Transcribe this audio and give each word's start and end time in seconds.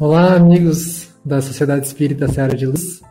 Olá, 0.00 0.36
amigos 0.36 1.12
da 1.24 1.42
Sociedade 1.42 1.84
Espírita 1.84 2.28
Seara 2.28 2.56
de 2.56 2.64
Luz. 2.64 3.02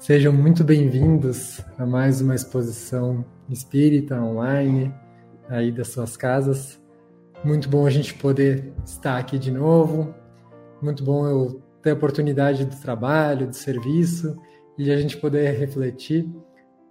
Sejam 0.00 0.32
muito 0.32 0.64
bem-vindos 0.64 1.60
a 1.78 1.86
mais 1.86 2.20
uma 2.20 2.34
exposição 2.34 3.24
espírita 3.48 4.20
online 4.20 4.92
aí 5.48 5.70
das 5.70 5.92
suas 5.92 6.16
casas. 6.16 6.82
Muito 7.44 7.68
bom 7.68 7.86
a 7.86 7.90
gente 7.90 8.14
poder 8.14 8.72
estar 8.84 9.16
aqui 9.16 9.38
de 9.38 9.52
novo. 9.52 10.12
Muito 10.82 11.04
bom 11.04 11.24
eu 11.24 11.62
ter 11.80 11.90
a 11.90 11.94
oportunidade 11.94 12.64
do 12.64 12.80
trabalho, 12.80 13.46
do 13.46 13.54
serviço 13.54 14.36
e 14.76 14.90
a 14.90 14.96
gente 14.96 15.16
poder 15.18 15.52
refletir 15.52 16.24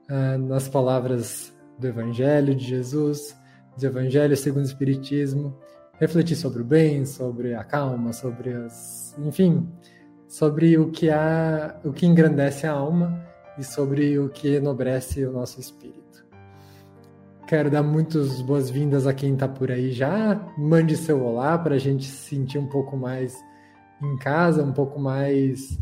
uh, 0.09 0.37
nas 0.37 0.69
palavras 0.69 1.53
do 1.77 1.85
Evangelho 1.85 2.55
de 2.55 2.63
Jesus, 2.63 3.37
do 3.77 3.85
Evangelho 3.85 4.37
segundo 4.37 4.63
o 4.63 4.67
Espiritismo 4.67 5.53
refletir 5.99 6.35
sobre 6.35 6.61
o 6.61 6.65
bem, 6.65 7.05
sobre 7.05 7.53
a 7.53 7.63
calma, 7.63 8.13
sobre 8.13 8.51
as, 8.51 9.15
enfim, 9.19 9.67
sobre 10.27 10.77
o 10.77 10.89
que 10.89 11.09
há, 11.09 11.79
o 11.83 11.93
que 11.93 12.05
engrandece 12.05 12.65
a 12.65 12.71
alma 12.71 13.23
e 13.57 13.63
sobre 13.63 14.17
o 14.17 14.29
que 14.29 14.55
enobrece 14.55 15.25
o 15.25 15.31
nosso 15.31 15.59
espírito. 15.59 16.03
Quero 17.47 17.69
dar 17.69 17.83
muitas 17.83 18.41
boas-vindas 18.41 19.05
a 19.05 19.13
quem 19.13 19.33
está 19.33 19.47
por 19.47 19.69
aí 19.69 19.91
já. 19.91 20.41
Mande 20.57 20.97
seu 20.97 21.23
olá 21.23 21.57
para 21.57 21.75
a 21.75 21.79
gente 21.79 22.05
se 22.05 22.29
sentir 22.29 22.57
um 22.57 22.67
pouco 22.67 22.97
mais 22.97 23.37
em 24.01 24.17
casa, 24.17 24.63
um 24.63 24.71
pouco 24.71 24.99
mais 24.99 25.77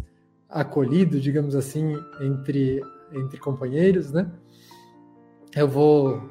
acolhido, 0.50 1.20
digamos 1.20 1.56
assim, 1.56 1.96
entre, 2.20 2.82
entre 3.14 3.40
companheiros, 3.40 4.12
né? 4.12 4.30
Eu 5.56 5.68
vou 5.68 6.30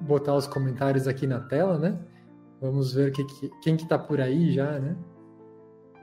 botar 0.00 0.34
os 0.34 0.46
comentários 0.46 1.06
aqui 1.06 1.26
na 1.26 1.40
tela, 1.40 1.78
né? 1.78 1.98
Vamos 2.60 2.92
ver 2.92 3.10
que, 3.10 3.24
que, 3.24 3.50
quem 3.62 3.76
que 3.76 3.84
está 3.84 3.98
por 3.98 4.20
aí 4.20 4.52
já, 4.52 4.78
né? 4.78 4.94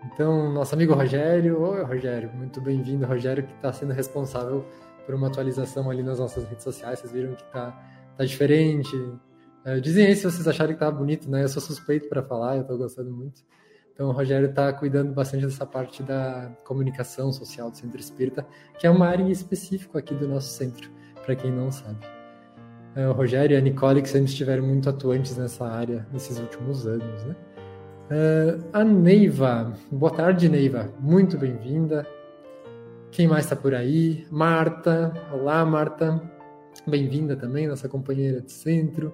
Então, 0.06 0.52
nosso 0.52 0.74
amigo 0.74 0.94
Rogério, 0.94 1.62
oi 1.62 1.84
Rogério, 1.84 2.32
muito 2.34 2.60
bem-vindo, 2.60 3.06
Rogério, 3.06 3.44
que 3.46 3.54
está 3.54 3.72
sendo 3.72 3.94
responsável 3.94 4.66
por 5.06 5.14
uma 5.14 5.28
atualização 5.28 5.90
ali 5.90 6.02
nas 6.02 6.20
nossas 6.20 6.46
redes 6.46 6.64
sociais, 6.64 7.00
vocês 7.00 7.12
viram 7.12 7.36
que 7.36 7.44
está 7.44 7.72
tá 8.16 8.26
diferente. 8.26 8.96
É, 9.64 9.80
dizem 9.80 10.08
aí 10.08 10.16
se 10.16 10.24
vocês 10.24 10.48
acharem 10.48 10.74
que 10.74 10.80
tá 10.80 10.90
bonito, 10.90 11.30
né? 11.30 11.44
Eu 11.44 11.50
sou 11.50 11.62
suspeito 11.62 12.10
para 12.10 12.24
falar, 12.24 12.56
eu 12.56 12.62
estou 12.62 12.78
gostando 12.78 13.12
muito. 13.12 13.42
Então, 13.94 14.10
o 14.10 14.12
Rogério 14.12 14.50
está 14.50 14.74
cuidando 14.74 15.14
bastante 15.14 15.46
dessa 15.46 15.66
parte 15.66 16.02
da 16.02 16.52
comunicação 16.64 17.32
social 17.32 17.70
do 17.70 17.78
Centro 17.78 18.00
Espírita, 18.00 18.48
que 18.80 18.88
é 18.88 18.90
uma 18.90 19.08
área 19.08 19.24
em 19.24 19.32
específico 19.32 19.98
aqui 19.98 20.14
do 20.14 20.28
nosso 20.28 20.50
centro, 20.50 20.90
para 21.24 21.36
quem 21.36 21.52
não 21.52 21.72
sabe. 21.72 22.17
É, 22.98 23.08
o 23.08 23.12
Rogério 23.12 23.54
e 23.54 23.58
a 23.58 23.62
Nicole, 23.62 24.02
que 24.02 24.10
sempre 24.10 24.32
estiveram 24.32 24.66
muito 24.66 24.90
atuantes 24.90 25.38
nessa 25.38 25.68
área 25.68 26.08
nesses 26.12 26.40
últimos 26.40 26.88
anos. 26.88 27.26
Né? 27.26 27.36
Uh, 28.10 28.70
a 28.74 28.84
Neiva, 28.84 29.72
boa 29.92 30.12
tarde, 30.12 30.50
Neiva, 30.50 30.92
muito 31.00 31.38
bem-vinda. 31.38 32.08
Quem 33.12 33.28
mais 33.28 33.46
está 33.46 33.56
por 33.56 33.76
aí? 33.76 34.26
Marta, 34.32 35.14
olá, 35.32 35.64
Marta, 35.64 36.20
bem-vinda 36.88 37.36
também, 37.36 37.68
nossa 37.68 37.88
companheira 37.88 38.42
de 38.42 38.52
centro. 38.52 39.14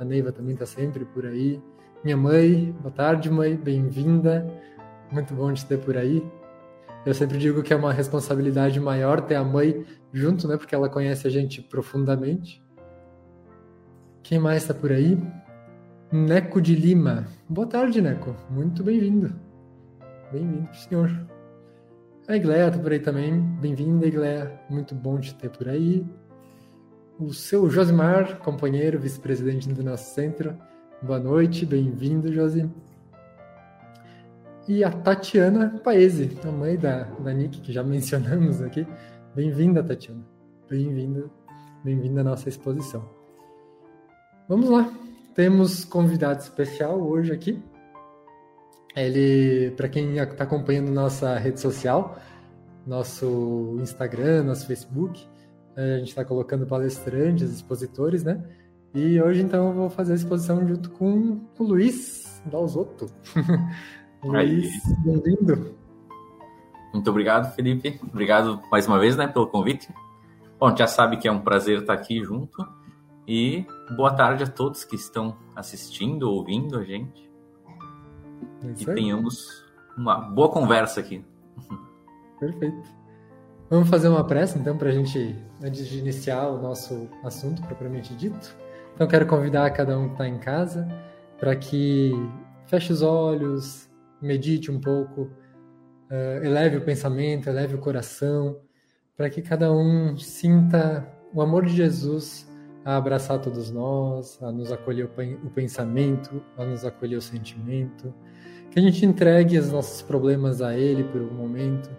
A 0.00 0.06
Neiva 0.06 0.32
também 0.32 0.54
está 0.54 0.64
sempre 0.64 1.04
por 1.04 1.26
aí. 1.26 1.62
Minha 2.02 2.16
mãe, 2.16 2.74
boa 2.80 2.94
tarde, 2.94 3.30
mãe, 3.30 3.54
bem-vinda. 3.56 4.50
Muito 5.12 5.34
bom 5.34 5.52
te 5.52 5.66
ter 5.66 5.76
por 5.80 5.98
aí. 5.98 6.26
Eu 7.04 7.12
sempre 7.12 7.36
digo 7.36 7.62
que 7.62 7.74
é 7.74 7.76
uma 7.76 7.92
responsabilidade 7.92 8.80
maior 8.80 9.20
ter 9.20 9.34
a 9.34 9.44
mãe 9.44 9.84
junto, 10.14 10.48
né? 10.48 10.56
Porque 10.56 10.74
ela 10.74 10.88
conhece 10.88 11.26
a 11.26 11.30
gente 11.30 11.60
profundamente. 11.60 12.66
Quem 14.22 14.38
mais 14.38 14.62
está 14.62 14.74
por 14.74 14.92
aí? 14.92 15.18
Neco 16.12 16.60
de 16.60 16.74
Lima. 16.74 17.26
Boa 17.48 17.66
tarde, 17.66 18.00
Neco. 18.00 18.34
Muito 18.50 18.82
bem-vindo. 18.82 19.32
Bem-vindo, 20.32 20.68
senhor. 20.74 21.10
A 22.26 22.36
Igleia 22.36 22.68
está 22.68 22.78
por 22.78 22.92
aí 22.92 23.00
também. 23.00 23.40
Bem-vinda, 23.60 24.06
Igleia. 24.06 24.60
Muito 24.68 24.94
bom 24.94 25.18
te 25.18 25.34
ter 25.34 25.50
por 25.50 25.68
aí. 25.68 26.06
O 27.18 27.32
seu 27.32 27.70
Josimar, 27.70 28.38
companheiro, 28.40 28.98
vice-presidente 28.98 29.68
do 29.72 29.82
nosso 29.82 30.14
centro. 30.14 30.56
Boa 31.02 31.18
noite, 31.18 31.64
bem-vindo, 31.64 32.32
Josi. 32.32 32.70
E 34.68 34.84
a 34.84 34.90
Tatiana 34.90 35.80
Paese, 35.82 36.38
a 36.44 36.52
mãe 36.52 36.76
da, 36.76 37.04
da 37.04 37.32
Nick, 37.32 37.60
que 37.60 37.72
já 37.72 37.82
mencionamos 37.84 38.60
aqui. 38.60 38.86
Bem-vinda, 39.34 39.82
Tatiana. 39.82 40.24
Bem-vinda, 40.68 41.30
bem-vinda 41.82 42.20
à 42.20 42.24
nossa 42.24 42.48
exposição. 42.48 43.17
Vamos 44.48 44.70
lá. 44.70 44.90
Temos 45.34 45.84
convidado 45.84 46.40
especial 46.40 46.98
hoje 46.98 47.32
aqui. 47.32 47.62
Ele, 48.96 49.72
para 49.72 49.90
quem 49.90 50.16
está 50.16 50.44
acompanhando 50.44 50.90
nossa 50.90 51.36
rede 51.36 51.60
social, 51.60 52.18
nosso 52.86 53.76
Instagram, 53.78 54.44
nosso 54.44 54.66
Facebook, 54.66 55.22
eh, 55.76 55.96
a 55.96 55.98
gente 55.98 56.08
está 56.08 56.24
colocando 56.24 56.66
palestrantes, 56.66 57.52
expositores, 57.52 58.24
né? 58.24 58.42
E 58.94 59.20
hoje, 59.20 59.42
então, 59.42 59.68
eu 59.68 59.74
vou 59.74 59.90
fazer 59.90 60.14
a 60.14 60.16
exposição 60.16 60.66
junto 60.66 60.90
com 60.92 61.46
o 61.58 61.62
Luiz 61.62 62.42
Dalzotto. 62.46 63.04
Luiz, 64.24 64.72
bem-vindo. 65.04 65.76
Muito 66.94 67.10
obrigado, 67.10 67.54
Felipe. 67.54 68.00
Obrigado 68.02 68.62
mais 68.72 68.86
uma 68.86 68.98
vez, 68.98 69.14
né, 69.14 69.28
pelo 69.28 69.46
convite. 69.46 69.92
Bom, 70.58 70.74
já 70.74 70.86
sabe 70.86 71.18
que 71.18 71.28
é 71.28 71.32
um 71.32 71.40
prazer 71.40 71.80
estar 71.80 71.92
aqui 71.92 72.24
junto. 72.24 72.77
E 73.28 73.66
boa 73.94 74.10
tarde 74.14 74.44
a 74.44 74.46
todos 74.46 74.84
que 74.84 74.96
estão 74.96 75.36
assistindo, 75.54 76.22
ouvindo 76.30 76.78
a 76.78 76.82
gente. 76.82 77.30
É 78.64 78.70
e 78.70 78.86
tenhamos 78.86 79.66
uma 79.98 80.18
boa 80.18 80.48
conversa 80.48 81.00
aqui. 81.00 81.22
Perfeito. 82.40 82.88
Vamos 83.68 83.90
fazer 83.90 84.08
uma 84.08 84.24
pressa, 84.24 84.58
então, 84.58 84.78
para 84.78 84.88
a 84.88 84.92
gente, 84.92 85.36
antes 85.62 85.86
de 85.86 85.98
iniciar 85.98 86.48
o 86.48 86.62
nosso 86.62 87.06
assunto 87.22 87.60
propriamente 87.64 88.14
dito. 88.14 88.56
Então, 88.94 89.06
quero 89.06 89.26
convidar 89.26 89.70
cada 89.72 89.98
um 89.98 90.06
que 90.06 90.12
está 90.12 90.26
em 90.26 90.38
casa 90.38 90.88
para 91.38 91.54
que 91.54 92.12
feche 92.64 92.94
os 92.94 93.02
olhos, 93.02 93.90
medite 94.22 94.70
um 94.70 94.80
pouco, 94.80 95.24
uh, 96.10 96.42
eleve 96.42 96.78
o 96.78 96.80
pensamento, 96.80 97.46
eleve 97.46 97.74
o 97.74 97.78
coração, 97.78 98.58
para 99.14 99.28
que 99.28 99.42
cada 99.42 99.70
um 99.70 100.16
sinta 100.16 101.06
o 101.34 101.42
amor 101.42 101.66
de 101.66 101.76
Jesus 101.76 102.48
a 102.84 102.96
abraçar 102.96 103.40
todos 103.40 103.70
nós, 103.70 104.38
a 104.42 104.50
nos 104.50 104.72
acolher 104.72 105.04
o 105.44 105.50
pensamento, 105.50 106.42
a 106.56 106.64
nos 106.64 106.84
acolher 106.84 107.16
o 107.16 107.22
sentimento, 107.22 108.14
que 108.70 108.78
a 108.78 108.82
gente 108.82 109.04
entregue 109.04 109.58
os 109.58 109.70
nossos 109.70 110.02
problemas 110.02 110.62
a 110.62 110.76
Ele 110.76 111.04
por 111.04 111.20
um 111.20 111.32
momento, 111.32 111.90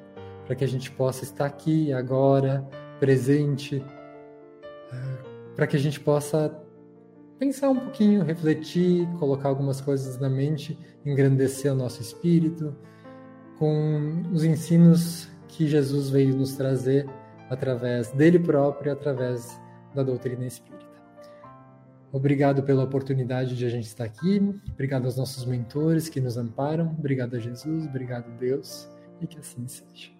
para 0.45 0.55
que 0.55 0.63
a 0.63 0.67
gente 0.67 0.89
possa 0.91 1.23
estar 1.23 1.45
aqui 1.45 1.93
agora, 1.93 2.67
presente, 2.99 3.83
eh, 4.91 5.17
para 5.55 5.67
que 5.67 5.75
a 5.75 5.79
gente 5.79 5.99
possa 5.99 6.51
pensar 7.37 7.69
um 7.69 7.79
pouquinho, 7.79 8.23
refletir, 8.23 9.07
colocar 9.17 9.49
algumas 9.49 9.79
coisas 9.79 10.19
na 10.19 10.29
mente, 10.29 10.77
engrandecer 11.05 11.71
o 11.71 11.75
nosso 11.75 12.01
espírito, 12.01 12.75
com 13.57 14.23
os 14.33 14.43
ensinos 14.43 15.29
que 15.47 15.67
Jesus 15.67 16.09
veio 16.09 16.35
nos 16.35 16.55
trazer 16.55 17.07
através 17.49 18.11
dele 18.11 18.39
próprio, 18.39 18.91
através 18.91 19.59
da 19.93 20.03
doutrina 20.03 20.45
espírita. 20.45 20.89
Obrigado 22.11 22.63
pela 22.63 22.83
oportunidade 22.83 23.55
de 23.55 23.65
a 23.65 23.69
gente 23.69 23.85
estar 23.85 24.03
aqui. 24.03 24.41
Obrigado 24.71 25.05
aos 25.05 25.15
nossos 25.15 25.45
mentores 25.45 26.09
que 26.09 26.19
nos 26.19 26.37
amparam. 26.37 26.95
Obrigado 26.97 27.35
a 27.35 27.39
Jesus, 27.39 27.85
obrigado 27.85 28.25
a 28.25 28.35
Deus 28.37 28.89
e 29.21 29.27
que 29.27 29.37
assim 29.37 29.67
seja. 29.67 30.11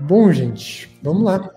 Bom, 0.00 0.32
gente, 0.32 0.98
vamos 1.02 1.22
lá. 1.22 1.54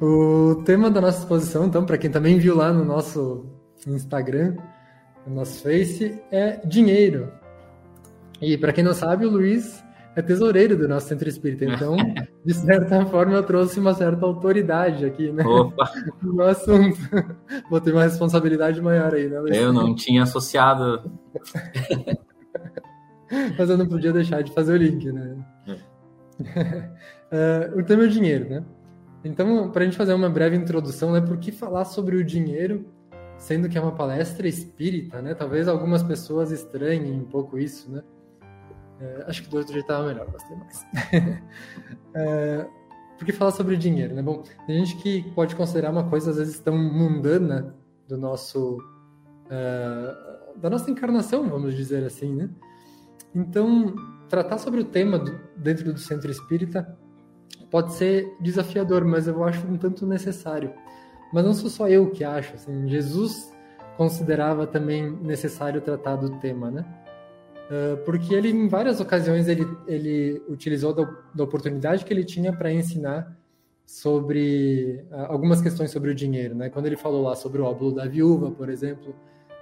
O 0.00 0.62
tema 0.64 0.90
da 0.90 1.00
nossa 1.00 1.20
exposição, 1.20 1.66
então, 1.66 1.84
para 1.86 1.96
quem 1.96 2.10
também 2.10 2.38
viu 2.38 2.54
lá 2.54 2.70
no 2.72 2.84
nosso 2.84 3.46
Instagram, 3.86 4.56
no 5.26 5.34
nosso 5.34 5.62
Face, 5.62 6.20
é 6.30 6.60
dinheiro. 6.66 7.32
E 8.40 8.58
para 8.58 8.72
quem 8.72 8.84
não 8.84 8.92
sabe, 8.92 9.24
o 9.24 9.30
Luiz 9.30 9.82
é 10.16 10.22
tesoureiro 10.22 10.78
do 10.78 10.88
nosso 10.88 11.08
centro 11.08 11.28
espírita. 11.28 11.66
Então, 11.66 11.94
de 12.42 12.54
certa 12.54 13.04
forma, 13.04 13.34
eu 13.34 13.42
trouxe 13.42 13.78
uma 13.78 13.92
certa 13.92 14.24
autoridade 14.24 15.04
aqui, 15.04 15.30
né? 15.30 15.44
Opa. 15.44 15.92
No 16.22 16.42
assunto. 16.42 16.98
Vou 17.70 17.80
ter 17.80 17.92
uma 17.92 18.02
responsabilidade 18.02 18.80
maior 18.80 19.14
aí, 19.14 19.28
né, 19.28 19.38
Luiz? 19.38 19.56
Eu 19.56 19.74
não 19.74 19.94
tinha 19.94 20.22
associado. 20.22 21.12
Mas 23.58 23.68
eu 23.68 23.76
não 23.76 23.86
podia 23.86 24.12
deixar 24.12 24.42
de 24.42 24.52
fazer 24.52 24.72
o 24.72 24.76
link, 24.76 25.12
né? 25.12 25.36
uh, 26.40 27.78
o 27.78 27.84
tema 27.84 28.04
é 28.04 28.06
o 28.08 28.10
dinheiro, 28.10 28.48
né? 28.48 28.64
Então, 29.22 29.70
para 29.70 29.82
a 29.82 29.84
gente 29.84 29.96
fazer 29.96 30.14
uma 30.14 30.30
breve 30.30 30.56
introdução, 30.56 31.12
né? 31.12 31.20
Por 31.20 31.36
que 31.36 31.52
falar 31.52 31.84
sobre 31.84 32.16
o 32.16 32.24
dinheiro, 32.24 32.86
sendo 33.36 33.68
que 33.68 33.76
é 33.76 33.80
uma 33.80 33.92
palestra 33.92 34.48
espírita, 34.48 35.20
né? 35.20 35.34
Talvez 35.34 35.68
algumas 35.68 36.02
pessoas 36.02 36.50
estranhem 36.50 37.12
um 37.12 37.24
pouco 37.24 37.58
isso, 37.58 37.90
né? 37.90 38.02
Uh, 39.00 39.28
acho 39.28 39.42
que 39.42 39.48
do 39.48 39.58
outro 39.58 39.72
jeito 39.72 39.84
estava 39.84 40.06
melhor, 40.06 40.26
gostei 40.30 40.56
mais. 40.56 40.80
uh, 42.16 42.70
por 43.18 43.24
que 43.24 43.32
falar 43.32 43.50
sobre 43.52 43.76
dinheiro, 43.76 44.14
né? 44.14 44.22
Bom, 44.22 44.42
tem 44.66 44.84
gente 44.84 44.96
que 45.02 45.30
pode 45.32 45.54
considerar 45.54 45.90
uma 45.90 46.08
coisa 46.08 46.30
às 46.30 46.36
vezes 46.36 46.58
tão 46.58 46.76
mundana 46.76 47.74
do 48.08 48.16
nosso 48.16 48.78
da 50.56 50.68
nossa 50.68 50.90
encarnação, 50.90 51.48
vamos 51.48 51.74
dizer 51.74 52.04
assim, 52.04 52.34
né? 52.34 52.50
Então, 53.34 53.94
tratar 54.28 54.58
sobre 54.58 54.80
o 54.80 54.84
tema 54.84 55.18
do, 55.18 55.38
dentro 55.56 55.92
do 55.92 55.98
centro 55.98 56.30
espírita 56.30 56.96
pode 57.70 57.92
ser 57.92 58.34
desafiador, 58.40 59.04
mas 59.04 59.28
eu 59.28 59.44
acho 59.44 59.66
um 59.66 59.76
tanto 59.76 60.06
necessário. 60.06 60.72
Mas 61.32 61.44
não 61.44 61.52
sou 61.52 61.68
só 61.68 61.88
eu 61.88 62.10
que 62.10 62.24
acho, 62.24 62.54
assim, 62.54 62.88
Jesus 62.88 63.52
considerava 63.96 64.66
também 64.66 65.10
necessário 65.10 65.80
tratar 65.80 66.16
do 66.16 66.38
tema, 66.38 66.70
né? 66.70 66.84
Uh, 67.66 67.96
porque 68.04 68.32
ele, 68.32 68.48
em 68.50 68.68
várias 68.68 69.00
ocasiões, 69.00 69.48
ele, 69.48 69.66
ele 69.88 70.42
utilizou 70.48 70.94
da, 70.94 71.04
da 71.34 71.44
oportunidade 71.44 72.04
que 72.04 72.12
ele 72.12 72.24
tinha 72.24 72.52
para 72.52 72.72
ensinar 72.72 73.36
sobre 73.84 75.04
uh, 75.10 75.26
algumas 75.28 75.60
questões 75.60 75.90
sobre 75.90 76.10
o 76.10 76.14
dinheiro, 76.14 76.54
né? 76.54 76.68
Quando 76.68 76.86
ele 76.86 76.96
falou 76.96 77.22
lá 77.22 77.34
sobre 77.34 77.60
o 77.60 77.64
óbolo 77.64 77.92
da 77.92 78.06
viúva, 78.06 78.50
por 78.50 78.68
exemplo, 78.68 79.14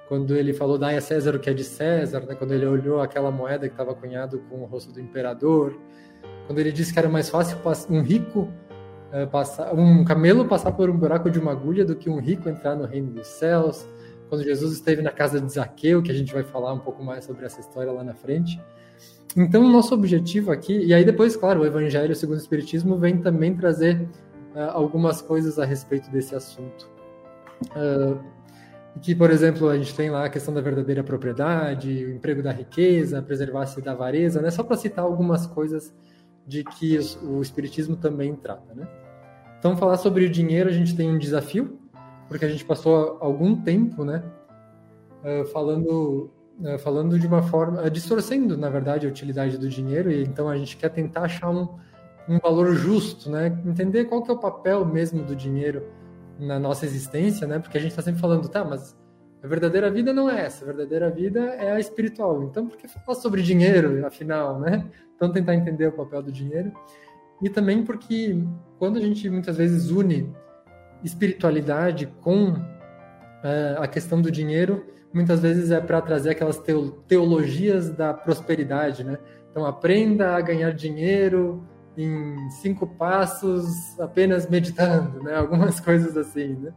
quando 0.09 0.37
ele 0.37 0.53
falou 0.53 0.79
dai 0.79 0.97
a 0.97 1.01
César 1.01 1.35
o 1.35 1.39
que 1.39 1.49
é 1.49 1.55
de 1.55 1.65
César, 1.65 2.21
né? 2.27 2.35
quando 2.35 2.53
ele 2.53 2.67
olhou 2.67 3.01
aquela 3.01 3.31
moeda 3.31 3.69
que 3.69 3.75
estava 3.75 3.95
cunhado 3.95 4.39
com 4.51 4.63
o 4.63 4.65
rosto 4.65 4.93
do 4.93 5.01
imperador, 5.01 5.79
quando 6.47 6.59
ele 6.59 6.73
disse 6.73 6.93
que 6.93 6.99
era 6.99 7.09
mais 7.09 7.31
fácil 7.31 7.59
um 7.91 8.03
rico 8.03 8.49
é, 9.13 9.27
passar, 9.27 9.75
um 9.75 10.05
camelo 10.05 10.45
passar 10.47 10.73
por 10.73 10.91
um 10.91 10.97
buraco 10.97 11.31
de 11.31 11.39
uma 11.39 11.53
agulha 11.53 11.85
do 11.85 11.97
que 11.97 12.11
um 12.11 12.19
rico 12.19 12.49
entrar 12.49 12.75
no 12.75 12.85
reino 12.85 13.13
dos 13.13 13.27
céus, 13.27 13.89
quando 14.29 14.43
Jesus 14.43 14.73
esteve 14.73 15.03
na 15.03 15.11
casa 15.11 15.41
de 15.41 15.53
Zaqueu, 15.53 16.03
que 16.03 16.11
a 16.11 16.15
gente 16.15 16.33
vai 16.33 16.43
falar 16.43 16.73
um 16.73 16.79
pouco 16.79 17.03
mais 17.03 17.25
sobre 17.25 17.45
essa 17.45 17.61
história 17.61 17.93
lá 17.93 18.03
na 18.03 18.15
frente. 18.15 18.61
Então, 19.37 19.65
o 19.65 19.69
nosso 19.69 19.95
objetivo 19.95 20.53
aqui, 20.53 20.77
e 20.77 20.95
aí 20.95 21.05
depois, 21.05 21.37
claro, 21.37 21.63
o 21.63 21.67
Evangelho 21.67 22.15
segundo 22.15 22.37
o 22.37 22.41
Espiritismo 22.41 22.99
vem 22.99 23.19
também 23.19 23.55
trazer 23.57 24.01
uh, 24.55 24.71
algumas 24.73 25.21
coisas 25.21 25.59
a 25.59 25.65
respeito 25.65 26.11
desse 26.11 26.35
assunto. 26.35 26.89
Uh, 27.71 28.19
que, 29.01 29.15
por 29.15 29.31
exemplo, 29.31 29.69
a 29.69 29.77
gente 29.77 29.95
tem 29.95 30.09
lá 30.09 30.27
a 30.27 30.29
questão 30.29 30.55
da 30.55 30.61
verdadeira 30.61 31.03
propriedade, 31.03 32.05
o 32.05 32.11
emprego 32.15 32.43
da 32.43 32.53
riqueza, 32.53 33.21
preservar-se 33.21 33.81
da 33.81 33.93
avareza, 33.93 34.41
né? 34.41 34.51
Só 34.51 34.63
para 34.63 34.77
citar 34.77 35.05
algumas 35.05 35.47
coisas 35.47 35.93
de 36.47 36.63
que 36.63 36.99
o 37.23 37.43
Espiritismo 37.43 37.97
também 37.97 38.37
trata, 38.37 38.73
né? 38.73 38.87
Então, 39.59 39.77
falar 39.77 39.97
sobre 39.97 40.27
o 40.27 40.31
dinheiro, 40.31 40.69
a 40.69 40.73
gente 40.73 40.95
tem 40.95 41.11
um 41.11 41.19
desafio, 41.19 41.79
porque 42.29 42.45
a 42.45 42.49
gente 42.49 42.65
passou 42.65 43.19
algum 43.21 43.57
tempo, 43.57 44.05
né, 44.05 44.23
uh, 45.23 45.45
falando, 45.47 46.31
uh, 46.61 46.79
falando 46.79 47.19
de 47.19 47.27
uma 47.27 47.43
forma, 47.43 47.91
distorcendo, 47.91 48.57
na 48.57 48.69
verdade, 48.69 49.07
a 49.07 49.09
utilidade 49.11 49.59
do 49.59 49.69
dinheiro, 49.69 50.11
e 50.11 50.23
então 50.23 50.49
a 50.49 50.57
gente 50.57 50.77
quer 50.77 50.91
tentar 50.91 51.23
achar 51.23 51.51
um, 51.51 51.69
um 52.29 52.39
valor 52.39 52.75
justo, 52.75 53.31
né, 53.31 53.47
entender 53.67 54.05
qual 54.05 54.23
que 54.23 54.31
é 54.31 54.35
o 54.35 54.39
papel 54.39 54.85
mesmo 54.85 55.23
do 55.23 55.37
dinheiro 55.37 55.83
na 56.39 56.59
nossa 56.59 56.85
existência, 56.85 57.47
né? 57.47 57.59
Porque 57.59 57.79
a 57.79 57.81
gente 57.81 57.91
está 57.91 58.03
sempre 58.03 58.21
falando, 58.21 58.49
tá, 58.49 58.65
mas 58.65 58.97
a 59.43 59.47
verdadeira 59.47 59.91
vida 59.91 60.13
não 60.13 60.29
é 60.29 60.47
essa, 60.47 60.65
a 60.65 60.67
verdadeira 60.67 61.11
vida 61.11 61.41
é 61.41 61.73
a 61.73 61.81
espiritual. 61.81 62.43
Então, 62.45 62.67
por 62.67 62.77
que 62.77 62.89
falar 62.89 63.19
sobre 63.19 63.43
dinheiro, 63.43 64.05
afinal, 64.07 64.59
né? 64.59 64.85
Então, 65.15 65.31
tentar 65.31 65.55
entender 65.55 65.87
o 65.87 65.93
papel 65.93 66.23
do 66.23 66.33
dinheiro. 66.33 66.73
E 67.43 67.49
também 67.49 67.85
porque 67.85 68.43
quando 68.79 68.97
a 68.97 69.01
gente 69.01 69.29
muitas 69.29 69.57
vezes 69.57 69.91
une 69.91 70.33
espiritualidade 71.05 72.07
com 72.21 72.55
é, 73.43 73.77
a 73.79 73.87
questão 73.87 74.21
do 74.21 74.31
dinheiro, 74.31 74.85
muitas 75.13 75.41
vezes 75.41 75.71
é 75.71 75.81
para 75.81 76.01
trazer 76.01 76.31
aquelas 76.31 76.61
teologias 77.07 77.91
da 77.91 78.13
prosperidade, 78.15 79.05
né? 79.05 79.19
Então, 79.51 79.65
aprenda 79.67 80.35
a 80.35 80.41
ganhar 80.41 80.73
dinheiro, 80.73 81.63
em 81.97 82.51
cinco 82.51 82.87
passos 82.87 83.99
apenas 84.01 84.49
meditando, 84.49 85.23
né? 85.23 85.37
Algumas 85.39 85.79
coisas 85.79 86.17
assim, 86.17 86.55
né? 86.55 86.73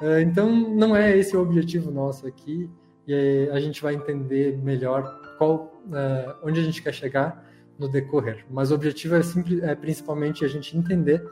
É, 0.00 0.22
então, 0.22 0.50
não 0.50 0.96
é 0.96 1.16
esse 1.16 1.36
o 1.36 1.42
objetivo 1.42 1.90
nosso 1.90 2.26
aqui, 2.26 2.68
e 3.06 3.48
a 3.52 3.60
gente 3.60 3.82
vai 3.82 3.94
entender 3.94 4.56
melhor 4.58 5.20
qual, 5.36 5.80
é, 5.92 6.34
onde 6.42 6.60
a 6.60 6.62
gente 6.62 6.82
quer 6.82 6.94
chegar 6.94 7.44
no 7.78 7.88
decorrer. 7.88 8.44
Mas 8.50 8.70
o 8.70 8.74
objetivo 8.74 9.16
é, 9.16 9.22
simples, 9.22 9.62
é 9.62 9.74
principalmente 9.74 10.44
a 10.44 10.48
gente 10.48 10.76
entender 10.76 11.22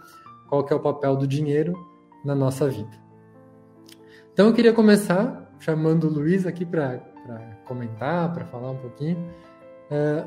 qual 0.49 0.65
que 0.65 0.73
é 0.73 0.77
o 0.77 0.81
papel 0.81 1.17
do 1.17 1.27
dinheiro 1.27 1.75
na 2.29 2.35
nossa 2.35 2.69
vida. 2.69 2.91
Então, 4.33 4.49
eu 4.49 4.53
queria 4.53 4.73
começar 4.73 5.51
chamando 5.59 6.05
o 6.05 6.11
Luiz 6.11 6.47
aqui 6.47 6.65
para 6.65 7.01
comentar, 7.65 8.33
para 8.33 8.45
falar 8.45 8.71
um 8.71 8.77
pouquinho. 8.77 9.17
É, 9.91 10.25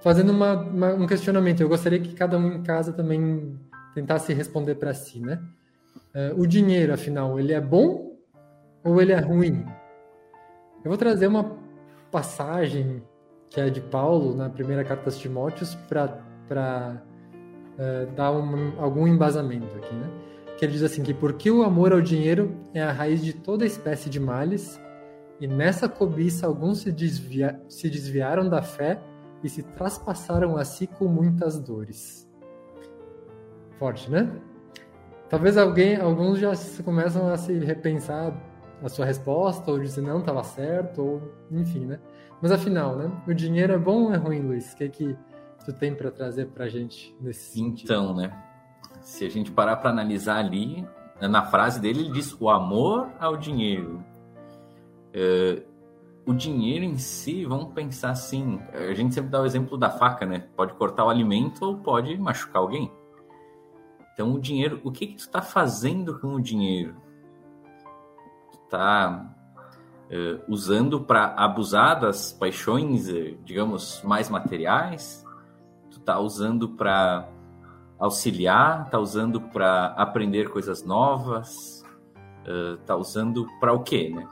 fazendo 0.00 0.30
uma, 0.30 0.54
uma, 0.54 0.94
um 0.94 1.06
questionamento. 1.06 1.60
Eu 1.60 1.68
gostaria 1.68 2.00
que 2.00 2.14
cada 2.14 2.38
um 2.38 2.54
em 2.54 2.62
casa 2.62 2.92
também 2.92 3.58
tentasse 3.94 4.32
responder 4.32 4.76
para 4.76 4.94
si, 4.94 5.20
né? 5.20 5.40
Uh, 6.14 6.40
o 6.40 6.46
dinheiro, 6.46 6.92
afinal, 6.92 7.38
ele 7.38 7.52
é 7.52 7.60
bom 7.60 8.16
ou 8.82 9.00
ele 9.00 9.12
é 9.12 9.20
ruim? 9.20 9.64
Eu 10.82 10.90
vou 10.90 10.96
trazer 10.96 11.26
uma 11.26 11.56
passagem 12.10 13.02
que 13.50 13.60
é 13.60 13.68
de 13.68 13.80
Paulo 13.82 14.34
na 14.34 14.48
primeira 14.48 14.82
carta 14.82 15.04
aos 15.04 15.18
Timóteos 15.18 15.74
para 15.86 17.02
eh, 17.78 18.06
dar 18.16 18.32
um, 18.32 18.80
algum 18.80 19.06
embasamento 19.06 19.76
aqui, 19.76 19.94
né? 19.94 20.10
Que 20.62 20.66
ele 20.66 20.74
diz 20.74 20.84
assim 20.84 21.02
que 21.02 21.12
porque 21.12 21.50
o 21.50 21.64
amor 21.64 21.92
ao 21.92 22.00
dinheiro 22.00 22.54
é 22.72 22.80
a 22.80 22.92
raiz 22.92 23.20
de 23.20 23.32
toda 23.32 23.66
espécie 23.66 24.08
de 24.08 24.20
males 24.20 24.80
e 25.40 25.46
nessa 25.48 25.88
cobiça 25.88 26.46
alguns 26.46 26.82
se, 26.82 26.92
desvia, 26.92 27.60
se 27.68 27.90
desviaram 27.90 28.48
da 28.48 28.62
fé 28.62 29.02
e 29.42 29.48
se 29.48 29.64
traspassaram 29.64 30.56
a 30.56 30.64
si 30.64 30.86
com 30.86 31.08
muitas 31.08 31.58
dores. 31.58 32.30
Forte, 33.76 34.08
né? 34.08 34.30
Talvez 35.28 35.58
alguém, 35.58 35.96
alguns 35.96 36.38
já 36.38 36.52
começam 36.84 37.26
a 37.26 37.36
se 37.36 37.58
repensar 37.58 38.32
a 38.80 38.88
sua 38.88 39.04
resposta, 39.04 39.68
ou 39.68 39.80
dizer 39.80 40.02
não, 40.02 40.20
estava 40.20 40.44
certo, 40.44 41.02
ou 41.02 41.32
enfim, 41.50 41.86
né? 41.86 41.98
Mas 42.40 42.52
afinal, 42.52 42.96
né? 42.96 43.10
O 43.26 43.34
dinheiro 43.34 43.72
é 43.72 43.78
bom 43.78 44.04
ou 44.04 44.14
é 44.14 44.16
ruim, 44.16 44.38
Luiz? 44.42 44.72
O 44.74 44.76
que 44.76 44.84
é 44.84 44.88
que 44.88 45.16
tu 45.64 45.72
tem 45.72 45.92
para 45.92 46.12
trazer 46.12 46.46
para 46.46 46.68
gente 46.68 47.16
nesse 47.20 47.52
sentido? 47.52 47.92
Então, 47.92 48.14
né? 48.14 48.51
Se 49.02 49.26
a 49.26 49.28
gente 49.28 49.50
parar 49.50 49.76
para 49.76 49.90
analisar 49.90 50.38
ali, 50.38 50.86
na 51.20 51.42
frase 51.44 51.80
dele, 51.80 52.00
ele 52.00 52.12
diz 52.12 52.34
o 52.40 52.48
amor 52.48 53.10
ao 53.20 53.36
dinheiro. 53.36 54.02
É, 55.12 55.62
o 56.24 56.32
dinheiro 56.32 56.84
em 56.84 56.96
si, 56.96 57.44
vamos 57.44 57.72
pensar 57.74 58.10
assim, 58.10 58.60
a 58.72 58.94
gente 58.94 59.14
sempre 59.14 59.30
dá 59.30 59.40
o 59.40 59.46
exemplo 59.46 59.76
da 59.76 59.90
faca, 59.90 60.24
né? 60.24 60.46
Pode 60.56 60.72
cortar 60.74 61.04
o 61.04 61.10
alimento 61.10 61.64
ou 61.64 61.78
pode 61.78 62.16
machucar 62.16 62.62
alguém. 62.62 62.90
Então, 64.14 64.32
o 64.32 64.40
dinheiro, 64.40 64.80
o 64.84 64.92
que, 64.92 65.06
que 65.08 65.14
tu 65.16 65.20
está 65.20 65.42
fazendo 65.42 66.18
com 66.20 66.34
o 66.34 66.40
dinheiro? 66.40 66.94
Tu 68.52 68.58
está 68.64 69.34
uh, 70.06 70.52
usando 70.52 71.00
para 71.00 71.34
abusar 71.34 71.98
das 71.98 72.32
paixões, 72.32 73.08
uh, 73.08 73.36
digamos, 73.44 74.00
mais 74.04 74.30
materiais? 74.30 75.24
Tu 75.90 75.98
está 75.98 76.20
usando 76.20 76.68
para 76.68 77.28
auxiliar? 78.02 78.86
Está 78.86 78.98
usando 78.98 79.40
para 79.40 79.86
aprender 79.96 80.50
coisas 80.50 80.84
novas? 80.84 81.84
Está 82.80 82.96
uh, 82.96 83.00
usando 83.00 83.46
para 83.60 83.72
o 83.72 83.84
quê, 83.84 84.10
né? 84.10 84.26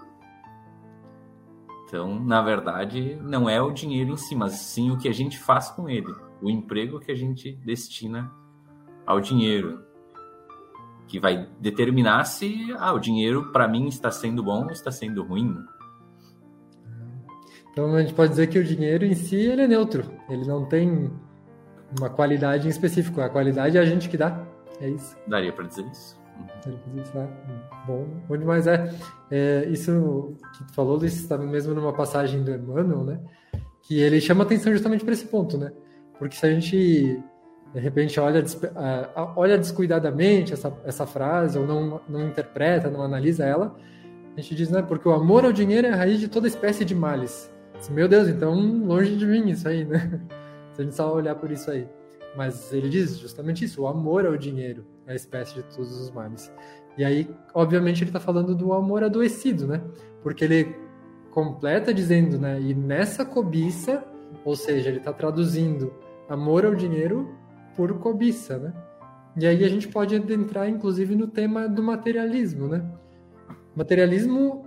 Então, 1.87 2.19
na 2.21 2.43
verdade, 2.43 3.17
não 3.23 3.49
é 3.49 3.63
o 3.63 3.71
dinheiro 3.71 4.13
em 4.13 4.17
si, 4.17 4.35
mas 4.35 4.53
sim 4.53 4.91
o 4.91 4.99
que 4.99 5.09
a 5.09 5.13
gente 5.13 5.39
faz 5.39 5.71
com 5.71 5.89
ele, 5.89 6.13
o 6.43 6.51
emprego 6.51 7.01
que 7.01 7.11
a 7.11 7.17
gente 7.17 7.53
destina 7.65 8.31
ao 9.07 9.21
dinheiro, 9.21 9.85
que 11.07 11.19
vai 11.19 11.49
determinar 11.61 12.25
se 12.25 12.73
ah, 12.79 12.93
o 12.93 13.01
dinheiro 13.01 13.51
para 13.53 13.67
mim 13.67 13.87
está 13.89 14.11
sendo 14.11 14.43
bom 14.43 14.65
ou 14.65 14.71
está 14.71 14.93
sendo 14.93 15.25
ruim. 15.25 15.57
Então 17.73 17.95
a 17.95 18.03
gente 18.03 18.15
pode 18.15 18.31
dizer 18.31 18.47
que 18.49 18.59
o 18.59 18.65
dinheiro 18.65 19.05
em 19.05 19.15
si 19.15 19.37
ele 19.37 19.63
é 19.63 19.69
neutro, 19.69 20.05
ele 20.29 20.47
não 20.47 20.65
tem 20.67 21.11
uma 21.99 22.11
qualidade 22.11 22.67
em 22.67 22.71
específico, 22.71 23.21
a 23.21 23.29
qualidade 23.29 23.77
é 23.77 23.81
a 23.81 23.85
gente 23.85 24.09
que 24.09 24.17
dá, 24.17 24.45
é 24.81 24.89
isso. 24.89 25.17
Daria 25.27 25.53
para 25.53 25.67
dizer 25.67 25.85
isso. 25.91 26.19
Né? 27.15 27.29
Bom, 27.87 28.07
bom 28.29 28.37
demais. 28.37 28.67
É, 28.67 28.93
é, 29.31 29.67
isso 29.69 30.35
que 30.57 30.65
tu 30.65 30.75
falou, 30.75 30.97
Luiz, 30.97 31.15
estava 31.15 31.45
mesmo 31.45 31.75
numa 31.75 31.93
passagem 31.93 32.43
do 32.43 32.51
Emmanuel, 32.51 33.05
né? 33.05 33.21
Que 33.83 34.01
ele 34.01 34.21
chama 34.21 34.45
atenção 34.45 34.73
justamente 34.73 35.05
para 35.05 35.13
esse 35.13 35.27
ponto, 35.27 35.59
né? 35.59 35.73
Porque 36.19 36.37
se 36.37 36.47
a 36.47 36.51
gente, 36.51 37.21
de 37.75 37.81
repente, 37.81 38.21
olha, 38.21 38.45
olha 39.37 39.59
descuidadamente 39.59 40.53
essa, 40.53 40.73
essa 40.85 41.07
frase, 41.07 41.59
ou 41.59 41.67
não, 41.67 42.01
não 42.09 42.29
interpreta, 42.29 42.91
não 42.91 43.03
analisa 43.03 43.45
ela, 43.45 43.77
a 44.37 44.41
gente 44.41 44.55
diz, 44.55 44.71
né? 44.71 44.83
Porque 44.83 45.09
o 45.09 45.13
amor 45.13 45.45
ao 45.45 45.53
dinheiro 45.53 45.87
é 45.87 45.93
a 45.93 45.97
raiz 45.97 46.21
de 46.21 46.29
toda 46.29 46.47
espécie 46.47 46.85
de 46.85 46.95
males. 46.95 47.51
Meu 47.91 48.07
Deus, 48.07 48.29
então 48.29 48.55
longe 48.85 49.17
de 49.17 49.27
mim 49.27 49.49
isso 49.49 49.67
aí, 49.67 49.85
né? 49.85 50.21
Se 50.81 50.83
a 50.83 50.85
gente 50.85 50.97
só 50.97 51.15
olhar 51.15 51.35
por 51.35 51.51
isso 51.51 51.71
aí. 51.71 51.87
Mas 52.35 52.73
ele 52.73 52.89
diz 52.89 53.19
justamente 53.19 53.65
isso: 53.65 53.83
o 53.83 53.87
amor 53.87 54.25
ao 54.25 54.37
dinheiro 54.37 54.85
é 55.07 55.13
a 55.13 55.15
espécie 55.15 55.55
de 55.55 55.63
todos 55.65 56.01
os 56.01 56.11
males. 56.11 56.51
E 56.97 57.05
aí, 57.05 57.29
obviamente, 57.53 58.03
ele 58.03 58.09
está 58.09 58.21
falando 58.21 58.55
do 58.55 58.73
amor 58.73 59.05
adoecido, 59.05 59.67
né? 59.67 59.83
Porque 60.23 60.45
ele 60.45 60.75
completa 61.31 61.93
dizendo, 61.93 62.39
né? 62.39 62.59
E 62.61 62.75
nessa 62.75 63.25
cobiça, 63.25 64.03
ou 64.45 64.57
seja, 64.57 64.89
ele 64.89 64.99
está 64.99 65.13
traduzindo 65.13 65.93
amor 66.29 66.65
ao 66.65 66.75
dinheiro 66.75 67.29
por 67.77 67.99
cobiça, 67.99 68.59
né? 68.59 68.73
E 69.37 69.47
aí 69.47 69.63
a 69.65 69.69
gente 69.69 69.87
pode 69.87 70.17
adentrar, 70.17 70.69
inclusive, 70.69 71.15
no 71.15 71.27
tema 71.27 71.69
do 71.69 71.83
materialismo, 71.83 72.69
né? 72.69 72.85
Materialismo, 73.77 74.65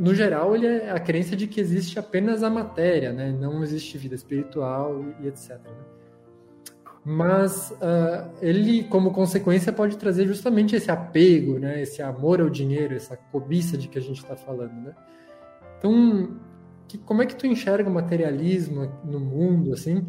no 0.00 0.14
geral, 0.14 0.54
ele 0.54 0.66
é 0.66 0.90
a 0.90 0.98
crença 0.98 1.36
de 1.36 1.46
que 1.46 1.60
existe 1.60 1.98
apenas 1.98 2.42
a 2.42 2.50
matéria, 2.50 3.12
né? 3.12 3.30
Não 3.30 3.62
existe 3.62 3.98
vida 3.98 4.14
espiritual 4.14 5.04
e 5.20 5.28
etc. 5.28 5.58
Né? 5.58 6.00
mas 7.04 7.70
uh, 7.70 8.30
ele, 8.42 8.84
como 8.84 9.10
consequência, 9.10 9.72
pode 9.72 9.96
trazer 9.96 10.26
justamente 10.26 10.76
esse 10.76 10.90
apego, 10.90 11.58
né, 11.58 11.80
esse 11.80 12.02
amor 12.02 12.40
ao 12.40 12.50
dinheiro, 12.50 12.94
essa 12.94 13.16
cobiça 13.16 13.76
de 13.76 13.88
que 13.88 13.98
a 13.98 14.02
gente 14.02 14.18
está 14.18 14.36
falando, 14.36 14.74
né? 14.74 14.94
Então, 15.78 16.36
que, 16.86 16.98
como 16.98 17.22
é 17.22 17.26
que 17.26 17.34
tu 17.34 17.46
enxerga 17.46 17.88
o 17.88 17.92
materialismo 17.92 18.92
no 19.02 19.18
mundo, 19.18 19.72
assim? 19.72 20.06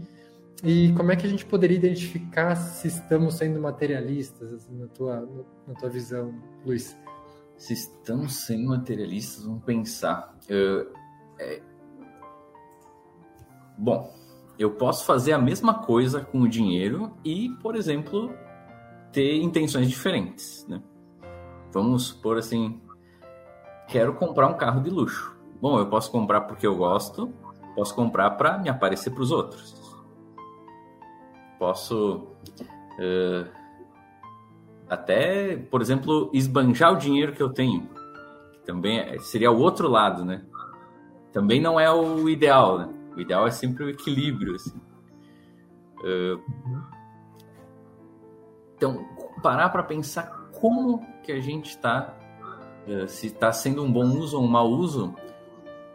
E 0.63 0.91
como 0.93 1.11
é 1.11 1.15
que 1.15 1.25
a 1.25 1.29
gente 1.29 1.45
poderia 1.45 1.77
identificar 1.77 2.55
se 2.55 2.89
estamos 2.89 3.35
sendo 3.35 3.59
materialistas, 3.59 4.53
assim, 4.53 4.77
na 4.77 4.87
tua, 4.87 5.27
na 5.65 5.73
tua 5.73 5.89
visão, 5.89 6.33
Luiz? 6.65 6.95
Se 7.61 7.73
estamos 7.73 8.47
sendo 8.47 8.69
materialistas, 8.69 9.45
vamos 9.45 9.63
pensar. 9.63 10.35
Uh, 10.49 10.91
é... 11.37 11.61
Bom, 13.77 14.11
eu 14.57 14.71
posso 14.71 15.05
fazer 15.05 15.33
a 15.33 15.37
mesma 15.37 15.75
coisa 15.75 16.21
com 16.21 16.41
o 16.41 16.49
dinheiro 16.49 17.15
e, 17.23 17.49
por 17.61 17.75
exemplo, 17.75 18.33
ter 19.13 19.35
intenções 19.43 19.87
diferentes, 19.87 20.65
né? 20.67 20.81
Vamos 21.71 22.07
supor 22.07 22.39
assim, 22.39 22.81
quero 23.87 24.15
comprar 24.15 24.47
um 24.47 24.57
carro 24.57 24.81
de 24.81 24.89
luxo. 24.89 25.39
Bom, 25.61 25.77
eu 25.77 25.87
posso 25.87 26.11
comprar 26.11 26.41
porque 26.41 26.65
eu 26.65 26.75
gosto, 26.75 27.31
posso 27.75 27.93
comprar 27.93 28.31
para 28.31 28.57
me 28.57 28.69
aparecer 28.69 29.11
para 29.11 29.21
os 29.21 29.29
outros. 29.29 29.75
Posso 31.59 32.27
uh, 32.97 33.60
até, 34.91 35.55
por 35.55 35.81
exemplo, 35.81 36.29
esbanjar 36.33 36.91
o 36.91 36.97
dinheiro 36.97 37.31
que 37.31 37.41
eu 37.41 37.47
tenho. 37.47 37.89
Também 38.65 38.99
é, 38.99 39.17
seria 39.19 39.49
o 39.49 39.57
outro 39.57 39.87
lado, 39.87 40.25
né? 40.25 40.43
Também 41.31 41.61
não 41.61 41.79
é 41.79 41.89
o 41.89 42.27
ideal, 42.27 42.77
né? 42.77 42.89
O 43.15 43.21
ideal 43.21 43.47
é 43.47 43.51
sempre 43.51 43.85
o 43.85 43.89
equilíbrio. 43.89 44.53
Assim. 44.53 44.77
Uh, 46.03 46.43
então, 48.75 49.07
parar 49.41 49.69
para 49.69 49.81
pensar 49.81 50.49
como 50.59 51.07
que 51.23 51.31
a 51.31 51.39
gente 51.39 51.69
está, 51.69 52.13
uh, 52.85 53.07
se 53.07 53.27
está 53.27 53.53
sendo 53.53 53.85
um 53.85 53.91
bom 53.91 54.09
uso 54.17 54.37
ou 54.37 54.43
um 54.43 54.47
mau 54.47 54.67
uso, 54.67 55.15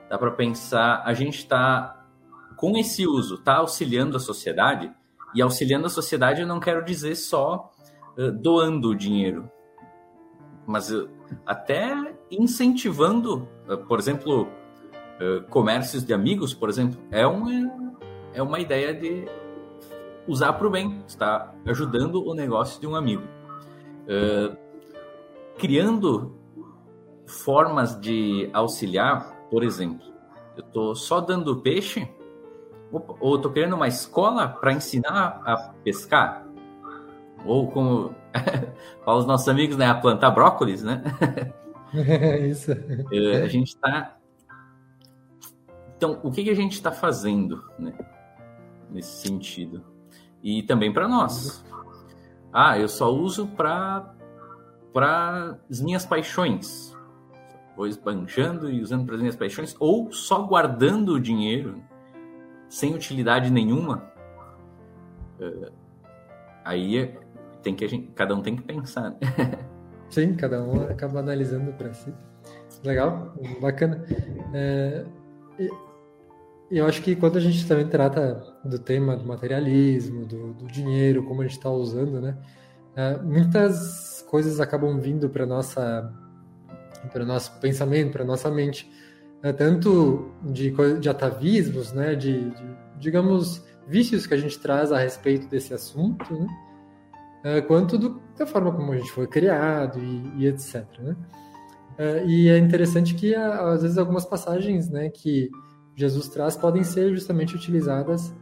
dá 0.09 0.17
para 0.17 0.31
pensar, 0.31 1.03
a 1.05 1.13
gente 1.13 1.37
está, 1.37 2.07
com 2.57 2.79
esse 2.79 3.07
uso, 3.07 3.35
está 3.35 3.57
auxiliando 3.57 4.17
a 4.17 4.21
sociedade, 4.21 4.91
e 5.35 5.43
auxiliando 5.43 5.85
a 5.85 5.91
sociedade 5.91 6.41
eu 6.41 6.47
não 6.47 6.59
quero 6.59 6.83
dizer 6.83 7.15
só 7.15 7.76
doando 8.41 8.91
o 8.91 8.95
dinheiro, 8.95 9.51
mas 10.67 10.91
até 11.45 12.15
incentivando, 12.31 13.49
por 13.89 13.99
exemplo, 13.99 14.49
comércios 15.51 16.05
de 16.05 16.13
amigos, 16.13 16.55
por 16.55 16.69
exemplo, 16.69 16.99
é 17.11 17.27
uma, 17.27 17.53
é 18.33 18.43
uma 18.43 18.59
ideia 18.59 18.95
de 18.95 19.27
usar 20.27 20.53
para 20.55 20.67
o 20.67 20.71
bem, 20.71 21.03
está 21.07 21.55
ajudando 21.67 22.27
o 22.27 22.35
negócio 22.35 22.81
de 22.81 22.87
um 22.87 22.97
amigo. 22.97 23.23
Criando 25.59 26.35
formas 27.27 27.99
de 28.01 28.49
auxiliar, 28.53 29.35
por 29.51 29.63
exemplo, 29.63 30.07
eu 30.57 30.65
estou 30.65 30.95
só 30.95 31.21
dando 31.21 31.61
peixe, 31.61 32.09
ou 33.21 33.37
estou 33.37 33.53
querendo 33.53 33.75
uma 33.75 33.89
escola 33.89 34.49
para 34.49 34.73
ensinar 34.73 35.43
a 35.45 35.75
pescar, 35.83 36.46
ou 37.47 37.71
como 37.71 38.15
falam 39.05 39.21
os 39.21 39.27
nossos 39.27 39.49
amigos, 39.49 39.77
né, 39.77 39.87
a 39.87 39.95
plantar 39.95 40.31
brócolis, 40.31 40.83
né? 40.83 41.03
Isso. 42.51 42.73
Uh, 42.73 43.45
a 43.45 43.49
gente 43.49 43.69
está 43.69 44.17
então, 45.97 46.21
o 46.23 46.31
que, 46.31 46.45
que 46.45 46.51
a 46.51 46.55
gente 46.55 46.73
está 46.73 46.93
fazendo 46.93 47.65
né, 47.79 47.93
nesse 48.91 49.27
sentido? 49.27 49.83
E 50.43 50.63
também 50.63 50.93
para 50.93 51.09
nós. 51.09 51.65
Ah, 52.53 52.79
eu 52.79 52.89
só 52.89 53.11
uso 53.11 53.47
para 53.49 54.15
as 55.71 55.81
minhas 55.81 56.05
paixões. 56.05 56.95
Vou 57.75 57.87
esbanjando 57.87 58.71
e 58.71 58.81
usando 58.81 59.07
para 59.07 59.15
as 59.15 59.21
minhas 59.21 59.37
paixões, 59.37 59.75
ou 59.79 60.13
só 60.13 60.43
guardando 60.43 61.15
o 61.15 61.21
dinheiro 61.21 61.83
sem 62.69 62.95
utilidade 62.95 63.51
nenhuma. 63.51 64.11
Uh, 65.41 65.73
aí 66.65 67.19
tem 67.67 67.75
que 67.75 67.89
gente, 67.89 68.13
cada 68.15 68.33
um 68.33 68.41
tem 68.41 68.55
que 68.55 68.63
pensar. 68.63 69.11
Né? 69.11 69.19
Sim, 70.09 70.35
cada 70.35 70.63
um 70.63 70.83
acaba 70.83 71.19
analisando 71.19 71.73
para 71.73 71.93
si. 71.93 72.15
Legal, 72.85 73.35
bacana. 73.61 74.05
É, 74.55 75.05
eu 76.71 76.87
acho 76.87 77.03
que 77.03 77.17
quando 77.17 77.39
a 77.39 77.41
gente 77.41 77.67
também 77.67 77.89
trata 77.89 78.41
do 78.65 78.79
tema 78.79 79.17
do 79.17 79.27
materialismo, 79.27 80.25
do, 80.25 80.55
do 80.55 80.67
dinheiro, 80.67 81.25
como 81.25 81.43
a 81.43 81.45
gente 81.45 81.57
está 81.57 81.69
usando, 81.69 82.21
né? 82.21 82.39
É, 82.95 83.19
muitas 83.19 84.25
coisas 84.31 84.61
acabam 84.61 84.99
vindo 85.01 85.29
para 85.29 85.45
nossa 85.45 86.13
para 87.13 87.25
nosso 87.25 87.59
pensamento, 87.61 88.13
para 88.13 88.25
nossa 88.25 88.51
mente, 88.51 88.91
é, 89.43 89.53
tanto 89.53 90.31
de, 90.43 90.73
de 91.01 91.09
atavismos, 91.09 91.93
né? 91.93 92.15
De, 92.15 92.51
de, 92.51 92.77
digamos 92.99 93.65
vícios 93.89 94.25
que 94.25 94.35
a 94.35 94.37
gente 94.37 94.59
traz 94.61 94.93
a 94.93 94.99
respeito 94.99 95.49
desse 95.49 95.75
assunto, 95.75 96.33
né? 96.33 96.47
É, 97.47 97.61
quanto 97.61 97.97
do, 97.97 98.21
da 98.37 98.45
forma 98.45 98.73
como 98.73 98.91
a 98.91 98.97
gente 98.97 99.13
foi 99.13 99.29
criado 99.29 100.01
e, 100.01 100.43
e 100.43 100.49
etc. 100.49 100.85
Né? 100.99 101.17
É, 101.97 102.27
e 102.27 102.49
é 102.49 102.59
interessante 102.59 103.15
que 103.15 103.37
às 103.37 103.83
vezes 103.83 103.97
algumas 103.97 104.27
passagens, 104.27 104.91
né? 104.91 105.11
Que 105.11 105.49
Jesus 105.95 106.27
traz 106.29 106.57
podem 106.57 106.83
ser 106.83 107.15
justamente 107.15 107.55
utilizadas 107.55 108.35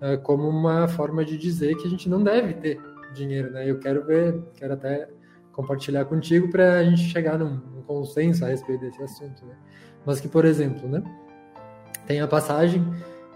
uh, 0.00 0.18
como 0.22 0.48
uma 0.48 0.88
forma 0.88 1.26
de 1.26 1.36
dizer 1.36 1.76
que 1.76 1.86
a 1.86 1.90
gente 1.90 2.08
não 2.08 2.24
deve 2.24 2.54
ter 2.54 2.80
dinheiro, 3.12 3.50
né? 3.50 3.70
Eu 3.70 3.78
quero 3.80 4.02
ver, 4.06 4.42
quero 4.54 4.72
até 4.72 5.10
compartilhar 5.52 6.06
contigo 6.06 6.50
para 6.50 6.78
a 6.78 6.84
gente 6.84 7.02
chegar 7.02 7.38
num, 7.38 7.60
num, 7.74 7.82
consenso 7.82 8.46
a 8.46 8.48
respeito 8.48 8.80
desse 8.80 9.02
assunto, 9.02 9.44
né? 9.44 9.56
Mas 10.06 10.20
que, 10.20 10.28
por 10.28 10.46
exemplo, 10.46 10.88
né? 10.88 11.02
Tem 12.06 12.22
a 12.22 12.26
passagem 12.26 12.82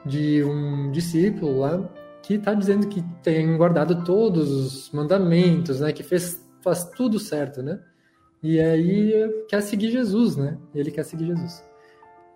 de 0.07 0.43
um 0.43 0.91
discípulo 0.91 1.59
lá 1.59 1.87
que 2.23 2.35
está 2.35 2.55
dizendo 2.55 2.87
que 2.87 3.03
tem 3.23 3.57
guardado 3.57 4.05
todos 4.05 4.51
os 4.51 4.91
mandamentos, 4.93 5.81
né? 5.81 5.93
Que 5.93 6.03
fez, 6.03 6.47
faz 6.63 6.85
tudo 6.85 7.19
certo, 7.19 7.63
né? 7.63 7.81
E 8.43 8.61
aí 8.61 9.45
quer 9.49 9.61
seguir 9.63 9.91
Jesus, 9.91 10.37
né? 10.37 10.59
Ele 10.75 10.91
quer 10.91 11.05
seguir 11.05 11.27
Jesus. 11.27 11.63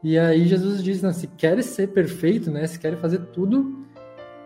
E 0.02 0.18
aí 0.18 0.46
Jesus 0.46 0.82
diz, 0.82 1.02
né, 1.02 1.12
se 1.12 1.26
queres 1.26 1.66
ser 1.66 1.88
perfeito, 1.88 2.50
né, 2.50 2.66
se 2.66 2.78
queres 2.78 3.00
fazer 3.00 3.18
tudo, 3.32 3.84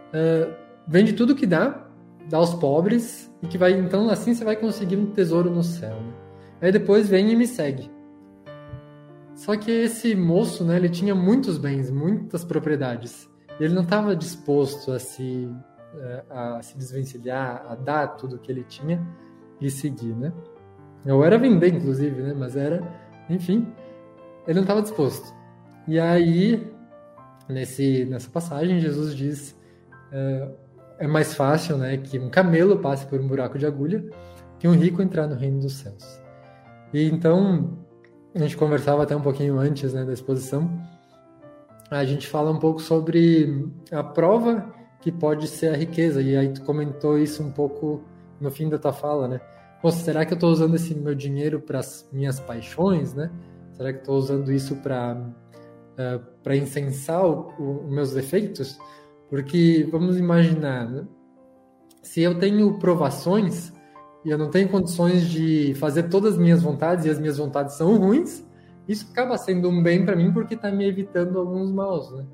uh, 0.09 0.55
vende 0.89 1.13
tudo 1.13 1.35
que 1.35 1.47
dá, 1.47 1.87
dá 2.29 2.39
aos 2.39 2.55
pobres, 2.55 3.31
e 3.43 3.47
que 3.47 3.59
vai, 3.59 3.73
então 3.73 4.09
assim 4.09 4.35
você 4.35 4.45
vai 4.45 4.57
conseguir 4.57 4.97
um 4.97 5.07
tesouro 5.07 5.51
no 5.51 5.63
céu. 5.63 5.97
Né? 5.97 6.13
Aí 6.63 6.73
depois 6.73 7.09
vem 7.09 7.31
e 7.31 7.37
me 7.37 7.47
segue. 7.47 7.91
Só 9.35 9.57
que 9.57 9.71
esse 9.71 10.15
moço, 10.15 10.65
né, 10.65 10.77
ele 10.77 10.89
tinha 10.89 11.15
muitos 11.15 11.59
bens, 11.59 11.91
muitas 11.91 12.45
propriedades. 12.45 13.30
Ele 13.61 13.75
não 13.75 13.83
estava 13.83 14.17
disposto 14.17 14.91
a 14.91 14.99
se, 14.99 15.49
eh, 15.95 16.25
a 16.31 16.63
se 16.63 16.77
desvencilhar, 16.77 17.65
a 17.69 17.75
dar 17.75 18.09
tudo 18.17 18.39
que 18.39 18.51
ele 18.51 18.65
tinha 18.65 19.07
e 19.61 19.71
seguir, 19.71 20.17
né? 20.17 20.33
Eu 21.05 21.23
era 21.23 21.39
vender, 21.39 21.75
inclusive, 21.75 22.23
né? 22.23 22.35
Mas 22.37 22.57
era, 22.57 22.83
enfim, 23.29 23.73
ele 24.47 24.57
não 24.57 24.63
estava 24.63 24.83
disposto. 24.83 25.33
E 25.87 26.01
aí, 26.01 26.73
nesse, 27.49 28.05
nessa 28.07 28.31
passagem, 28.31 28.81
Jesus 28.81 29.15
diz 29.15 29.57
é, 30.13 30.49
é 31.01 31.07
mais 31.07 31.35
fácil, 31.35 31.79
né, 31.79 31.97
que 31.97 32.19
um 32.19 32.29
camelo 32.29 32.79
passe 32.79 33.07
por 33.07 33.21
um 33.21 33.27
buraco 33.27 33.59
de 33.59 33.67
agulha 33.67 34.05
que 34.59 34.69
um 34.69 34.73
rico 34.73 35.01
entrar 35.01 35.27
no 35.27 35.35
reino 35.35 35.61
dos 35.61 35.73
céus. 35.75 36.21
E 36.93 37.09
então 37.09 37.79
a 38.35 38.39
gente 38.39 38.57
conversava 38.57 39.03
até 39.03 39.17
um 39.17 39.23
pouquinho 39.23 39.59
antes, 39.59 39.95
né, 39.95 40.05
da 40.05 40.13
exposição. 40.13 40.71
A 41.91 42.05
gente 42.05 42.27
fala 42.27 42.51
um 42.51 42.59
pouco 42.59 42.81
sobre 42.81 43.69
a 43.91 44.03
prova 44.03 44.73
que 45.01 45.11
pode 45.11 45.49
ser 45.49 45.75
a 45.75 45.77
riqueza. 45.77 46.23
E 46.23 46.37
aí 46.37 46.53
tu 46.53 46.63
comentou 46.63 47.19
isso 47.19 47.43
um 47.43 47.51
pouco 47.51 48.03
no 48.41 48.51
fim 48.51 48.69
da 48.69 48.79
tua 48.79 48.93
fala, 48.93 49.27
né? 49.27 49.41
Pô, 49.83 49.91
será 49.91 50.25
que 50.25 50.33
eu 50.33 50.37
estou 50.37 50.51
usando 50.51 50.77
esse 50.77 50.95
meu 50.95 51.15
dinheiro 51.15 51.61
para 51.61 51.81
as 51.81 52.09
minhas 52.13 52.39
paixões, 52.39 53.15
né? 53.15 53.31
Será 53.73 53.93
que 53.93 54.01
estou 54.01 54.17
usando 54.17 54.53
isso 54.53 54.77
para 54.77 55.15
uh, 55.15 55.35
é, 55.97 56.21
para 56.43 56.57
incensar 56.57 57.25
os 57.27 57.91
meus 57.91 58.13
defeitos? 58.13 58.79
Porque 59.29 59.89
vamos 59.91 60.19
imaginar, 60.19 60.89
né? 60.89 61.07
se 62.03 62.21
eu 62.23 62.39
tenho 62.39 62.79
provações 62.79 63.73
e 64.25 64.31
eu 64.31 64.39
não 64.39 64.51
tenho 64.51 64.69
condições 64.69 65.29
de 65.29 65.75
fazer 65.75 66.05
todas 66.05 66.35
as 66.35 66.39
minhas 66.39 66.63
vontades 66.63 67.05
e 67.05 67.11
as 67.11 67.19
minhas 67.19 67.39
vontades 67.39 67.77
são 67.77 67.97
ruins, 67.97 68.45
isso 68.91 69.09
acaba 69.13 69.39
sendo 69.39 69.69
um 69.69 69.81
bem 69.81 70.05
para 70.05 70.17
mim 70.17 70.33
porque 70.33 70.55
está 70.55 70.69
me 70.69 70.85
evitando 70.85 71.39
alguns 71.39 71.71
maus, 71.71 72.11
né? 72.11 72.27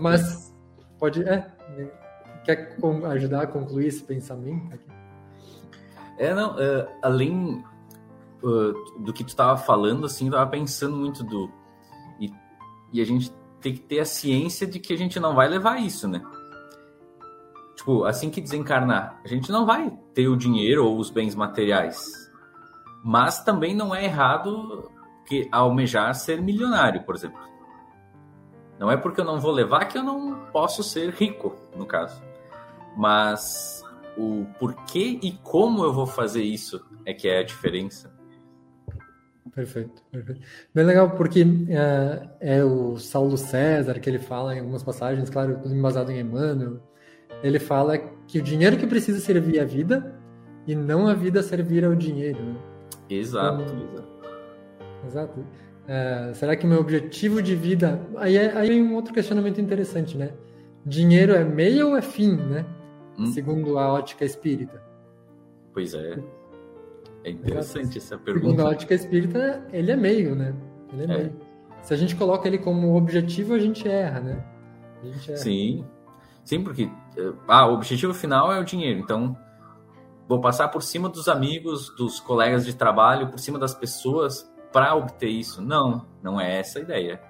Mas 0.00 0.52
pode, 0.98 1.22
é, 1.22 1.48
quer 2.44 2.76
ajudar 3.12 3.42
a 3.42 3.46
concluir 3.46 3.86
esse 3.86 4.02
pensamento 4.02 4.74
aqui? 4.74 4.84
É, 6.18 6.34
não, 6.34 6.56
uh, 6.56 6.88
além 7.02 7.64
uh, 8.42 9.00
do 9.00 9.12
que 9.12 9.22
tu 9.22 9.28
estava 9.28 9.56
falando, 9.56 10.06
assim, 10.06 10.26
eu 10.26 10.32
tava 10.32 10.50
pensando 10.50 10.96
muito 10.96 11.22
do. 11.22 11.48
E, 12.18 12.32
e 12.92 13.00
a 13.00 13.06
gente 13.06 13.32
tem 13.60 13.74
que 13.74 13.80
ter 13.80 14.00
a 14.00 14.04
ciência 14.04 14.66
de 14.66 14.80
que 14.80 14.92
a 14.92 14.96
gente 14.96 15.20
não 15.20 15.36
vai 15.36 15.48
levar 15.48 15.80
isso, 15.80 16.08
né? 16.08 16.20
Tipo, 17.76 18.04
assim 18.04 18.28
que 18.28 18.40
desencarnar, 18.40 19.20
a 19.24 19.28
gente 19.28 19.52
não 19.52 19.64
vai 19.64 19.96
ter 20.12 20.26
o 20.26 20.36
dinheiro 20.36 20.84
ou 20.84 20.98
os 20.98 21.10
bens 21.10 21.36
materiais. 21.36 22.04
Mas 23.04 23.44
também 23.44 23.74
não 23.74 23.94
é 23.94 24.04
errado 24.04 24.90
que 25.26 25.48
almejar 25.50 26.14
ser 26.14 26.40
milionário, 26.40 27.02
por 27.04 27.14
exemplo. 27.14 27.40
Não 28.78 28.90
é 28.90 28.96
porque 28.96 29.20
eu 29.20 29.24
não 29.24 29.40
vou 29.40 29.52
levar 29.52 29.86
que 29.86 29.96
eu 29.96 30.02
não 30.02 30.46
posso 30.52 30.82
ser 30.82 31.10
rico, 31.10 31.54
no 31.76 31.86
caso. 31.86 32.22
Mas 32.96 33.82
o 34.16 34.46
porquê 34.58 35.18
e 35.22 35.32
como 35.42 35.84
eu 35.84 35.92
vou 35.92 36.06
fazer 36.06 36.42
isso 36.42 36.84
é 37.04 37.12
que 37.12 37.28
é 37.28 37.38
a 37.38 37.42
diferença. 37.44 38.12
Perfeito, 39.54 40.02
perfeito. 40.10 40.40
Bem 40.74 40.84
legal, 40.84 41.10
porque 41.10 41.44
é, 41.68 42.56
é, 42.56 42.64
o 42.64 42.98
Saulo 42.98 43.36
César 43.36 44.00
que 44.00 44.10
ele 44.10 44.18
fala 44.18 44.56
em 44.56 44.58
algumas 44.58 44.82
passagens, 44.82 45.30
claro, 45.30 45.60
embasado 45.64 46.10
em 46.10 46.18
Emmanuel, 46.18 46.80
ele 47.42 47.60
fala 47.60 47.98
que 48.26 48.38
o 48.38 48.42
dinheiro 48.42 48.76
que 48.76 48.86
precisa 48.86 49.20
servir 49.20 49.60
a 49.60 49.64
vida 49.64 50.18
e 50.66 50.74
não 50.74 51.06
a 51.06 51.14
vida 51.14 51.42
servir 51.42 51.84
ao 51.84 51.94
dinheiro. 51.94 52.42
Né? 52.42 52.56
Exato, 53.08 53.62
então, 53.62 53.92
exato. 53.92 54.13
Exato. 55.06 55.44
É, 55.86 56.32
será 56.34 56.56
que 56.56 56.66
meu 56.66 56.80
objetivo 56.80 57.42
de 57.42 57.54
vida. 57.54 58.00
Aí 58.16 58.36
é, 58.36 58.56
aí 58.56 58.78
é 58.78 58.82
um 58.82 58.94
outro 58.94 59.12
questionamento 59.12 59.60
interessante, 59.60 60.16
né? 60.16 60.32
Dinheiro 60.84 61.34
é 61.34 61.44
meio 61.44 61.88
ou 61.88 61.96
é 61.96 62.02
fim, 62.02 62.36
né? 62.36 62.64
hum? 63.18 63.26
segundo 63.26 63.78
a 63.78 63.92
ótica 63.92 64.24
espírita? 64.24 64.82
Pois 65.72 65.94
é. 65.94 66.18
É 67.24 67.30
interessante 67.30 67.98
essa 67.98 68.18
pergunta. 68.18 68.46
Segundo 68.46 68.60
a 68.60 68.70
ótica 68.70 68.94
espírita, 68.94 69.66
ele 69.72 69.90
é 69.90 69.96
meio, 69.96 70.34
né? 70.34 70.54
Ele 70.92 71.02
é, 71.02 71.04
é. 71.04 71.18
meio. 71.18 71.36
Se 71.82 71.92
a 71.94 71.96
gente 71.96 72.16
coloca 72.16 72.46
ele 72.46 72.58
como 72.58 72.94
objetivo, 72.96 73.54
a 73.54 73.58
gente 73.58 73.88
erra, 73.88 74.20
né? 74.20 74.44
Gente 75.02 75.30
erra. 75.30 75.40
Sim. 75.40 75.84
Sim, 76.44 76.62
porque 76.62 76.90
eh, 77.16 77.32
ah, 77.48 77.66
o 77.66 77.74
objetivo 77.74 78.12
final 78.12 78.52
é 78.52 78.60
o 78.60 78.64
dinheiro. 78.64 79.00
Então, 79.00 79.36
vou 80.28 80.40
passar 80.40 80.68
por 80.68 80.82
cima 80.82 81.08
dos 81.08 81.28
amigos, 81.28 81.94
dos 81.96 82.20
colegas 82.20 82.64
de 82.66 82.74
trabalho, 82.76 83.28
por 83.28 83.38
cima 83.38 83.58
das 83.58 83.74
pessoas 83.74 84.50
para 84.74 84.92
obter 84.96 85.28
isso. 85.28 85.62
Não, 85.62 86.04
não 86.20 86.40
é 86.40 86.58
essa 86.58 86.80
a 86.80 86.82
ideia. 86.82 87.22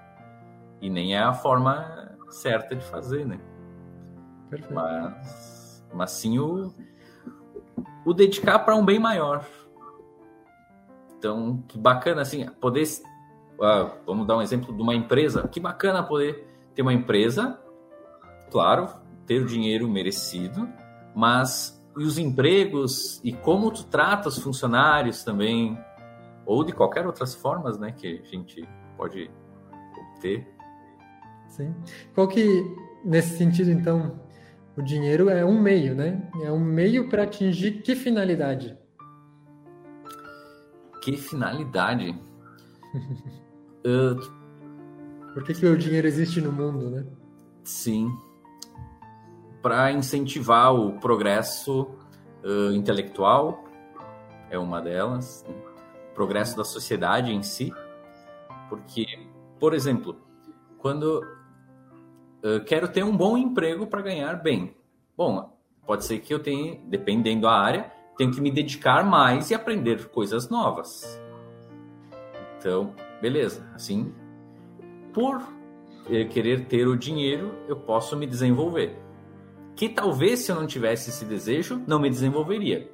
E 0.81 0.89
nem 0.89 1.15
é 1.15 1.19
a 1.19 1.31
forma 1.31 2.17
certa 2.27 2.75
de 2.75 2.83
fazer, 2.83 3.23
né? 3.23 3.39
Perfeito. 4.49 4.73
Mas 4.73 5.65
mas 5.93 6.11
sim 6.11 6.39
o, 6.39 6.73
o 8.03 8.13
dedicar 8.13 8.59
para 8.59 8.75
um 8.75 8.83
bem 8.83 8.99
maior. 8.99 9.45
Então, 11.17 11.63
que 11.67 11.77
bacana 11.77 12.21
assim, 12.21 12.45
poder. 12.59 12.83
Uh, 13.57 13.89
vamos 14.05 14.27
dar 14.27 14.37
um 14.37 14.41
exemplo 14.41 14.75
de 14.75 14.81
uma 14.81 14.95
empresa. 14.95 15.47
Que 15.47 15.59
bacana 15.59 16.03
poder 16.03 16.47
ter 16.73 16.81
uma 16.81 16.93
empresa, 16.93 17.57
claro, 18.51 18.89
ter 19.25 19.41
o 19.41 19.45
dinheiro 19.45 19.87
merecido, 19.87 20.67
mas 21.15 21.81
e 21.97 22.03
os 22.03 22.17
empregos 22.17 23.21
e 23.23 23.31
como 23.31 23.71
tu 23.71 23.85
trata 23.85 24.27
os 24.27 24.37
funcionários 24.37 25.23
também, 25.23 25.79
ou 26.45 26.63
de 26.63 26.73
qualquer 26.73 27.05
outras 27.05 27.33
formas, 27.33 27.77
né, 27.77 27.91
que 27.91 28.21
a 28.23 28.27
gente 28.27 28.67
pode 28.97 29.29
obter. 29.97 30.47
Sim. 31.49 31.73
Qual 32.13 32.27
que, 32.27 32.63
nesse 33.03 33.37
sentido, 33.37 33.71
então, 33.71 34.19
o 34.77 34.81
dinheiro 34.81 35.29
é 35.29 35.45
um 35.45 35.59
meio, 35.59 35.95
né? 35.95 36.29
É 36.41 36.51
um 36.51 36.59
meio 36.59 37.09
para 37.09 37.23
atingir 37.23 37.81
que 37.81 37.95
finalidade? 37.95 38.77
Que 41.01 41.15
finalidade? 41.15 42.19
uh... 43.85 44.35
Por 45.33 45.43
que, 45.43 45.53
que 45.53 45.65
o 45.65 45.77
dinheiro 45.77 46.07
existe 46.07 46.39
no 46.39 46.51
mundo, 46.51 46.89
né? 46.89 47.05
Sim. 47.63 48.09
Para 49.61 49.91
incentivar 49.91 50.73
o 50.73 50.99
progresso 50.99 51.89
uh, 52.43 52.71
intelectual, 52.73 53.65
é 54.49 54.57
uma 54.57 54.81
delas. 54.81 55.43
Né? 55.47 55.64
Progresso 56.15 56.57
da 56.57 56.63
sociedade 56.63 57.31
em 57.31 57.43
si. 57.43 57.71
Porque, 58.69 59.05
por 59.59 59.75
exemplo, 59.75 60.17
quando 60.79 61.21
quero 62.65 62.87
ter 62.87 63.03
um 63.03 63.15
bom 63.15 63.37
emprego 63.37 63.87
para 63.87 64.01
ganhar 64.01 64.35
bem. 64.35 64.75
Bom, 65.17 65.57
pode 65.85 66.05
ser 66.05 66.19
que 66.19 66.33
eu 66.33 66.39
tenha, 66.39 66.79
dependendo 66.85 67.41
da 67.41 67.51
área, 67.51 67.91
tenho 68.17 68.31
que 68.31 68.41
me 68.41 68.51
dedicar 68.51 69.03
mais 69.03 69.49
e 69.49 69.55
aprender 69.55 70.09
coisas 70.09 70.49
novas. 70.49 71.21
Então, 72.57 72.93
beleza. 73.21 73.67
Assim, 73.73 74.13
por 75.13 75.41
eh, 76.09 76.25
querer 76.25 76.65
ter 76.65 76.87
o 76.87 76.97
dinheiro, 76.97 77.53
eu 77.67 77.75
posso 77.75 78.15
me 78.15 78.27
desenvolver. 78.27 78.97
Que 79.75 79.89
talvez 79.89 80.39
se 80.39 80.51
eu 80.51 80.55
não 80.55 80.67
tivesse 80.67 81.09
esse 81.09 81.25
desejo, 81.25 81.83
não 81.87 81.99
me 81.99 82.09
desenvolveria. 82.09 82.89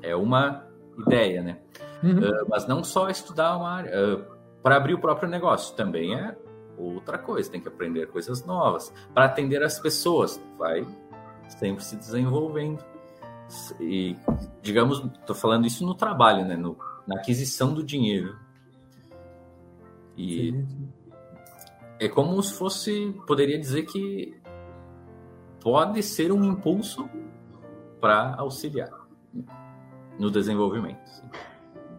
É 0.00 0.14
uma 0.14 0.66
ideia, 0.98 1.42
né? 1.42 1.58
Uhum. 2.02 2.18
Uh, 2.18 2.46
mas 2.48 2.66
não 2.66 2.84
só 2.84 3.08
estudar 3.08 3.56
uma 3.56 3.70
área. 3.70 3.90
Uh, 3.90 4.34
para 4.62 4.76
abrir 4.76 4.94
o 4.94 4.98
próprio 4.98 5.28
negócio 5.28 5.76
também 5.76 6.14
é 6.14 6.36
outra 6.76 7.18
coisa, 7.18 7.50
tem 7.50 7.60
que 7.60 7.68
aprender 7.68 8.06
coisas 8.08 8.44
novas 8.44 8.92
para 9.12 9.26
atender 9.26 9.62
as 9.62 9.78
pessoas, 9.78 10.40
vai 10.58 10.86
sempre 11.48 11.84
se 11.84 11.96
desenvolvendo. 11.96 12.82
E 13.78 14.16
digamos, 14.62 15.04
estou 15.20 15.36
falando 15.36 15.66
isso 15.66 15.84
no 15.84 15.94
trabalho, 15.94 16.44
né, 16.44 16.56
no, 16.56 16.76
na 17.06 17.16
aquisição 17.16 17.74
do 17.74 17.84
dinheiro. 17.84 18.38
E 20.16 20.52
Sim. 20.52 20.88
é 22.00 22.08
como 22.08 22.42
se 22.42 22.54
fosse, 22.54 23.14
poderia 23.26 23.58
dizer 23.58 23.82
que 23.84 24.34
pode 25.60 26.02
ser 26.02 26.32
um 26.32 26.42
impulso 26.42 27.08
para 28.00 28.34
auxiliar 28.36 29.03
no 30.18 30.30
desenvolvimento. 30.30 30.98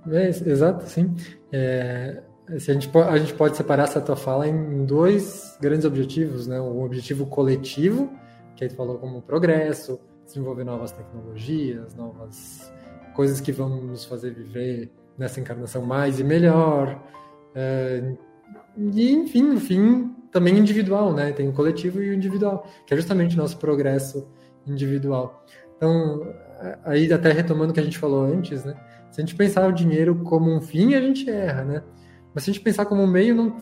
É, 0.10 0.28
exato, 0.28 0.88
sim. 0.88 1.16
É, 1.52 2.22
se 2.60 2.70
a, 2.70 2.74
gente, 2.74 2.90
a 2.96 3.18
gente 3.18 3.34
pode 3.34 3.58
separar 3.58 3.84
essa 3.84 4.00
tua 4.00 4.16
fala 4.16 4.48
em 4.48 4.86
dois 4.86 5.58
grandes 5.60 5.86
objetivos, 5.86 6.48
né? 6.48 6.60
Um 6.62 6.84
objetivo 6.84 7.26
coletivo, 7.26 8.12
que 8.56 8.64
aí 8.64 8.70
tu 8.70 8.76
falou 8.76 8.98
como 9.00 9.22
progresso, 9.22 10.00
desenvolver 10.26 10.64
novas 10.64 10.92
tecnologias, 10.92 11.96
novas 11.96 12.72
coisas 13.16 13.42
que 13.42 13.52
vão 13.52 13.70
nos 13.82 14.06
fazer 14.06 14.32
viver 14.32 14.92
nessa 15.18 15.40
encarnação 15.40 15.82
mais 15.82 16.20
e 16.20 16.24
melhor. 16.24 17.02
É, 17.56 18.14
e, 18.78 19.12
enfim, 19.12 19.44
no 19.44 19.60
fim, 19.60 20.14
também 20.32 20.58
individual, 20.58 21.14
né? 21.14 21.32
Tem 21.32 21.48
o 21.48 21.54
coletivo 21.54 22.02
e 22.04 22.10
o 22.10 22.14
individual, 22.14 22.68
que 22.86 22.94
é 22.94 22.98
justamente 22.98 23.36
o 23.36 23.38
nosso 23.38 23.58
progresso 23.58 24.28
individual. 24.68 25.46
Então, 25.78 26.28
aí 26.84 27.12
até 27.12 27.32
retomando 27.32 27.72
o 27.72 27.74
que 27.74 27.80
a 27.80 27.84
gente 27.84 27.98
falou 27.98 28.24
antes, 28.24 28.64
né? 28.64 28.76
Se 29.12 29.22
a 29.22 29.26
gente 29.26 29.36
pensar 29.36 29.68
o 29.68 29.72
dinheiro 29.72 30.16
como 30.24 30.54
um 30.54 30.62
fim, 30.62 30.94
a 30.94 31.02
gente 31.02 31.30
erra, 31.30 31.64
né? 31.64 31.84
Mas 32.34 32.44
se 32.44 32.50
a 32.50 32.54
gente 32.54 32.64
pensar 32.64 32.86
como 32.86 33.08
meio, 33.08 33.34
não, 33.34 33.58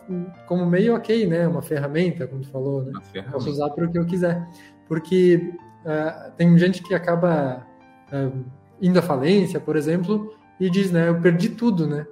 como 0.46 0.66
meio, 0.66 0.96
ok, 0.96 1.26
né? 1.26 1.46
Uma 1.46 1.62
ferramenta, 1.62 2.26
como 2.26 2.42
tu 2.42 2.48
falou, 2.48 2.82
né? 2.82 2.92
Posso 3.30 3.50
usar 3.50 3.70
para 3.70 3.84
o 3.84 3.90
que 3.90 3.98
eu 3.98 4.04
quiser. 4.04 4.44
Porque 4.88 5.54
uh, 5.84 6.32
tem 6.36 6.58
gente 6.58 6.82
que 6.82 6.92
acaba 6.92 7.64
uh, 8.12 8.44
indo 8.82 8.98
à 8.98 9.02
falência, 9.02 9.60
por 9.60 9.76
exemplo, 9.76 10.34
e 10.58 10.68
diz, 10.68 10.90
né? 10.90 11.08
Eu 11.08 11.20
perdi 11.20 11.50
tudo, 11.50 11.86
né? 11.86 12.04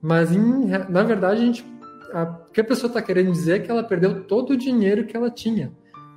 Mas, 0.00 0.30
em, 0.30 0.66
na 0.88 1.02
verdade, 1.02 1.42
a 1.42 1.46
gente, 1.46 1.66
a, 2.12 2.22
o 2.22 2.52
que 2.52 2.60
a 2.60 2.64
pessoa 2.64 2.88
está 2.88 3.02
querendo 3.02 3.32
dizer 3.32 3.56
é 3.56 3.58
que 3.58 3.70
ela 3.70 3.82
perdeu 3.82 4.24
todo 4.24 4.50
o 4.50 4.56
dinheiro 4.56 5.06
que 5.06 5.16
ela 5.16 5.30
tinha. 5.30 5.72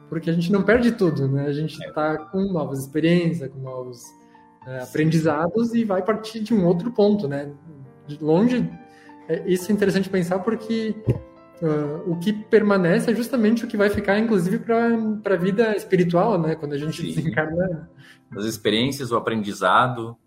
Porque 0.10 0.30
a 0.30 0.34
gente 0.34 0.52
não 0.52 0.64
perde 0.64 0.92
tudo, 0.94 1.28
né? 1.28 1.46
A 1.48 1.54
gente 1.54 1.78
está 1.84 2.18
com 2.18 2.42
novas 2.52 2.80
experiências, 2.80 3.52
com 3.52 3.60
novos 3.60 4.04
uh, 4.66 4.84
aprendizados 4.84 5.74
e 5.74 5.84
vai 5.84 6.02
partir 6.02 6.40
de 6.40 6.54
um 6.54 6.66
outro 6.66 6.92
ponto, 6.92 7.28
né? 7.28 7.52
De 8.08 8.24
longe 8.24 8.70
é, 9.28 9.44
isso 9.46 9.70
é 9.70 9.76
interessante 9.76 10.10
pensar 10.10 10.40
porque 10.40 10.96
uh, 11.62 12.10
o 12.10 12.18
que 12.18 12.32
permanece 12.32 13.12
é 13.12 13.16
justamente 13.16 13.66
o 13.66 13.68
que 13.68 13.76
vai 13.76 13.90
ficar, 13.90 14.18
inclusive, 14.18 14.60
para 14.60 15.36
a 15.36 15.38
vida 15.38 15.76
espiritual, 15.76 16.40
né? 16.40 16.56
Quando 16.56 16.74
a 16.74 16.78
gente 16.78 17.02
Sim. 17.02 17.14
desencarna. 17.14 17.90
As 18.32 18.46
experiências, 18.46 19.12
o 19.12 19.18
aprendizado. 19.18 20.18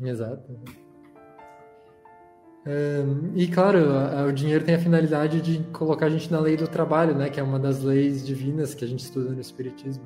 Exato. 0.00 0.58
E 3.34 3.48
claro, 3.48 3.78
o 4.28 4.32
dinheiro 4.32 4.64
tem 4.64 4.74
a 4.74 4.78
finalidade 4.78 5.40
de 5.40 5.64
colocar 5.72 6.06
a 6.06 6.10
gente 6.10 6.30
na 6.30 6.38
lei 6.38 6.56
do 6.56 6.68
trabalho, 6.68 7.14
né? 7.14 7.30
Que 7.30 7.40
é 7.40 7.42
uma 7.42 7.58
das 7.58 7.82
leis 7.82 8.24
divinas 8.24 8.74
que 8.74 8.84
a 8.84 8.88
gente 8.88 9.00
estuda 9.00 9.30
no 9.30 9.40
Espiritismo. 9.40 10.04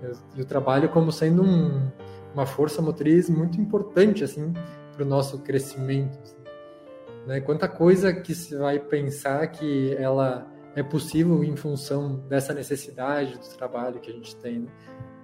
Né? 0.00 0.12
E 0.36 0.42
o 0.42 0.44
trabalho 0.44 0.88
como 0.88 1.12
sendo 1.12 1.42
um, 1.42 1.90
uma 2.32 2.46
força 2.46 2.80
motriz 2.80 3.28
muito 3.28 3.60
importante, 3.60 4.24
assim, 4.24 4.52
para 4.92 5.04
o 5.04 5.06
nosso 5.06 5.38
crescimento. 5.38 6.18
Assim. 6.22 6.36
Né? 7.26 7.40
Quanta 7.40 7.68
coisa 7.68 8.12
que 8.12 8.34
se 8.34 8.56
vai 8.56 8.78
pensar 8.78 9.46
que 9.48 9.94
ela 9.98 10.46
é 10.74 10.82
possível 10.82 11.44
em 11.44 11.54
função 11.54 12.16
dessa 12.28 12.52
necessidade 12.52 13.38
do 13.38 13.56
trabalho 13.56 14.00
que 14.00 14.10
a 14.10 14.14
gente 14.14 14.34
tem. 14.36 14.60
Né? 14.60 14.68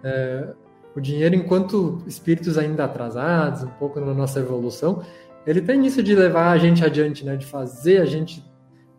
É, 0.04 0.54
o 0.94 1.00
dinheiro, 1.00 1.34
enquanto 1.34 2.02
espíritos 2.06 2.58
ainda 2.58 2.84
atrasados, 2.84 3.62
um 3.62 3.70
pouco 3.70 4.00
na 4.00 4.12
nossa 4.12 4.40
evolução, 4.40 5.02
ele 5.46 5.60
tem 5.60 5.84
isso 5.86 6.02
de 6.02 6.14
levar 6.14 6.50
a 6.50 6.58
gente 6.58 6.84
adiante, 6.84 7.24
né? 7.24 7.36
de 7.36 7.46
fazer 7.46 7.98
a 8.00 8.04
gente 8.04 8.44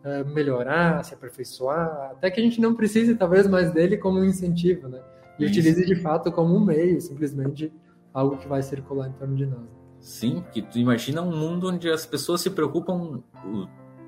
é, 0.04 0.24
melhorar, 0.24 1.04
se 1.04 1.14
aperfeiçoar, 1.14 2.10
até 2.12 2.30
que 2.30 2.40
a 2.40 2.42
gente 2.42 2.60
não 2.60 2.74
precise 2.74 3.14
talvez 3.14 3.46
mais 3.46 3.70
dele 3.72 3.96
como 3.96 4.18
um 4.18 4.24
incentivo, 4.24 4.88
né? 4.88 5.00
E 5.38 5.44
isso. 5.44 5.52
utilize 5.52 5.86
de 5.86 5.94
fato 5.96 6.30
como 6.32 6.54
um 6.56 6.64
meio, 6.64 7.00
simplesmente 7.00 7.72
algo 8.12 8.36
que 8.36 8.48
vai 8.48 8.62
circular 8.62 9.08
em 9.08 9.12
torno 9.12 9.36
de 9.36 9.46
nós. 9.46 9.66
Sim, 10.00 10.40
porque 10.42 10.62
tu 10.62 10.78
imagina 10.78 11.22
um 11.22 11.34
mundo 11.34 11.68
onde 11.68 11.88
as 11.88 12.04
pessoas 12.04 12.40
se 12.40 12.50
preocupam 12.50 13.22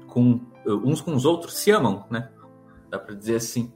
com 0.09 0.40
uns 0.66 1.01
com 1.01 1.14
os 1.14 1.25
outros, 1.25 1.55
se 1.57 1.70
amam, 1.70 2.05
né? 2.11 2.29
Dá 2.90 2.99
para 2.99 3.14
dizer 3.14 3.37
assim. 3.37 3.73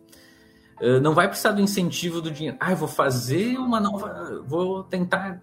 Eh, 0.80 1.00
não 1.00 1.14
vai 1.14 1.28
precisar 1.28 1.52
do 1.52 1.60
incentivo 1.60 2.20
do 2.20 2.30
dinheiro. 2.30 2.56
Ah, 2.60 2.72
eu 2.72 2.76
vou 2.76 2.88
fazer 2.88 3.56
uma 3.58 3.78
nova, 3.80 4.42
vou 4.46 4.82
tentar 4.82 5.40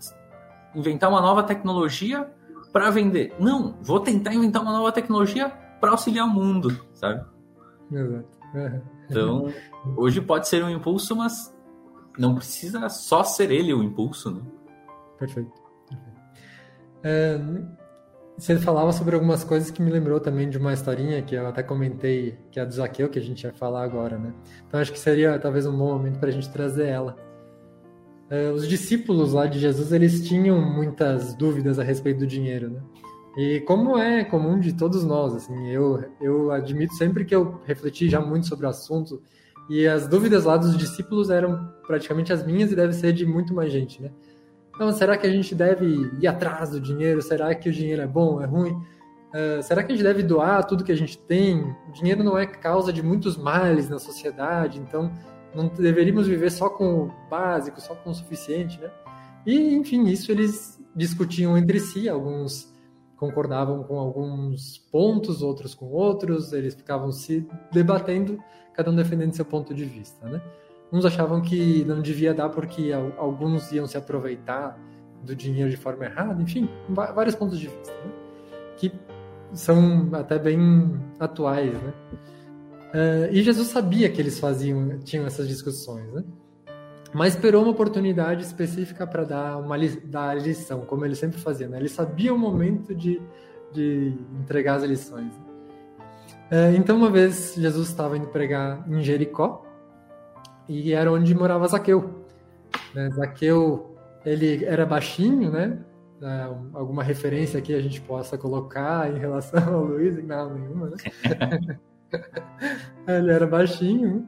inventar 0.75 1.09
uma 1.09 1.21
nova 1.21 1.43
tecnologia 1.43 2.29
para 2.75 2.89
vender. 2.89 3.33
Não, 3.39 3.77
vou 3.81 4.01
tentar 4.01 4.33
inventar 4.33 4.61
uma 4.61 4.73
nova 4.73 4.91
tecnologia 4.91 5.47
para 5.79 5.91
auxiliar 5.91 6.25
o 6.25 6.29
mundo, 6.29 6.77
sabe? 6.91 7.23
Exato. 7.89 8.27
Então, 9.09 9.47
hoje 9.95 10.19
pode 10.19 10.49
ser 10.49 10.61
um 10.61 10.69
impulso, 10.69 11.15
mas 11.15 11.55
não 12.19 12.35
precisa 12.35 12.89
só 12.89 13.23
ser 13.23 13.49
ele 13.49 13.73
o 13.73 13.81
impulso, 13.81 14.29
né? 14.29 14.41
Perfeito. 15.17 15.53
É, 17.01 17.39
você 18.37 18.57
falava 18.57 18.91
sobre 18.91 19.15
algumas 19.15 19.45
coisas 19.45 19.71
que 19.71 19.81
me 19.81 19.89
lembrou 19.89 20.19
também 20.19 20.49
de 20.49 20.57
uma 20.57 20.73
historinha 20.73 21.21
que 21.21 21.33
eu 21.33 21.47
até 21.47 21.63
comentei, 21.63 22.37
que 22.51 22.59
é 22.59 22.63
a 22.63 22.65
do 22.65 22.73
Zaqueu, 22.73 23.07
que 23.07 23.19
a 23.19 23.21
gente 23.21 23.41
ia 23.45 23.53
falar 23.53 23.83
agora, 23.83 24.17
né? 24.17 24.33
Então 24.67 24.81
acho 24.81 24.91
que 24.91 24.99
seria 24.99 25.39
talvez 25.39 25.65
um 25.65 25.77
bom 25.77 25.93
momento 25.93 26.19
para 26.19 26.27
a 26.27 26.33
gente 26.33 26.49
trazer 26.49 26.87
ela. 26.87 27.15
É, 28.29 28.49
os 28.49 28.67
discípulos 28.67 29.33
lá 29.33 29.45
de 29.45 29.59
Jesus, 29.59 29.91
eles 29.91 30.27
tinham 30.27 30.59
muitas 30.59 31.35
dúvidas 31.35 31.77
a 31.77 31.83
respeito 31.83 32.19
do 32.19 32.27
dinheiro, 32.27 32.69
né? 32.71 32.81
E 33.37 33.59
como 33.61 33.97
é 33.97 34.23
comum 34.23 34.59
de 34.59 34.73
todos 34.73 35.03
nós, 35.03 35.35
assim, 35.35 35.67
eu, 35.69 36.03
eu 36.21 36.51
admito 36.51 36.93
sempre 36.93 37.25
que 37.25 37.35
eu 37.35 37.59
refleti 37.65 38.09
já 38.09 38.21
muito 38.21 38.47
sobre 38.47 38.65
o 38.65 38.69
assunto 38.69 39.21
e 39.69 39.85
as 39.87 40.07
dúvidas 40.07 40.45
lá 40.45 40.55
dos 40.55 40.77
discípulos 40.77 41.29
eram 41.29 41.69
praticamente 41.85 42.31
as 42.31 42.45
minhas 42.45 42.71
e 42.71 42.75
deve 42.75 42.93
ser 42.93 43.11
de 43.11 43.25
muito 43.25 43.53
mais 43.53 43.71
gente, 43.71 44.01
né? 44.01 44.09
Então, 44.73 44.91
será 44.91 45.17
que 45.17 45.25
a 45.25 45.29
gente 45.29 45.55
deve 45.55 46.09
ir 46.19 46.27
atrás 46.27 46.71
do 46.71 46.79
dinheiro? 46.79 47.21
Será 47.21 47.53
que 47.55 47.69
o 47.69 47.71
dinheiro 47.71 48.01
é 48.01 48.07
bom, 48.07 48.41
é 48.41 48.45
ruim? 48.45 48.71
Uh, 48.71 49.63
será 49.63 49.83
que 49.83 49.91
a 49.91 49.95
gente 49.95 50.03
deve 50.03 50.21
doar 50.21 50.65
tudo 50.65 50.83
que 50.83 50.91
a 50.91 50.97
gente 50.97 51.17
tem? 51.17 51.61
O 51.89 51.91
dinheiro 51.93 52.23
não 52.23 52.37
é 52.37 52.45
causa 52.45 52.91
de 52.91 53.01
muitos 53.01 53.37
males 53.37 53.89
na 53.89 53.99
sociedade, 53.99 54.79
então 54.79 55.11
não 55.55 55.67
deveríamos 55.67 56.27
viver 56.27 56.51
só 56.51 56.69
com 56.69 57.05
o 57.05 57.11
básico, 57.29 57.79
só 57.81 57.95
com 57.95 58.09
o 58.09 58.13
suficiente, 58.13 58.79
né? 58.79 58.91
E, 59.45 59.73
enfim, 59.75 60.05
isso 60.07 60.31
eles 60.31 60.79
discutiam 60.95 61.57
entre 61.57 61.79
si, 61.79 62.09
alguns 62.09 62.73
concordavam 63.15 63.83
com 63.83 63.97
alguns 63.97 64.77
pontos, 64.91 65.41
outros 65.41 65.73
com 65.73 65.85
outros, 65.85 66.51
eles 66.51 66.75
ficavam 66.75 67.11
se 67.11 67.47
debatendo, 67.71 68.37
cada 68.73 68.91
um 68.91 68.95
defendendo 68.95 69.33
seu 69.33 69.45
ponto 69.45 69.73
de 69.73 69.85
vista, 69.85 70.27
né? 70.27 70.41
Uns 70.91 71.05
achavam 71.05 71.41
que 71.41 71.83
não 71.85 72.01
devia 72.01 72.33
dar 72.33 72.49
porque 72.49 72.91
alguns 73.17 73.71
iam 73.71 73.87
se 73.87 73.97
aproveitar 73.97 74.79
do 75.23 75.35
dinheiro 75.35 75.69
de 75.69 75.77
forma 75.77 76.05
errada, 76.05 76.41
enfim, 76.41 76.69
vários 76.89 77.35
pontos 77.35 77.59
de 77.59 77.67
vista, 77.67 77.93
né? 78.03 78.11
que 78.77 78.91
são 79.53 80.09
até 80.13 80.37
bem 80.37 80.99
atuais, 81.19 81.73
né? 81.81 81.93
Uh, 82.95 83.27
e 83.29 83.43
Jesus 83.43 83.67
sabia 83.67 84.09
que 84.09 84.21
eles 84.21 84.39
faziam, 84.39 84.99
tinham 84.99 85.25
essas 85.25 85.49
discussões, 85.49 86.09
né? 86.13 86.23
Mas 87.13 87.33
esperou 87.33 87.61
uma 87.61 87.71
oportunidade 87.71 88.41
específica 88.41 89.05
para 89.05 89.25
dar 89.25 89.57
uma 89.57 89.75
dar 90.05 90.29
a 90.29 90.33
lição, 90.33 90.85
como 90.85 91.03
ele 91.03 91.13
sempre 91.13 91.37
fazia, 91.37 91.67
né? 91.67 91.77
Ele 91.77 91.89
sabia 91.89 92.33
o 92.33 92.37
momento 92.37 92.95
de, 92.95 93.21
de 93.73 94.17
entregar 94.41 94.75
as 94.75 94.83
lições. 94.83 95.33
Né? 95.37 95.43
Uh, 96.51 96.75
então, 96.77 96.95
uma 96.95 97.09
vez 97.09 97.55
Jesus 97.57 97.89
estava 97.89 98.15
indo 98.15 98.27
pregar 98.27 98.89
em 98.89 99.03
Jericó 99.03 99.65
e 100.69 100.93
era 100.93 101.11
onde 101.11 101.35
morava 101.35 101.67
Zaqueu. 101.67 102.23
Né? 102.93 103.09
Zaqueu, 103.11 103.93
ele 104.25 104.63
era 104.63 104.85
baixinho, 104.85 105.51
né? 105.51 105.79
É, 106.21 106.43
alguma 106.73 107.03
referência 107.03 107.59
aqui 107.59 107.73
a 107.73 107.81
gente 107.81 107.99
possa 107.99 108.37
colocar 108.37 109.13
em 109.13 109.19
relação 109.19 109.75
ao 109.75 109.83
Luiz? 109.83 110.23
Não, 110.23 110.53
nenhuma, 110.53 110.91
né? 110.91 111.77
ele 113.07 113.31
era 113.31 113.47
baixinho. 113.47 114.27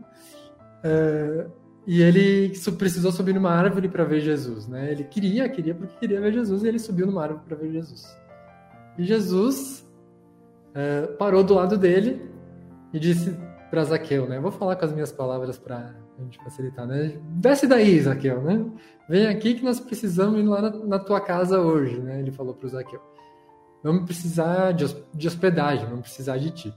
É, 0.83 1.47
e 1.87 2.01
ele 2.01 2.51
precisou 2.77 3.13
subir 3.13 3.33
numa 3.33 3.51
árvore 3.51 3.87
para 3.87 4.03
ver 4.03 4.19
Jesus, 4.19 4.67
né? 4.67 4.91
Ele 4.91 5.05
queria, 5.05 5.47
queria 5.47 5.73
porque 5.73 5.95
queria 5.97 6.19
ver 6.19 6.33
Jesus 6.33 6.63
e 6.63 6.67
ele 6.67 6.79
subiu 6.79 7.07
numa 7.07 7.23
árvore 7.23 7.43
para 7.47 7.55
ver 7.55 7.71
Jesus. 7.71 8.05
E 8.97 9.05
Jesus 9.05 9.87
é, 10.75 11.03
parou 11.17 11.43
do 11.43 11.53
lado 11.53 11.77
dele 11.77 12.29
e 12.91 12.99
disse 12.99 13.33
para 13.69 13.83
Zaqueu, 13.83 14.27
né? 14.27 14.39
vou 14.39 14.51
falar 14.51 14.75
com 14.75 14.85
as 14.85 14.93
minhas 14.93 15.11
palavras 15.11 15.57
para 15.57 15.95
a 16.17 16.23
gente 16.23 16.37
facilitar, 16.43 16.85
né? 16.85 17.17
Desce 17.35 17.67
daí, 17.67 17.99
Zaqueu, 18.01 18.41
né? 18.41 18.65
Vem 19.07 19.27
aqui 19.27 19.53
que 19.55 19.63
nós 19.63 19.79
precisamos 19.79 20.39
ir 20.39 20.43
lá 20.43 20.61
na, 20.61 20.69
na 20.71 20.99
tua 20.99 21.21
casa 21.21 21.59
hoje, 21.59 21.99
né? 21.99 22.19
Ele 22.19 22.31
falou 22.31 22.53
para 22.53 22.65
o 22.65 22.69
Zaqueu. 22.69 23.01
Vamos 23.83 24.03
precisar 24.03 24.73
de, 24.73 24.85
de 25.13 25.27
hospedagem, 25.27 25.85
vamos 25.85 26.01
precisar 26.01 26.37
de 26.37 26.51
ti. 26.51 26.73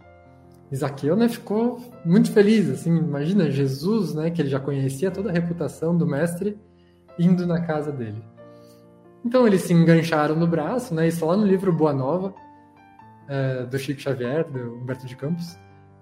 Zaqueu, 0.76 1.16
né, 1.16 1.28
ficou 1.28 1.80
muito 2.04 2.30
feliz, 2.30 2.70
assim, 2.70 2.96
imagina 2.96 3.50
Jesus, 3.50 4.14
né, 4.14 4.30
que 4.30 4.40
ele 4.40 4.48
já 4.48 4.60
conhecia 4.60 5.10
toda 5.10 5.28
a 5.28 5.32
reputação 5.32 5.96
do 5.96 6.06
mestre, 6.06 6.56
indo 7.18 7.46
na 7.46 7.60
casa 7.60 7.90
dele. 7.90 8.22
Então 9.24 9.46
eles 9.46 9.62
se 9.62 9.72
engancharam 9.72 10.36
no 10.36 10.46
braço, 10.46 10.94
né, 10.94 11.08
isso 11.08 11.26
lá 11.26 11.36
no 11.36 11.44
livro 11.44 11.72
Boa 11.72 11.92
Nova, 11.92 12.32
é, 13.28 13.64
do 13.64 13.78
Chico 13.78 14.00
Xavier, 14.00 14.48
do 14.48 14.76
Humberto 14.76 15.06
de 15.06 15.16
Campos, 15.16 15.58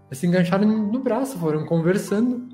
eles 0.06 0.18
se 0.18 0.26
engancharam 0.26 0.66
no 0.66 0.98
braço, 0.98 1.38
foram 1.38 1.64
conversando, 1.64 2.48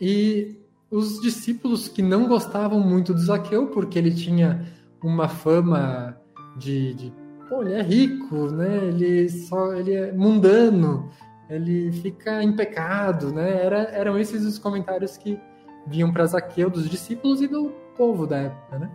e 0.00 0.58
os 0.90 1.20
discípulos 1.20 1.88
que 1.88 2.02
não 2.02 2.26
gostavam 2.26 2.80
muito 2.80 3.14
do 3.14 3.20
Zaqueu, 3.20 3.68
porque 3.68 3.98
ele 3.98 4.12
tinha 4.14 4.66
uma 5.02 5.28
fama 5.28 6.16
de, 6.56 6.94
de 6.94 7.12
pô, 7.52 7.60
ele 7.60 7.74
é 7.74 7.82
rico, 7.82 8.50
né? 8.50 8.86
Ele 8.86 9.28
só 9.28 9.74
ele 9.74 9.94
é 9.94 10.10
mundano, 10.10 11.10
ele 11.50 11.92
fica 11.92 12.42
em 12.42 12.56
pecado, 12.56 13.30
né? 13.30 13.62
Era, 13.62 13.82
eram 13.90 14.18
esses 14.18 14.46
os 14.46 14.58
comentários 14.58 15.18
que 15.18 15.38
vinham 15.86 16.10
para 16.10 16.24
Zaqueu 16.24 16.70
dos 16.70 16.88
discípulos 16.88 17.42
e 17.42 17.46
do 17.46 17.70
povo 17.94 18.26
da 18.26 18.38
época, 18.38 18.78
né? 18.78 18.90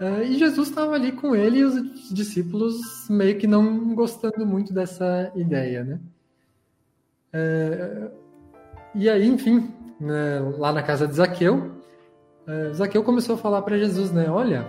Uh, 0.00 0.22
e 0.22 0.38
Jesus 0.38 0.68
estava 0.68 0.94
ali 0.94 1.10
com 1.10 1.34
ele 1.34 1.58
e 1.58 1.64
os 1.64 2.14
discípulos 2.14 2.76
meio 3.10 3.38
que 3.38 3.46
não 3.46 3.92
gostando 3.94 4.46
muito 4.46 4.72
dessa 4.72 5.32
ideia, 5.34 5.82
né? 5.82 6.00
Uh, 7.34 8.10
e 8.94 9.10
aí, 9.10 9.26
enfim, 9.26 9.72
né, 9.98 10.38
lá 10.58 10.72
na 10.72 10.82
casa 10.82 11.08
de 11.08 11.14
Zaqueu, 11.14 11.72
uh, 12.46 12.74
Zaqueu 12.74 13.02
começou 13.02 13.34
a 13.34 13.38
falar 13.38 13.62
para 13.62 13.78
Jesus, 13.78 14.12
né? 14.12 14.28
Olha, 14.28 14.68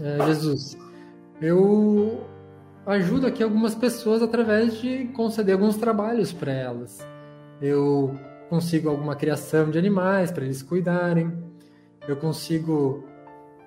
uh, 0.00 0.26
Jesus, 0.26 0.76
eu 1.44 2.24
ajudo 2.86 3.26
aqui 3.26 3.42
algumas 3.42 3.74
pessoas 3.74 4.22
através 4.22 4.78
de 4.78 5.06
conceder 5.08 5.54
alguns 5.54 5.76
trabalhos 5.76 6.32
para 6.32 6.52
elas. 6.52 7.06
Eu 7.60 8.14
consigo 8.48 8.88
alguma 8.88 9.14
criação 9.14 9.70
de 9.70 9.78
animais 9.78 10.30
para 10.30 10.44
eles 10.44 10.62
cuidarem. 10.62 11.32
Eu 12.08 12.16
consigo 12.16 13.04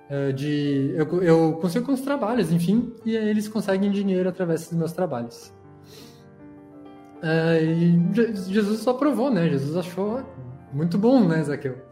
uh, 0.10 0.34
de 0.34 0.94
eu, 0.96 1.24
eu 1.24 1.54
consigo 1.62 1.86
com 1.86 1.94
os 1.94 2.02
trabalhos, 2.02 2.52
enfim, 2.52 2.96
e 3.06 3.16
eles 3.16 3.48
conseguem 3.48 3.92
dinheiro 3.92 4.28
através 4.28 4.68
dos 4.68 4.78
meus 4.78 4.92
trabalhos. 4.92 5.54
Uh, 7.18 7.64
e 7.64 8.54
Jesus 8.54 8.80
só 8.80 8.92
aprovou, 8.92 9.30
né? 9.30 9.50
Jesus 9.50 9.76
achou 9.76 10.24
muito 10.74 10.98
bom, 10.98 11.28
né, 11.28 11.44
Zaqueu? 11.44 11.87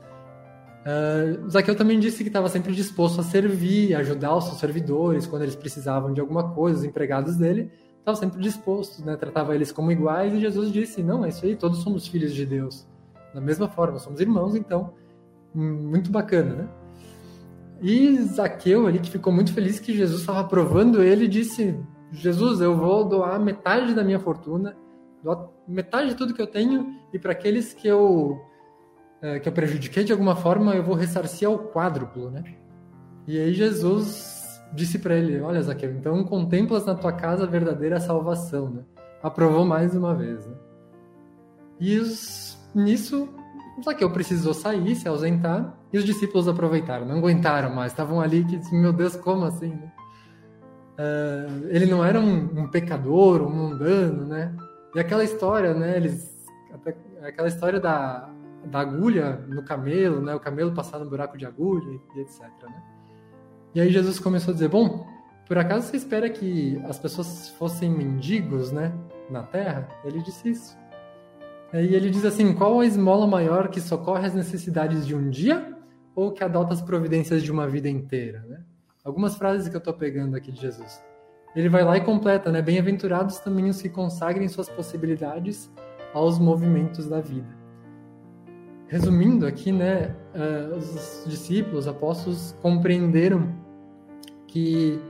Uh, 0.85 1.49
Zaqueu 1.49 1.75
também 1.75 1.99
disse 1.99 2.21
que 2.21 2.29
estava 2.29 2.47
sempre 2.47 2.71
disposto 2.73 3.19
a 3.19 3.23
servir, 3.23 3.95
ajudar 3.95 4.35
os 4.35 4.45
seus 4.45 4.59
servidores 4.59 5.25
quando 5.25 5.41
eles 5.41 5.55
precisavam 5.55 6.13
de 6.13 6.21
alguma 6.21 6.51
coisa, 6.53 6.79
os 6.79 6.85
empregados 6.85 7.35
dele, 7.35 7.71
estava 7.97 8.15
sempre 8.15 8.39
disposto, 8.39 9.03
né? 9.03 9.15
Tratava 9.15 9.55
eles 9.55 9.71
como 9.71 9.91
iguais 9.91 10.33
e 10.33 10.39
Jesus 10.39 10.71
disse: 10.71 11.01
Não, 11.01 11.25
é 11.25 11.29
isso 11.29 11.43
aí, 11.43 11.55
todos 11.55 11.79
somos 11.79 12.07
filhos 12.07 12.33
de 12.33 12.45
Deus. 12.45 12.87
Da 13.33 13.41
mesma 13.41 13.67
forma, 13.67 13.97
somos 13.97 14.19
irmãos, 14.21 14.55
então, 14.55 14.93
muito 15.53 16.11
bacana, 16.11 16.53
né? 16.53 16.69
E 17.81 18.21
Zaqueu 18.21 18.85
ali, 18.85 18.99
que 18.99 19.09
ficou 19.09 19.33
muito 19.33 19.53
feliz 19.53 19.79
que 19.79 19.91
Jesus 19.91 20.21
estava 20.21 20.41
aprovando 20.41 21.01
ele, 21.01 21.27
disse: 21.27 21.75
Jesus, 22.11 22.61
eu 22.61 22.77
vou 22.77 23.03
doar 23.03 23.39
metade 23.39 23.95
da 23.95 24.03
minha 24.03 24.19
fortuna 24.19 24.75
metade 25.67 26.09
de 26.09 26.15
tudo 26.15 26.33
que 26.33 26.41
eu 26.41 26.47
tenho 26.47 26.93
e 27.11 27.17
para 27.17 27.31
aqueles 27.31 27.73
que 27.73 27.87
eu 27.87 28.39
é, 29.25 29.39
que 29.39 29.49
eu 29.49 29.53
prejudiquei 29.53 30.03
de 30.03 30.11
alguma 30.11 30.35
forma 30.35 30.75
eu 30.75 30.83
vou 30.83 30.93
ressarcir 30.93 31.47
ao 31.47 31.57
quádruplo, 31.57 32.29
né? 32.29 32.43
E 33.27 33.39
aí 33.39 33.53
Jesus 33.55 34.61
disse 34.71 34.99
para 34.99 35.15
ele, 35.15 35.41
olha 35.41 35.63
Zaqueu, 35.63 35.91
então 35.91 36.23
contemplas 36.23 36.85
na 36.85 36.93
tua 36.93 37.11
casa 37.11 37.43
a 37.43 37.47
verdadeira 37.47 37.99
salvação, 37.99 38.69
né? 38.69 38.83
Aprovou 39.23 39.65
mais 39.65 39.95
uma 39.95 40.13
vez, 40.13 40.45
né? 40.45 40.53
E 41.79 41.97
os, 41.97 42.55
nisso 42.75 43.27
Zaqueu 43.83 44.11
precisou 44.11 44.53
sair, 44.53 44.95
se 44.95 45.07
ausentar, 45.07 45.75
e 45.91 45.97
os 45.97 46.05
discípulos 46.05 46.47
aproveitaram, 46.47 47.07
não 47.07 47.17
aguentaram 47.17 47.73
mais, 47.73 47.93
estavam 47.93 48.21
ali 48.21 48.45
que, 48.45 48.75
meu 48.75 48.93
Deus, 48.93 49.15
como 49.15 49.45
assim, 49.45 49.69
né? 49.69 49.91
Uh, 50.99 51.67
ele 51.69 51.87
não 51.87 52.05
era 52.05 52.19
um, 52.19 52.61
um 52.61 52.67
pecador, 52.69 53.41
um 53.41 53.49
mundano, 53.49 54.23
né? 54.27 54.55
E 54.93 54.99
aquela 54.99 55.23
história, 55.23 55.73
né? 55.73 55.97
Eles. 55.97 56.35
Aquela 57.21 57.47
história 57.47 57.79
da, 57.79 58.29
da 58.65 58.79
agulha 58.79 59.43
no 59.47 59.63
camelo, 59.63 60.21
né? 60.21 60.33
O 60.35 60.39
camelo 60.39 60.73
passar 60.73 60.99
no 60.99 61.09
buraco 61.09 61.37
de 61.37 61.45
agulha 61.45 61.99
e 62.15 62.19
etc. 62.19 62.41
Né? 62.63 62.83
E 63.73 63.81
aí 63.81 63.91
Jesus 63.91 64.19
começou 64.19 64.51
a 64.51 64.53
dizer: 64.53 64.69
Bom, 64.69 65.07
por 65.47 65.57
acaso 65.57 65.87
você 65.87 65.97
espera 65.97 66.29
que 66.29 66.81
as 66.87 66.99
pessoas 66.99 67.49
fossem 67.49 67.89
mendigos, 67.89 68.71
né? 68.71 68.93
Na 69.29 69.43
terra? 69.43 69.87
Ele 70.03 70.21
disse 70.21 70.49
isso. 70.49 70.77
E 71.73 71.95
ele 71.95 72.09
diz 72.09 72.25
assim: 72.25 72.53
Qual 72.53 72.79
a 72.79 72.85
esmola 72.85 73.27
maior 73.27 73.69
que 73.69 73.81
socorre 73.81 74.27
as 74.27 74.33
necessidades 74.33 75.05
de 75.05 75.15
um 75.15 75.29
dia 75.29 75.73
ou 76.15 76.31
que 76.31 76.43
adota 76.43 76.73
as 76.73 76.81
providências 76.81 77.43
de 77.43 77.51
uma 77.51 77.67
vida 77.67 77.89
inteira, 77.89 78.45
né? 78.47 78.63
Algumas 79.03 79.35
frases 79.35 79.69
que 79.69 79.75
eu 79.75 79.79
estou 79.79 79.93
pegando 79.93 80.35
aqui 80.35 80.51
de 80.51 80.59
Jesus 80.59 81.03
ele 81.55 81.69
vai 81.69 81.83
lá 81.83 81.95
e 81.95 82.01
completa, 82.01 82.51
né? 82.51 82.61
Bem-aventurados 82.61 83.39
também 83.39 83.69
os 83.69 83.81
que 83.81 83.87
consagrem 83.87 84.47
suas 84.49 84.67
possibilidades 84.67 85.71
aos 86.13 86.37
movimentos 86.37 87.07
da 87.07 87.21
vida. 87.21 87.47
Resumindo 88.87 89.47
aqui, 89.47 89.71
né, 89.71 90.15
uh, 90.35 90.75
os 90.75 91.25
discípulos, 91.27 91.79
os 91.79 91.87
apóstolos 91.87 92.55
compreenderam 92.61 93.53
que 94.47 95.01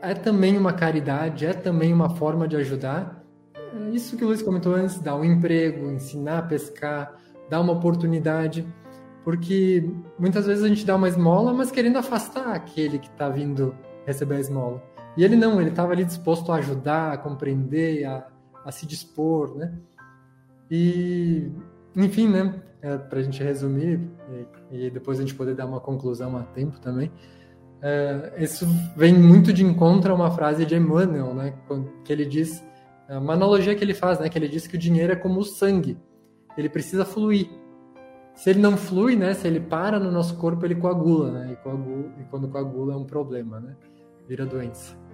é 0.00 0.14
também 0.14 0.56
uma 0.58 0.72
caridade, 0.72 1.46
é 1.46 1.52
também 1.52 1.92
uma 1.92 2.10
forma 2.10 2.48
de 2.48 2.56
ajudar. 2.56 3.22
É 3.54 3.90
isso 3.90 4.16
que 4.16 4.24
o 4.24 4.28
Luiz 4.28 4.42
comentou 4.42 4.74
antes, 4.74 4.98
dar 4.98 5.16
um 5.16 5.24
emprego, 5.24 5.90
ensinar 5.90 6.38
a 6.38 6.42
pescar, 6.42 7.14
dar 7.48 7.60
uma 7.60 7.72
oportunidade, 7.72 8.66
porque 9.24 9.88
muitas 10.18 10.46
vezes 10.46 10.64
a 10.64 10.68
gente 10.68 10.84
dá 10.84 10.96
uma 10.96 11.08
esmola, 11.08 11.52
mas 11.52 11.70
querendo 11.70 11.96
afastar 11.96 12.52
aquele 12.54 12.98
que 12.98 13.08
está 13.08 13.28
vindo 13.28 13.74
receber 14.06 14.36
a 14.36 14.40
esmola. 14.40 14.82
E 15.16 15.24
ele 15.24 15.36
não, 15.36 15.60
ele 15.60 15.70
estava 15.70 15.92
ali 15.92 16.04
disposto 16.04 16.50
a 16.52 16.56
ajudar, 16.56 17.12
a 17.12 17.18
compreender, 17.18 18.04
a, 18.04 18.26
a 18.64 18.72
se 18.72 18.86
dispor, 18.86 19.56
né? 19.56 19.72
E, 20.70 21.50
enfim, 21.96 22.28
né? 22.28 22.62
É, 22.82 22.98
Para 22.98 23.20
a 23.20 23.22
gente 23.22 23.42
resumir 23.42 24.00
e, 24.70 24.86
e, 24.86 24.90
depois 24.90 25.18
a 25.18 25.22
gente 25.22 25.34
poder 25.34 25.54
dar 25.54 25.66
uma 25.66 25.80
conclusão 25.80 26.36
a 26.36 26.42
tempo 26.42 26.78
também. 26.80 27.10
É, 27.80 28.34
isso 28.38 28.66
vem 28.96 29.14
muito 29.14 29.52
de 29.52 29.64
encontro 29.64 30.12
a 30.12 30.14
uma 30.14 30.30
frase 30.30 30.64
de 30.64 30.74
Emmanuel, 30.74 31.34
né? 31.34 31.54
Que 32.04 32.12
ele 32.12 32.24
diz, 32.24 32.64
é 33.08 33.18
uma 33.18 33.34
analogia 33.34 33.74
que 33.74 33.84
ele 33.84 33.94
faz, 33.94 34.18
né? 34.18 34.28
Que 34.28 34.38
ele 34.38 34.48
diz 34.48 34.66
que 34.66 34.76
o 34.76 34.78
dinheiro 34.78 35.12
é 35.12 35.16
como 35.16 35.40
o 35.40 35.44
sangue, 35.44 35.98
ele 36.56 36.68
precisa 36.68 37.04
fluir. 37.04 37.48
Se 38.34 38.50
ele 38.50 38.60
não 38.60 38.76
flui, 38.76 39.16
né? 39.16 39.32
Se 39.34 39.46
ele 39.46 39.60
para 39.60 39.98
no 39.98 40.10
nosso 40.10 40.36
corpo, 40.36 40.64
ele 40.64 40.74
coagula, 40.74 41.30
né? 41.30 41.52
E, 41.52 41.56
coagula, 41.56 42.12
e 42.20 42.24
quando 42.24 42.48
coagula 42.48 42.94
é 42.94 42.96
um 42.96 43.04
problema, 43.04 43.60
né? 43.60 43.76
Vira 44.26 44.44
doença 44.44 45.04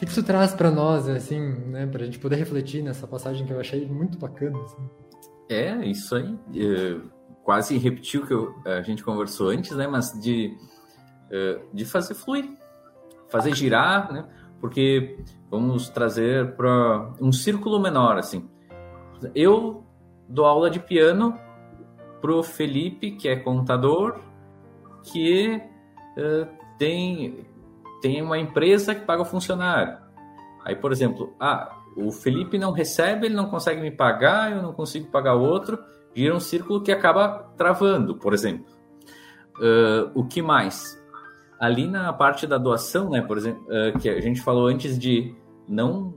que, 0.00 0.06
que 0.06 0.12
isso 0.12 0.22
traz 0.22 0.54
para 0.54 0.70
nós, 0.70 1.06
assim, 1.08 1.38
né, 1.38 1.86
para 1.86 2.02
a 2.02 2.04
gente 2.06 2.18
poder 2.18 2.36
refletir 2.36 2.82
nessa 2.82 3.06
passagem 3.06 3.46
que 3.46 3.52
eu 3.52 3.60
achei 3.60 3.86
muito 3.86 4.18
bacana? 4.18 4.58
Assim. 4.62 4.88
É, 5.50 5.84
isso 5.84 6.14
aí. 6.14 6.38
É, 6.54 7.00
quase 7.42 7.76
repetiu 7.76 8.22
o 8.22 8.26
que 8.26 8.32
eu, 8.32 8.54
a 8.64 8.82
gente 8.82 9.02
conversou 9.02 9.48
antes, 9.48 9.76
né, 9.76 9.88
mas 9.88 10.12
de, 10.20 10.56
é, 11.28 11.60
de 11.74 11.84
fazer 11.84 12.14
fluir, 12.14 12.48
fazer 13.28 13.52
girar, 13.54 14.12
né, 14.12 14.24
porque 14.60 15.18
vamos 15.50 15.88
trazer 15.88 16.54
para 16.54 17.12
um 17.20 17.32
círculo 17.32 17.80
menor, 17.80 18.16
assim. 18.16 18.48
Eu 19.34 19.84
dou 20.28 20.46
aula 20.46 20.70
de 20.70 20.78
piano 20.78 21.36
pro 22.20 22.42
Felipe, 22.42 23.12
que 23.12 23.28
é 23.28 23.34
contador, 23.34 24.20
que 25.02 25.60
uh, 26.16 26.46
tem 26.78 27.46
tem 28.00 28.22
uma 28.22 28.38
empresa 28.38 28.94
que 28.94 29.04
paga 29.04 29.22
o 29.22 29.26
funcionário. 29.26 29.98
Aí, 30.64 30.74
por 30.74 30.90
exemplo, 30.90 31.34
ah, 31.38 31.79
o 31.96 32.10
Felipe 32.10 32.58
não 32.58 32.72
recebe, 32.72 33.26
ele 33.26 33.34
não 33.34 33.46
consegue 33.46 33.80
me 33.80 33.90
pagar, 33.90 34.52
eu 34.52 34.62
não 34.62 34.72
consigo 34.72 35.10
pagar 35.10 35.34
outro, 35.34 35.78
gira 36.14 36.34
um 36.34 36.40
círculo 36.40 36.80
que 36.80 36.92
acaba 36.92 37.50
travando, 37.56 38.16
por 38.16 38.32
exemplo. 38.32 38.66
Uh, 39.58 40.10
o 40.14 40.24
que 40.24 40.40
mais? 40.40 40.98
Ali 41.58 41.86
na 41.86 42.12
parte 42.12 42.46
da 42.46 42.56
doação, 42.56 43.10
né, 43.10 43.20
por 43.20 43.36
exemplo, 43.36 43.62
uh, 43.64 43.98
que 43.98 44.08
a 44.08 44.20
gente 44.20 44.40
falou 44.40 44.66
antes 44.66 44.98
de 44.98 45.34
não 45.68 46.14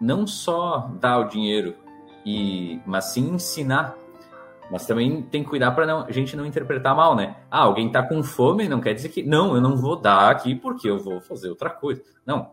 não 0.00 0.26
só 0.26 0.90
dar 0.98 1.18
o 1.18 1.24
dinheiro 1.24 1.74
e 2.24 2.80
mas 2.86 3.12
sim 3.12 3.34
ensinar 3.34 3.96
mas 4.70 4.86
também 4.86 5.20
tem 5.22 5.42
que 5.42 5.50
cuidar 5.50 5.72
para 5.72 6.04
a 6.04 6.12
gente 6.12 6.36
não 6.36 6.46
interpretar 6.46 6.94
mal, 6.94 7.16
né? 7.16 7.36
Ah, 7.50 7.62
alguém 7.62 7.88
está 7.88 8.02
com 8.02 8.22
fome, 8.22 8.68
não 8.68 8.80
quer 8.80 8.94
dizer 8.94 9.08
que. 9.08 9.22
Não, 9.22 9.54
eu 9.54 9.60
não 9.60 9.76
vou 9.76 9.96
dar 9.96 10.30
aqui 10.30 10.54
porque 10.54 10.88
eu 10.88 10.98
vou 10.98 11.20
fazer 11.20 11.48
outra 11.48 11.68
coisa. 11.70 12.02
Não. 12.24 12.52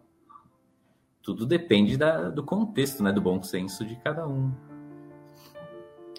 Tudo 1.28 1.46
depende 1.46 1.98
da, 1.98 2.30
do 2.30 2.42
contexto, 2.42 3.04
né? 3.04 3.12
Do 3.12 3.20
bom 3.20 3.44
senso 3.44 3.84
de 3.84 3.98
cada 3.98 4.26
um. 4.26 4.50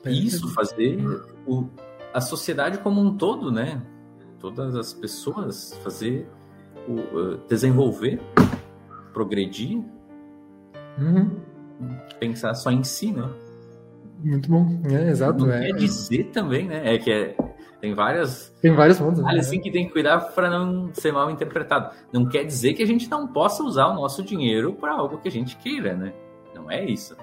É 0.05 0.11
isso, 0.11 0.53
fazer 0.53 0.99
o, 1.47 1.67
a 2.13 2.21
sociedade 2.21 2.77
como 2.81 3.01
um 3.01 3.17
todo, 3.17 3.51
né? 3.51 3.81
Todas 4.39 4.77
as 4.77 4.93
pessoas 4.93 5.73
fazer, 5.83 6.29
o, 6.87 6.93
uh, 7.17 7.39
desenvolver, 7.49 8.21
progredir, 9.15 9.83
uhum. 10.99 11.41
pensar 12.21 12.53
só 12.53 12.71
em 12.71 12.85
si, 12.85 13.11
né? 13.11 13.31
Muito 14.23 14.51
bom, 14.51 14.79
é, 14.91 15.09
exato. 15.09 15.47
Não 15.47 15.51
é. 15.55 15.69
quer 15.69 15.77
dizer 15.79 16.25
também, 16.33 16.69
né? 16.69 16.95
É 16.95 16.99
que 16.99 17.11
é, 17.11 17.35
tem 17.81 17.95
várias. 17.95 18.53
Tem 18.61 18.75
vários 18.75 18.99
pontos. 18.99 19.23
Né? 19.23 19.39
assim 19.39 19.61
que 19.61 19.71
tem 19.71 19.87
que 19.87 19.93
cuidar 19.93 20.19
para 20.19 20.51
não 20.51 20.93
ser 20.93 21.13
mal 21.13 21.31
interpretado. 21.31 21.95
Não 22.13 22.27
quer 22.27 22.45
dizer 22.45 22.75
que 22.75 22.83
a 22.83 22.87
gente 22.87 23.09
não 23.09 23.27
possa 23.27 23.63
usar 23.63 23.87
o 23.87 23.95
nosso 23.95 24.23
dinheiro 24.23 24.73
para 24.73 24.93
algo 24.93 25.19
que 25.19 25.29
a 25.29 25.31
gente 25.31 25.57
queira, 25.57 25.95
né? 25.95 26.13
Não 26.55 26.71
é 26.71 26.85
isso. 26.85 27.17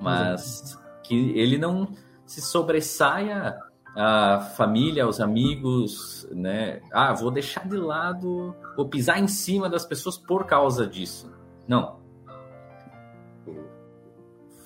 Mas 0.00 0.78
que 1.02 1.38
ele 1.38 1.58
não 1.58 1.88
se 2.24 2.40
sobressaia 2.40 3.58
a 3.94 4.40
família, 4.56 5.04
aos 5.04 5.20
amigos, 5.20 6.26
né? 6.32 6.80
Ah, 6.90 7.12
vou 7.12 7.30
deixar 7.30 7.68
de 7.68 7.76
lado, 7.76 8.54
vou 8.76 8.88
pisar 8.88 9.20
em 9.20 9.28
cima 9.28 9.68
das 9.68 9.84
pessoas 9.84 10.16
por 10.16 10.46
causa 10.46 10.86
disso. 10.86 11.30
Não. 11.68 12.00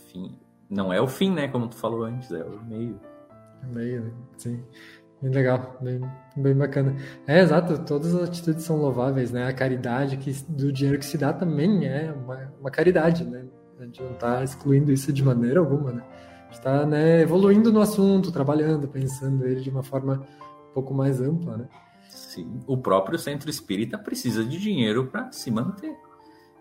Fim, 0.07 0.39
não 0.71 0.93
é 0.93 1.01
o 1.01 1.09
fim, 1.09 1.33
né? 1.33 1.49
Como 1.49 1.69
tu 1.69 1.77
falou 1.77 2.05
antes, 2.05 2.31
é 2.31 2.45
o 2.45 2.63
meio. 2.65 3.08
Meio, 3.67 4.13
sim. 4.37 4.63
Bem 5.21 5.33
legal, 5.33 5.77
bem, 5.81 6.01
bem 6.37 6.55
bacana. 6.55 6.95
É, 7.27 7.41
exato, 7.41 7.77
todas 7.85 8.15
as 8.15 8.29
atitudes 8.29 8.63
são 8.63 8.77
louváveis, 8.77 9.33
né? 9.33 9.49
A 9.49 9.53
caridade 9.53 10.17
que, 10.17 10.33
do 10.49 10.73
dinheiro 10.73 10.99
que 10.99 11.05
se 11.05 11.19
dá 11.19 11.33
também 11.33 11.87
é 11.87 12.13
uma, 12.13 12.53
uma 12.61 12.71
caridade, 12.71 13.25
né? 13.25 13.45
A 13.81 13.85
gente 13.85 14.01
não 14.01 14.13
está 14.13 14.45
excluindo 14.45 14.93
isso 14.93 15.13
de 15.13 15.25
maneira 15.25 15.59
alguma, 15.59 15.93
né? 15.93 16.03
A 16.03 16.45
gente 16.45 16.53
está 16.55 16.87
né, 16.87 17.21
evoluindo 17.21 17.73
no 17.73 17.81
assunto, 17.81 18.31
trabalhando, 18.31 18.87
pensando 18.87 19.45
ele 19.45 19.61
de 19.61 19.71
uma 19.71 19.83
forma 19.83 20.25
um 20.71 20.75
pouco 20.75 20.95
mais 20.95 21.21
ampla, 21.21 21.57
né? 21.57 21.69
Sim, 22.09 22.61
o 22.67 22.77
próprio 22.77 23.19
centro 23.19 23.51
espírita 23.51 23.99
precisa 23.99 24.45
de 24.45 24.59
dinheiro 24.59 25.09
para 25.09 25.33
se 25.33 25.51
manter. 25.51 25.97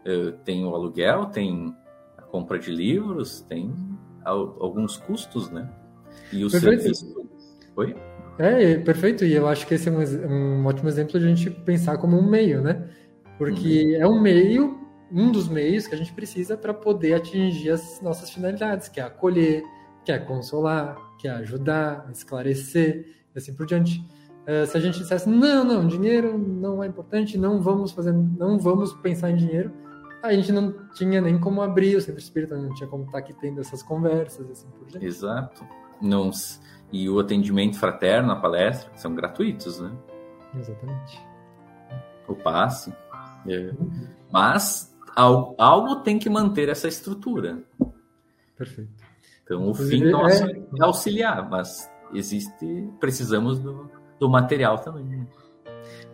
Uh, 0.06 0.32
tem 0.44 0.66
o 0.66 0.74
aluguel, 0.74 1.28
tem 1.28 1.76
a 2.18 2.24
compra 2.24 2.58
de 2.58 2.72
livros, 2.72 3.42
tem 3.42 3.74
alguns 4.24 4.98
custos, 4.98 5.50
né? 5.50 5.70
E 6.32 6.44
o 6.44 6.50
Perfeito. 6.52 6.82
serviço. 6.82 7.28
Oi? 7.76 7.96
É, 8.40 8.78
perfeito. 8.78 9.26
E 9.26 9.34
eu 9.34 9.48
acho 9.48 9.66
que 9.66 9.74
esse 9.74 9.90
é 9.90 9.92
um, 9.92 10.62
um 10.62 10.66
ótimo 10.66 10.90
exemplo 10.90 11.20
de 11.20 11.26
a 11.26 11.30
gente 11.30 11.50
pensar 11.50 11.98
como 11.98 12.18
um 12.18 12.30
meio, 12.30 12.62
né? 12.62 12.88
Porque 13.38 13.96
uhum. 13.98 14.02
é 14.02 14.08
um 14.08 14.22
meio, 14.22 14.80
um 15.12 15.32
dos 15.32 15.48
meios 15.48 15.88
que 15.88 15.96
a 15.96 15.98
gente 15.98 16.14
precisa 16.14 16.58
para 16.58 16.74
poder 16.74 17.14
atingir 17.14 17.72
as 17.72 18.02
nossas 18.02 18.30
finalidades, 18.30 18.88
que 18.90 19.00
é 19.00 19.04
acolher, 19.04 19.64
que 20.04 20.12
é 20.12 20.20
consolar, 20.20 20.98
que 21.20 21.28
é 21.28 21.32
ajudar, 21.32 22.08
esclarecer, 22.12 23.08
e 23.34 23.38
assim 23.38 23.54
por 23.54 23.66
diante. 23.66 24.00
Uh, 24.48 24.66
se 24.66 24.78
a 24.78 24.80
gente 24.80 25.00
dissesse, 25.00 25.28
não, 25.28 25.66
não, 25.66 25.86
dinheiro 25.86 26.38
não 26.38 26.82
é 26.82 26.88
importante, 26.88 27.38
não 27.38 27.62
vamos 27.62 27.92
fazer, 27.92 28.14
não 28.14 28.58
vamos 28.58 28.94
pensar 28.94 29.30
em 29.30 29.36
dinheiro, 29.36 29.74
a 30.24 30.34
gente 30.34 30.52
não 30.52 30.74
tinha 30.94 31.20
nem 31.20 31.38
como 31.38 31.62
abrir 31.62 31.96
o 31.98 32.02
centro 32.02 32.22
espírita, 32.22 32.58
não 32.58 32.74
tinha 32.74 32.88
como 32.88 33.04
estar 33.04 33.18
aqui 33.18 33.34
tendo 33.34 33.60
essas 33.60 33.84
conversas, 33.84 34.50
assim 34.50 34.68
por 34.70 34.88
diante. 34.88 35.06
Exato. 35.06 35.66
Não, 36.02 36.32
e 36.92 37.10
o 37.10 37.20
atendimento 37.20 37.78
fraterno, 37.78 38.32
a 38.32 38.36
palestra, 38.36 38.90
são 38.96 39.14
gratuitos, 39.14 39.80
né? 39.80 39.92
Exatamente. 40.58 41.22
O 42.28 42.36
passe. 42.36 42.94
É. 43.48 43.74
Mas 44.32 44.96
algo, 45.16 45.56
algo, 45.58 45.96
tem 45.98 46.18
que 46.18 46.30
manter 46.30 46.70
essa 46.70 46.88
estrutura. 46.88 47.64
Perfeito. 48.56 48.92
Então, 49.44 49.70
o 49.70 49.74
fim 49.74 50.04
nosso 50.10 50.44
é... 50.46 50.52
é 50.52 50.84
auxiliar, 50.84 51.50
mas 51.50 51.90
existe, 52.14 52.90
precisamos 53.00 53.60
do, 53.60 53.90
do 54.20 54.30
material 54.30 54.80
também. 54.80 55.06
Né? 55.06 55.28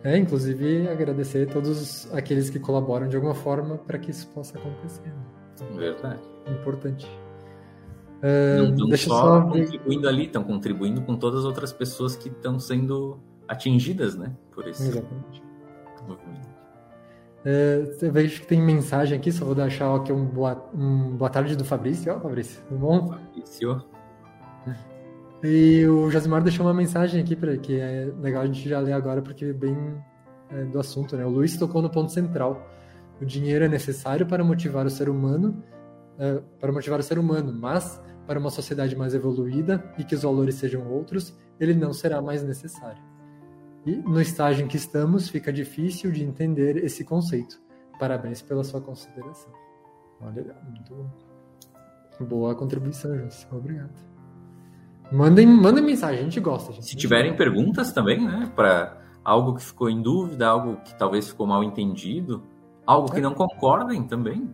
É, 0.04 0.18
inclusive 0.18 0.88
agradecer 0.88 1.48
a 1.48 1.52
todos 1.52 2.12
aqueles 2.12 2.50
que 2.50 2.58
colaboram 2.58 3.08
de 3.08 3.16
alguma 3.16 3.34
forma 3.34 3.78
para 3.78 3.98
que 3.98 4.10
isso 4.10 4.28
possa 4.28 4.58
acontecer. 4.58 5.12
Verdade. 5.74 6.20
Importante. 6.46 7.08
Não 8.24 8.88
estão 8.88 8.96
só, 8.96 9.20
só 9.20 9.42
contribuindo 9.42 10.08
ali, 10.08 10.24
estão 10.24 10.42
contribuindo 10.42 11.02
com 11.02 11.16
todas 11.16 11.40
as 11.40 11.44
outras 11.44 11.72
pessoas 11.72 12.16
que 12.16 12.28
estão 12.28 12.58
sendo 12.58 13.18
atingidas, 13.46 14.16
né? 14.16 14.32
Por 14.50 14.66
esse 14.66 14.82
Exatamente. 14.82 15.42
movimento. 16.08 16.54
Uh, 17.44 17.92
eu 18.00 18.10
vejo 18.10 18.40
que 18.40 18.46
tem 18.46 18.62
mensagem 18.62 19.18
aqui, 19.18 19.30
só 19.30 19.44
vou 19.44 19.54
deixar 19.54 19.94
aqui 19.94 20.10
um 20.10 20.24
boa, 20.24 20.70
um 20.74 21.10
boa 21.10 21.28
tarde 21.28 21.54
do 21.54 21.64
Fabrício. 21.64 22.14
Ó, 22.14 22.18
Fabrício, 22.18 22.62
tudo 22.66 22.78
bom? 22.78 23.08
Fabrício. 23.08 23.84
E 25.42 25.86
o 25.86 26.10
Josimar 26.10 26.42
deixou 26.42 26.64
uma 26.64 26.72
mensagem 26.72 27.20
aqui 27.20 27.36
para 27.36 27.54
que 27.58 27.78
é 27.78 28.10
legal 28.18 28.42
a 28.42 28.46
gente 28.46 28.66
já 28.66 28.80
ler 28.80 28.94
agora 28.94 29.20
porque 29.20 29.44
é 29.44 29.52
bem 29.52 29.76
é, 30.48 30.64
do 30.64 30.80
assunto, 30.80 31.14
né? 31.18 31.26
O 31.26 31.28
Luiz 31.28 31.54
tocou 31.58 31.82
no 31.82 31.90
ponto 31.90 32.10
central. 32.10 32.66
O 33.20 33.26
dinheiro 33.26 33.66
é 33.66 33.68
necessário 33.68 34.26
para 34.26 34.42
motivar 34.42 34.86
o 34.86 34.90
ser 34.90 35.10
humano, 35.10 35.62
é, 36.18 36.40
para 36.58 36.72
motivar 36.72 36.98
o 36.98 37.02
ser 37.02 37.18
humano, 37.18 37.52
mas 37.52 38.00
para 38.26 38.38
uma 38.38 38.50
sociedade 38.50 38.96
mais 38.96 39.14
evoluída 39.14 39.92
e 39.98 40.04
que 40.04 40.14
os 40.14 40.22
valores 40.22 40.56
sejam 40.56 40.86
outros, 40.90 41.36
ele 41.60 41.74
não 41.74 41.92
será 41.92 42.20
mais 42.20 42.42
necessário. 42.42 43.02
E 43.86 43.96
no 43.96 44.20
estágio 44.20 44.64
em 44.64 44.68
que 44.68 44.76
estamos, 44.76 45.28
fica 45.28 45.52
difícil 45.52 46.10
de 46.10 46.24
entender 46.24 46.82
esse 46.82 47.04
conceito. 47.04 47.60
Parabéns 47.98 48.40
pela 48.40 48.64
sua 48.64 48.80
consideração. 48.80 49.52
Olha, 50.20 50.56
muito 50.64 51.10
boa 52.20 52.54
contribuição, 52.54 53.16
José. 53.18 53.46
Obrigado. 53.52 53.92
Mandem, 55.12 55.46
mandem 55.46 55.84
mensagem, 55.84 56.20
a 56.20 56.22
gente 56.22 56.40
gosta. 56.40 56.72
Gente. 56.72 56.86
Se 56.86 56.96
tiverem 56.96 57.36
perguntas 57.36 57.92
também, 57.92 58.24
né, 58.24 58.50
para 58.56 59.00
algo 59.22 59.54
que 59.54 59.62
ficou 59.62 59.90
em 59.90 60.00
dúvida, 60.00 60.48
algo 60.48 60.76
que 60.82 60.96
talvez 60.96 61.28
ficou 61.28 61.46
mal 61.46 61.62
entendido, 61.62 62.42
algo 62.86 63.10
que 63.10 63.18
é. 63.18 63.20
não 63.22 63.34
concordem 63.34 64.02
também. 64.06 64.50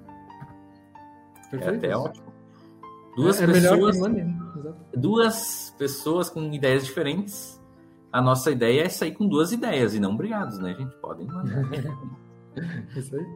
Perfeito. 1.50 1.84
É 1.84 1.88
até 1.88 1.96
ótimo. 1.96 2.29
Duas 3.16 3.40
é, 3.40 3.44
é 3.44 3.46
pessoas, 3.46 3.96
duas 4.94 5.74
pessoas 5.78 6.30
com 6.30 6.42
ideias 6.52 6.84
diferentes. 6.84 7.60
A 8.12 8.20
nossa 8.20 8.50
ideia 8.50 8.82
é 8.82 8.88
sair 8.88 9.12
com 9.12 9.28
duas 9.28 9.52
ideias 9.52 9.94
e 9.94 10.00
não 10.00 10.16
brigados, 10.16 10.58
né, 10.58 10.74
gente? 10.74 10.94
Podem 10.96 11.26
mandar. 11.26 11.70
Isso 12.96 13.14
aí. 13.14 13.26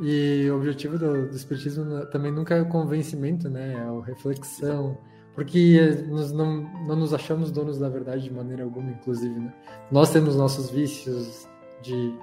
E 0.00 0.48
o 0.50 0.56
objetivo 0.56 0.98
do, 0.98 1.28
do 1.28 1.36
Espiritismo 1.36 2.06
também 2.06 2.32
nunca 2.32 2.54
é 2.54 2.62
o 2.62 2.68
convencimento, 2.68 3.48
né? 3.48 3.74
É 3.74 3.80
a 3.80 4.04
reflexão. 4.04 4.96
Porque 5.34 6.04
nós 6.08 6.30
não, 6.30 6.62
não 6.86 6.96
nos 6.96 7.14
achamos 7.14 7.50
donos 7.50 7.78
da 7.78 7.88
verdade 7.88 8.24
de 8.24 8.32
maneira 8.32 8.64
alguma, 8.64 8.90
inclusive, 8.90 9.38
né? 9.38 9.52
Nós 9.90 10.10
temos 10.10 10.36
nossos 10.36 10.70
vícios 10.70 11.48
de, 11.82 12.14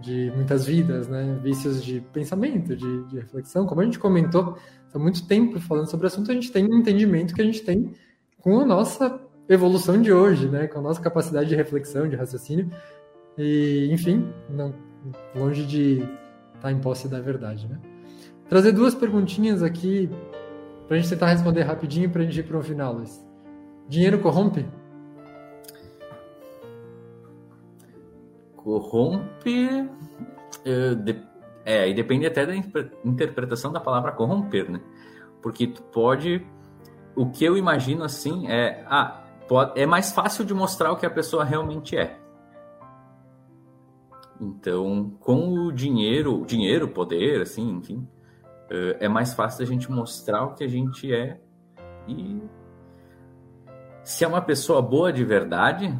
de 0.00 0.32
muitas 0.34 0.66
vidas, 0.66 1.08
né? 1.08 1.38
Vícios 1.42 1.82
de 1.82 2.00
pensamento, 2.12 2.74
de, 2.74 3.04
de 3.04 3.18
reflexão. 3.18 3.66
Como 3.66 3.80
a 3.80 3.84
gente 3.84 3.98
comentou, 3.98 4.56
há 4.96 4.98
muito 4.98 5.26
tempo 5.26 5.60
falando 5.60 5.90
sobre 5.90 6.06
o 6.06 6.08
assunto, 6.08 6.30
a 6.30 6.34
gente 6.34 6.50
tem 6.50 6.64
um 6.64 6.78
entendimento 6.78 7.34
que 7.34 7.42
a 7.42 7.44
gente 7.44 7.62
tem 7.62 7.94
com 8.40 8.60
a 8.60 8.64
nossa 8.64 9.20
evolução 9.48 10.00
de 10.00 10.12
hoje, 10.12 10.48
né? 10.48 10.66
Com 10.66 10.78
a 10.78 10.82
nossa 10.82 11.00
capacidade 11.00 11.48
de 11.48 11.54
reflexão, 11.54 12.08
de 12.08 12.16
raciocínio. 12.16 12.70
E, 13.38 13.88
enfim, 13.92 14.26
não, 14.48 14.74
longe 15.34 15.64
de 15.64 16.02
estar 16.54 16.72
em 16.72 16.80
posse 16.80 17.08
da 17.08 17.20
verdade, 17.20 17.68
né? 17.68 17.78
Trazer 18.48 18.72
duas 18.72 18.94
perguntinhas 18.94 19.62
aqui 19.62 20.08
para 20.86 20.96
a 20.96 21.00
gente 21.00 21.10
tentar 21.10 21.26
responder 21.26 21.62
rapidinho 21.62 22.08
para 22.10 22.22
a 22.22 22.24
gente 22.24 22.38
ir 22.40 22.44
para 22.44 22.58
o 22.58 22.62
final, 22.62 22.94
Luiz. 22.94 23.24
Dinheiro 23.88 24.20
corrompe? 24.20 24.64
Corrompe. 28.56 29.88
É, 30.64 30.94
de, 30.94 31.20
é, 31.66 31.88
e 31.88 31.92
depende 31.92 32.24
até 32.24 32.46
da 32.46 32.54
interpretação 33.04 33.72
da 33.72 33.80
palavra 33.80 34.12
corromper, 34.12 34.70
né? 34.70 34.80
Porque 35.42 35.66
tu 35.66 35.82
pode. 35.82 36.46
O 37.16 37.28
que 37.28 37.44
eu 37.44 37.56
imagino 37.56 38.04
assim 38.04 38.48
é. 38.48 38.84
Ah, 38.86 39.24
pode, 39.48 39.78
é 39.78 39.84
mais 39.84 40.12
fácil 40.12 40.44
de 40.44 40.54
mostrar 40.54 40.92
o 40.92 40.96
que 40.96 41.04
a 41.04 41.10
pessoa 41.10 41.42
realmente 41.42 41.96
é. 41.96 42.20
Então, 44.40 45.10
com 45.18 45.54
o 45.54 45.72
dinheiro, 45.72 46.44
dinheiro, 46.46 46.86
poder, 46.86 47.40
assim, 47.40 47.68
enfim, 47.68 48.06
eh, 48.70 48.98
é 49.00 49.08
mais 49.08 49.34
fácil 49.34 49.64
a 49.64 49.66
gente 49.66 49.90
mostrar 49.90 50.44
o 50.44 50.54
que 50.54 50.62
a 50.62 50.68
gente 50.68 51.12
é. 51.12 51.40
E 52.06 52.42
se 54.04 54.24
é 54.24 54.28
uma 54.28 54.42
pessoa 54.42 54.80
boa 54.80 55.12
de 55.12 55.24
verdade, 55.24 55.92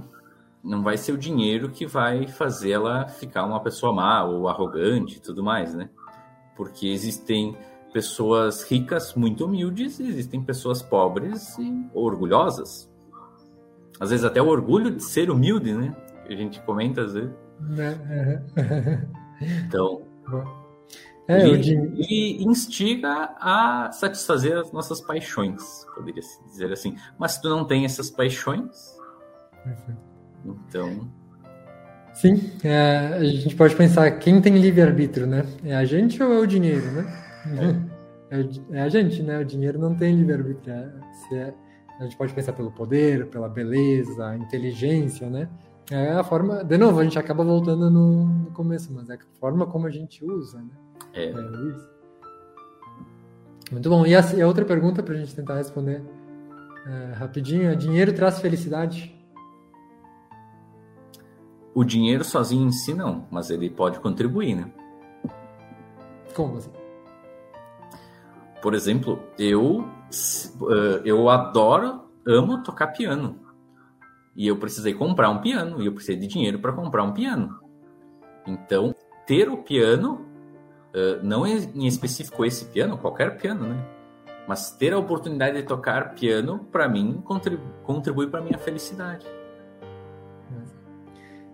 não 0.67 0.83
vai 0.83 0.97
ser 0.97 1.13
o 1.13 1.19
dinheiro 1.19 1.71
que 1.71 1.87
vai 1.87 2.27
fazer 2.27 2.73
ela 2.73 3.07
ficar 3.07 3.45
uma 3.45 3.61
pessoa 3.61 3.93
má 3.93 4.25
ou 4.25 4.49
arrogante 4.49 5.17
e 5.17 5.21
tudo 5.21 5.43
mais, 5.43 5.73
né? 5.73 5.89
Porque 6.57 6.89
existem 6.89 7.57
pessoas 7.93 8.65
ricas 8.65 9.15
muito 9.15 9.45
humildes 9.45 10.01
e 10.01 10.09
existem 10.09 10.43
pessoas 10.43 10.83
pobres 10.83 11.57
e 11.59 11.89
orgulhosas. 11.95 12.91
Às 14.01 14.11
vezes 14.11 14.25
até 14.25 14.43
o 14.43 14.49
orgulho 14.49 14.91
de 14.91 15.03
ser 15.03 15.31
humilde, 15.31 15.73
né? 15.73 15.95
A 16.29 16.35
gente 16.35 16.61
comenta 16.63 17.03
às 17.03 17.15
vezes. 17.15 17.35
Né? 17.61 18.43
Então, 19.39 20.03
é, 21.29 21.47
e, 21.47 21.75
e, 21.95 22.45
instiga 22.45 23.37
a 23.39 23.91
satisfazer 23.93 24.57
as 24.57 24.73
nossas 24.73 24.99
paixões, 24.99 25.85
poderia 25.95 26.23
dizer 26.47 26.73
assim. 26.73 26.97
Mas 27.19 27.33
se 27.33 27.43
tu 27.43 27.51
não 27.51 27.67
tem 27.67 27.85
essas 27.85 28.09
paixões, 28.09 28.97
então. 30.69 31.09
Sim, 32.15 32.51
é, 32.65 33.15
a 33.15 33.25
gente 33.25 33.55
pode 33.55 33.77
pensar 33.77 34.11
quem 34.13 34.41
tem 34.41 34.57
livre-arbítrio, 34.59 35.27
né? 35.27 35.45
É 35.63 35.77
a 35.77 35.85
gente 35.85 36.23
ou 36.23 36.33
é 36.33 36.39
o 36.39 36.47
dinheiro, 36.47 36.91
né? 36.93 37.23
É, 38.31 38.39
é, 38.39 38.79
é 38.79 38.83
a 38.83 38.89
gente, 38.89 39.23
né? 39.23 39.39
O 39.39 39.45
dinheiro 39.45 39.79
não 39.79 39.95
tem 39.95 40.17
livre-arbítrio. 40.17 40.73
É, 40.73 40.93
é, 41.35 41.55
a 42.01 42.05
gente 42.05 42.17
pode 42.17 42.33
pensar 42.33 42.53
pelo 42.55 42.71
poder, 42.71 43.27
pela 43.27 43.49
beleza, 43.49 44.35
inteligência, 44.37 45.29
né? 45.29 45.49
É 45.91 46.13
a 46.13 46.25
forma. 46.25 46.65
De 46.65 46.79
novo, 46.79 47.01
a 47.01 47.05
gente 47.05 47.19
acaba 47.19 47.45
voltando 47.45 47.91
no, 47.91 48.25
no 48.25 48.51
começo, 48.53 48.93
mas 48.93 49.11
é 49.11 49.15
a 49.15 49.19
forma 49.39 49.67
como 49.67 49.87
a 49.87 49.91
gente 49.91 50.25
usa, 50.25 50.59
né? 50.59 50.71
É. 51.13 51.27
é 51.27 51.31
isso. 51.31 51.91
Muito 53.71 53.91
bom. 53.91 54.07
E 54.07 54.15
a, 54.15 54.21
e 54.35 54.41
a 54.41 54.47
outra 54.47 54.65
pergunta 54.65 55.03
para 55.03 55.15
a 55.15 55.19
gente 55.19 55.35
tentar 55.35 55.57
responder 55.57 56.03
rapidinho 57.17 57.71
é: 57.71 57.75
dinheiro 57.75 58.13
traz 58.13 58.41
felicidade? 58.41 59.16
O 61.77 61.85
dinheiro 61.85 62.25
sozinho 62.25 62.67
em 62.67 62.73
si 62.73 62.95
não, 62.95 63.29
mas 63.31 63.51
ele 63.51 63.69
pode 63.69 64.01
contribuir, 64.01 64.55
né? 64.55 64.73
Como 66.35 66.57
assim? 66.57 66.73
Por 68.63 68.73
exemplo, 68.73 69.23
eu 69.39 69.87
eh, 70.11 71.03
eu 71.05 71.29
adoro, 71.29 72.09
amo 72.27 72.63
tocar 72.63 72.87
piano. 72.89 73.39
E 74.35 74.49
eu 74.49 74.57
precisei 74.57 74.95
comprar 74.95 75.29
um 75.29 75.43
piano 75.43 75.83
e 75.83 75.87
eu 75.87 75.93
precisei 75.93 76.17
de 76.17 76.27
dinheiro 76.27 76.59
para 76.59 76.73
comprar 76.73 77.03
um 77.05 77.13
piano. 77.13 77.61
Então, 78.47 78.95
ter 79.27 79.51
o 79.51 79.59
piano 79.59 80.27
Uh, 80.97 81.23
não 81.23 81.47
em 81.47 81.87
específico 81.87 82.43
esse 82.43 82.65
piano, 82.65 82.97
qualquer 82.97 83.37
piano, 83.37 83.67
né? 83.67 83.85
Mas 84.49 84.71
ter 84.71 84.95
a 84.95 84.99
oportunidade 84.99 85.61
de 85.61 85.63
tocar 85.63 86.15
piano, 86.15 86.61
para 86.73 86.89
mim, 86.89 87.23
contribui 87.85 88.29
para 88.29 88.41
minha 88.41 88.57
felicidade. 88.57 89.27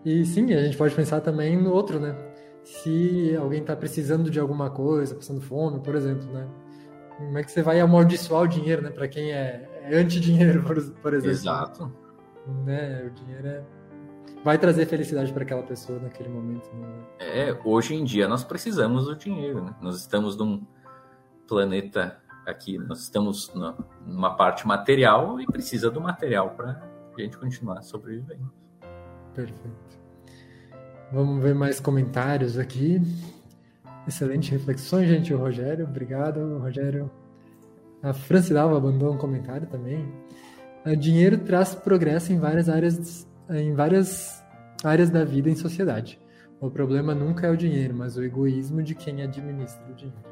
E 0.04 0.24
sim, 0.24 0.52
a 0.52 0.62
gente 0.62 0.76
pode 0.76 0.94
pensar 0.94 1.20
também 1.20 1.56
no 1.56 1.72
outro, 1.72 2.00
né? 2.00 2.16
Se 2.64 3.36
alguém 3.36 3.60
está 3.60 3.74
precisando 3.74 4.30
de 4.30 4.38
alguma 4.38 4.70
coisa, 4.70 5.14
passando 5.14 5.40
fome, 5.40 5.80
por 5.80 5.94
exemplo, 5.94 6.26
né? 6.32 6.48
Como 7.16 7.38
é 7.38 7.42
que 7.44 7.50
você 7.50 7.62
vai 7.62 7.80
amaldiçoar 7.80 8.42
o 8.42 8.48
dinheiro, 8.48 8.82
né? 8.82 8.90
Para 8.90 9.06
quem 9.06 9.32
é, 9.32 9.68
é 9.84 9.96
anti-dinheiro, 9.96 10.62
por, 10.64 10.82
por, 10.94 11.14
exemplo. 11.14 11.30
Exato. 11.30 11.92
Né? 12.64 13.04
O 13.06 13.10
dinheiro 13.10 13.46
é... 13.46 13.64
vai 14.44 14.58
trazer 14.58 14.86
felicidade 14.86 15.32
para 15.32 15.42
aquela 15.42 15.62
pessoa 15.62 15.98
naquele 16.00 16.28
momento. 16.28 16.68
Né? 16.74 16.88
É, 17.20 17.58
hoje 17.64 17.94
em 17.94 18.04
dia 18.04 18.26
nós 18.26 18.42
precisamos 18.42 19.04
do 19.04 19.16
dinheiro, 19.16 19.62
né? 19.64 19.74
Nós 19.80 19.98
estamos 19.98 20.36
num 20.36 20.66
planeta 21.46 22.18
aqui, 22.46 22.78
nós 22.78 23.02
estamos 23.02 23.52
numa 24.04 24.34
parte 24.34 24.66
material 24.66 25.40
e 25.40 25.46
precisa 25.46 25.90
do 25.90 26.00
material 26.00 26.50
para 26.50 26.82
a 27.16 27.20
gente 27.20 27.38
continuar 27.38 27.82
sobrevivendo. 27.82 28.61
Perfeito. 29.34 30.00
Vamos 31.12 31.42
ver 31.42 31.54
mais 31.54 31.78
comentários 31.78 32.58
aqui. 32.58 33.00
Excelente 34.06 34.50
reflexões, 34.50 35.08
gente. 35.08 35.32
O 35.32 35.38
Rogério, 35.38 35.84
obrigado, 35.84 36.58
Rogério. 36.58 37.10
A 38.02 38.12
Francidalva 38.12 38.80
mandou 38.80 39.12
um 39.12 39.16
comentário 39.16 39.66
também. 39.66 40.10
O 40.84 40.96
dinheiro 40.96 41.38
traz 41.38 41.74
progresso 41.74 42.32
em 42.32 42.38
várias 42.38 42.68
áreas, 42.68 43.28
em 43.50 43.74
várias 43.74 44.42
áreas 44.82 45.10
da 45.10 45.24
vida 45.24 45.48
em 45.48 45.54
sociedade. 45.54 46.18
O 46.60 46.70
problema 46.70 47.14
nunca 47.14 47.46
é 47.46 47.50
o 47.50 47.56
dinheiro, 47.56 47.94
mas 47.94 48.16
o 48.16 48.24
egoísmo 48.24 48.82
de 48.82 48.94
quem 48.94 49.22
administra 49.22 49.84
o 49.90 49.94
dinheiro. 49.94 50.22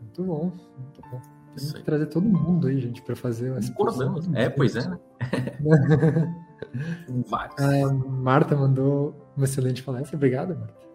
Muito 0.00 0.24
bom, 0.24 0.52
muito 0.78 1.00
bom. 1.10 1.20
Tem 1.56 1.72
que 1.72 1.82
trazer 1.82 2.06
todo 2.06 2.28
mundo 2.28 2.68
aí, 2.68 2.78
gente, 2.78 3.02
para 3.02 3.16
fazer 3.16 3.56
exposição. 3.58 4.20
É, 4.34 4.48
pois 4.48 4.76
é. 4.76 4.82
A 7.58 7.92
Marta 7.92 8.56
mandou 8.56 9.14
uma 9.36 9.44
excelente 9.44 9.82
palestra. 9.82 10.16
Obrigado, 10.16 10.56
Marta. 10.56 10.86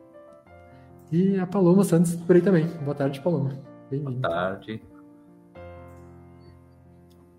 E 1.12 1.38
a 1.38 1.45
Paloma 1.45 1.84
Santos 1.84 2.16
por 2.16 2.36
aí 2.36 2.41
também. 2.41 2.68
Boa 2.84 2.95
tarde, 2.95 3.20
Paloma. 3.20 3.59
Bem-vindo. 3.89 4.22
Boa 4.22 4.30
tarde. 4.30 4.82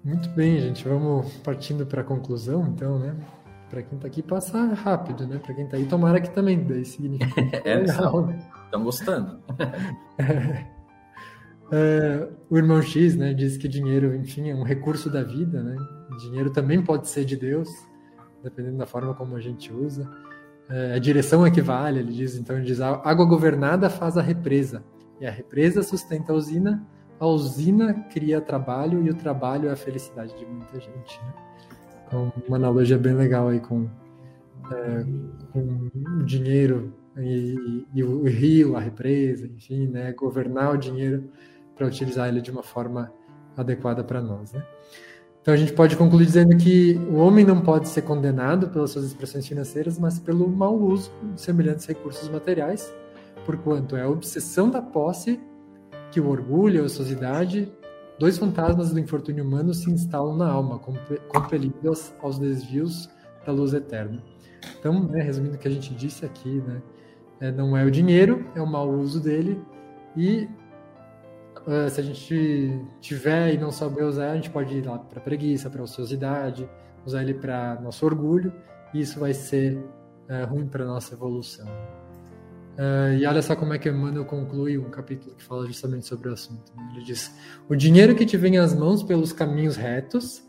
Muito 0.04 0.28
bem, 0.30 0.58
gente. 0.58 0.86
Vamos 0.86 1.32
partindo 1.38 1.86
para 1.86 2.02
a 2.02 2.04
conclusão, 2.04 2.66
então, 2.66 2.98
né? 2.98 3.16
Para 3.70 3.82
quem 3.82 3.96
está 3.96 4.08
aqui, 4.08 4.22
passa 4.22 4.74
rápido, 4.74 5.26
né? 5.26 5.38
Para 5.38 5.54
quem 5.54 5.64
está 5.64 5.76
aí, 5.76 5.86
tomara 5.86 6.20
que 6.20 6.30
também 6.30 6.62
daí 6.62 6.84
significa. 6.84 7.40
é, 7.64 7.76
legal, 7.76 8.26
né? 8.26 8.38
Estão 8.64 8.84
gostando. 8.84 9.40
é, 11.72 12.28
o 12.50 12.58
irmão 12.58 12.82
X, 12.82 13.16
né, 13.16 13.32
diz 13.32 13.56
que 13.56 13.68
dinheiro, 13.68 14.14
enfim, 14.14 14.50
é 14.50 14.54
um 14.54 14.64
recurso 14.64 15.08
da 15.08 15.22
vida, 15.22 15.62
né? 15.62 15.76
Dinheiro 16.20 16.50
também 16.50 16.82
pode 16.82 17.08
ser 17.08 17.24
de 17.24 17.36
Deus, 17.36 17.68
dependendo 18.42 18.78
da 18.78 18.86
forma 18.86 19.14
como 19.14 19.36
a 19.36 19.40
gente 19.40 19.72
usa. 19.72 20.10
É, 20.68 20.94
a 20.94 20.98
direção 20.98 21.46
equivale, 21.46 22.00
ele 22.00 22.12
diz, 22.12 22.36
então 22.36 22.56
ele 22.56 22.64
diz, 22.64 22.80
a 22.80 23.00
água 23.04 23.26
governada 23.26 23.90
faz 23.90 24.16
a 24.16 24.22
represa, 24.22 24.82
e 25.20 25.26
a 25.26 25.30
represa 25.30 25.82
sustenta 25.82 26.32
a 26.32 26.36
usina, 26.36 26.86
a 27.20 27.26
usina 27.26 27.94
cria 28.10 28.40
trabalho 28.40 29.04
e 29.04 29.10
o 29.10 29.14
trabalho 29.14 29.68
é 29.68 29.72
a 29.72 29.76
felicidade 29.76 30.36
de 30.36 30.44
muita 30.44 30.80
gente. 30.80 31.20
Né? 31.20 31.34
Então, 32.06 32.32
uma 32.48 32.56
analogia 32.56 32.98
bem 32.98 33.14
legal 33.14 33.48
aí 33.48 33.60
com, 33.60 33.88
é, 34.70 35.06
com 35.52 35.88
o 36.18 36.24
dinheiro 36.24 36.92
e, 37.16 37.86
e, 37.94 38.02
o 38.02 38.24
rio, 38.24 38.76
a 38.76 38.80
represa, 38.80 39.46
enfim, 39.46 39.86
né? 39.86 40.12
governar 40.12 40.74
o 40.74 40.76
dinheiro 40.76 41.30
para 41.76 41.86
utilizar 41.86 42.28
ele 42.28 42.40
de 42.40 42.50
uma 42.50 42.62
forma 42.62 43.12
adequada 43.56 44.02
para 44.02 44.20
nós. 44.20 44.52
Né? 44.52 44.64
Então 45.42 45.52
a 45.52 45.56
gente 45.56 45.72
pode 45.72 45.96
concluir 45.96 46.24
dizendo 46.24 46.56
que 46.56 46.94
o 47.10 47.16
homem 47.16 47.44
não 47.44 47.60
pode 47.60 47.88
ser 47.88 48.02
condenado 48.02 48.68
pelas 48.68 48.92
suas 48.92 49.06
expressões 49.06 49.46
financeiras, 49.46 49.98
mas 49.98 50.20
pelo 50.20 50.48
mau 50.48 50.78
uso 50.78 51.10
de 51.34 51.40
semelhantes 51.40 51.84
recursos 51.84 52.28
materiais, 52.28 52.94
porquanto 53.44 53.96
é 53.96 54.02
a 54.02 54.08
obsessão 54.08 54.70
da 54.70 54.80
posse 54.80 55.40
que 56.12 56.20
o 56.20 56.28
orgulho, 56.28 56.82
a 56.82 56.84
ociosidade, 56.86 57.72
dois 58.20 58.38
fantasmas 58.38 58.92
do 58.92 59.00
infortúnio 59.00 59.44
humano 59.44 59.74
se 59.74 59.90
instalam 59.90 60.36
na 60.36 60.48
alma, 60.48 60.78
compelidos 61.28 62.12
aos 62.22 62.38
desvios 62.38 63.10
da 63.44 63.50
luz 63.50 63.74
eterna. 63.74 64.22
Então, 64.78 65.02
né, 65.08 65.22
resumindo 65.22 65.56
o 65.56 65.58
que 65.58 65.66
a 65.66 65.70
gente 65.72 65.92
disse 65.92 66.24
aqui, 66.24 66.62
né, 66.64 66.80
é, 67.40 67.50
não 67.50 67.76
é 67.76 67.84
o 67.84 67.90
dinheiro, 67.90 68.46
é 68.54 68.62
o 68.62 68.66
mau 68.66 68.88
uso 68.88 69.18
dele 69.18 69.60
e 70.16 70.48
Uh, 71.66 71.88
se 71.88 72.00
a 72.00 72.04
gente 72.04 72.80
tiver 73.00 73.54
e 73.54 73.58
não 73.58 73.70
saber 73.70 74.02
usar, 74.02 74.32
a 74.32 74.34
gente 74.34 74.50
pode 74.50 74.76
ir 74.76 74.84
lá 74.84 74.98
para 74.98 75.20
preguiça, 75.20 75.70
para 75.70 75.82
ociosidade, 75.82 76.68
usar 77.06 77.22
ele 77.22 77.34
para 77.34 77.80
nosso 77.80 78.04
orgulho, 78.04 78.52
e 78.92 79.00
isso 79.00 79.20
vai 79.20 79.32
ser 79.32 79.76
uh, 79.76 80.46
ruim 80.48 80.66
para 80.66 80.84
nossa 80.84 81.14
evolução. 81.14 81.66
Uh, 82.76 83.14
e 83.16 83.26
olha 83.26 83.40
só 83.42 83.54
como 83.54 83.74
é 83.74 83.78
que 83.78 83.88
Emmanuel 83.88 84.24
conclui 84.24 84.76
um 84.76 84.90
capítulo 84.90 85.36
que 85.36 85.44
fala 85.44 85.64
justamente 85.66 86.06
sobre 86.06 86.30
o 86.30 86.32
assunto. 86.32 86.72
Né? 86.76 86.94
Ele 86.96 87.04
diz: 87.04 87.32
O 87.68 87.76
dinheiro 87.76 88.14
que 88.16 88.26
te 88.26 88.36
vem 88.36 88.58
às 88.58 88.74
mãos 88.74 89.02
pelos 89.04 89.32
caminhos 89.32 89.76
retos, 89.76 90.42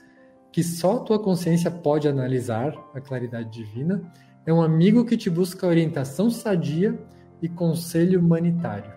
que 0.51 0.63
só 0.63 0.99
tua 0.99 1.19
consciência 1.19 1.69
pode 1.69 2.07
analisar, 2.07 2.73
a 2.95 2.99
claridade 2.99 3.51
divina, 3.51 4.01
é 4.47 4.53
um 4.53 4.63
amigo 4.63 5.05
que 5.05 5.15
te 5.15 5.29
busca 5.29 5.67
orientação 5.67 6.31
sadia 6.31 6.97
e 7.39 7.47
conselho 7.47 8.19
humanitário 8.19 8.92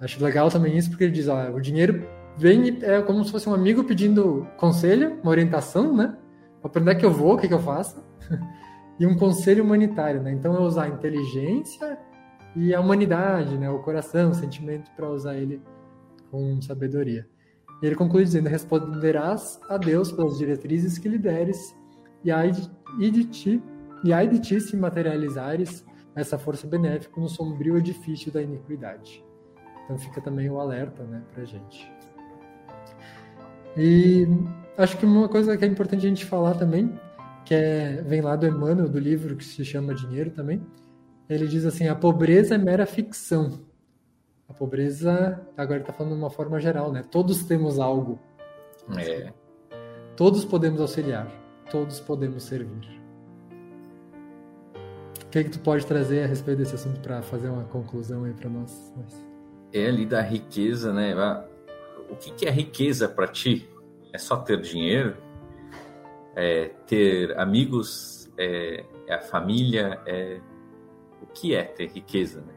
Acho 0.00 0.22
legal 0.22 0.48
também 0.50 0.76
isso, 0.76 0.90
porque 0.90 1.04
ele 1.04 1.12
diz, 1.12 1.28
ó, 1.28 1.50
o 1.50 1.60
dinheiro 1.60 2.06
vem 2.36 2.78
é 2.82 3.02
como 3.02 3.24
se 3.24 3.32
fosse 3.32 3.48
um 3.48 3.54
amigo 3.54 3.82
pedindo 3.82 4.46
conselho, 4.56 5.18
uma 5.22 5.30
orientação, 5.30 5.94
né? 5.94 6.16
Para 6.62 6.80
onde 6.80 6.90
é 6.90 6.94
que 6.94 7.04
eu 7.04 7.12
vou, 7.12 7.34
o 7.34 7.38
que, 7.38 7.48
que 7.48 7.54
eu 7.54 7.58
faço. 7.58 8.02
e 8.98 9.06
um 9.06 9.16
conselho 9.16 9.64
humanitário, 9.64 10.22
né? 10.22 10.32
Então 10.32 10.54
é 10.54 10.60
usar 10.60 10.84
a 10.84 10.88
inteligência 10.88 11.98
e 12.54 12.74
a 12.74 12.80
humanidade, 12.80 13.58
né? 13.58 13.68
O 13.70 13.80
coração, 13.80 14.30
o 14.30 14.34
sentimento 14.34 14.90
para 14.96 15.08
usar 15.10 15.36
ele 15.36 15.60
com 16.30 16.60
sabedoria. 16.62 17.26
E 17.82 17.86
ele 17.86 17.96
conclui 17.96 18.24
dizendo: 18.24 18.48
responderás 18.48 19.60
a 19.68 19.76
Deus 19.76 20.12
pelas 20.12 20.38
diretrizes 20.38 20.98
que 20.98 21.08
lhe 21.08 21.18
deres, 21.18 21.74
e 22.24 22.30
ai 22.30 22.52
de, 22.52 22.70
e 23.00 23.10
de 23.10 23.24
ti, 23.24 23.62
e 24.04 24.12
ai 24.12 24.28
de 24.28 24.38
ti 24.38 24.60
se 24.60 24.76
materializares 24.76 25.84
essa 26.14 26.38
força 26.38 26.66
benéfica 26.66 27.20
no 27.20 27.28
sombrio 27.28 27.76
edifício 27.76 28.32
da 28.32 28.42
iniquidade. 28.42 29.24
Então 29.88 29.96
fica 29.96 30.20
também 30.20 30.50
o 30.50 30.60
alerta 30.60 31.02
né, 31.04 31.22
para 31.32 31.46
gente. 31.46 31.90
E 33.74 34.28
acho 34.76 34.98
que 34.98 35.06
uma 35.06 35.30
coisa 35.30 35.56
que 35.56 35.64
é 35.64 35.68
importante 35.68 36.04
a 36.04 36.08
gente 36.10 36.26
falar 36.26 36.54
também, 36.56 36.92
que 37.42 37.54
é, 37.54 38.02
vem 38.02 38.20
lá 38.20 38.36
do 38.36 38.46
Emmanuel, 38.46 38.86
do 38.86 38.98
livro 38.98 39.34
que 39.34 39.44
se 39.44 39.64
chama 39.64 39.94
Dinheiro 39.94 40.30
também, 40.30 40.60
ele 41.26 41.46
diz 41.46 41.64
assim, 41.64 41.88
a 41.88 41.94
pobreza 41.94 42.54
é 42.54 42.58
mera 42.58 42.84
ficção. 42.84 43.60
A 44.46 44.52
pobreza, 44.52 45.40
agora 45.56 45.80
está 45.80 45.92
falando 45.92 46.12
de 46.12 46.18
uma 46.18 46.30
forma 46.30 46.60
geral, 46.60 46.92
né? 46.92 47.02
Todos 47.10 47.42
temos 47.44 47.78
algo. 47.78 48.18
É. 48.98 49.32
Todos 50.16 50.44
podemos 50.44 50.82
auxiliar, 50.82 51.30
todos 51.70 51.98
podemos 51.98 52.42
servir. 52.42 53.00
O 55.24 55.30
que, 55.30 55.38
é 55.38 55.44
que 55.44 55.50
tu 55.50 55.60
pode 55.60 55.86
trazer 55.86 56.24
a 56.24 56.26
respeito 56.26 56.58
desse 56.58 56.74
assunto 56.74 57.00
para 57.00 57.22
fazer 57.22 57.48
uma 57.48 57.64
conclusão 57.64 58.24
aí 58.24 58.34
para 58.34 58.50
nós? 58.50 58.92
É 59.72 59.86
ali 59.86 60.06
da 60.06 60.20
riqueza, 60.20 60.92
né? 60.92 61.14
O 62.10 62.16
que, 62.16 62.32
que 62.32 62.46
é 62.46 62.50
riqueza 62.50 63.08
para 63.08 63.26
ti? 63.28 63.68
É 64.12 64.18
só 64.18 64.36
ter 64.36 64.60
dinheiro? 64.60 65.16
É 66.34 66.70
ter 66.86 67.38
amigos? 67.38 68.30
É, 68.38 68.84
é, 69.06 69.14
a 69.14 69.20
família? 69.20 70.00
É... 70.06 70.40
O 71.22 71.26
que 71.26 71.54
é 71.54 71.64
ter 71.64 71.88
riqueza? 71.88 72.40
Né? 72.40 72.54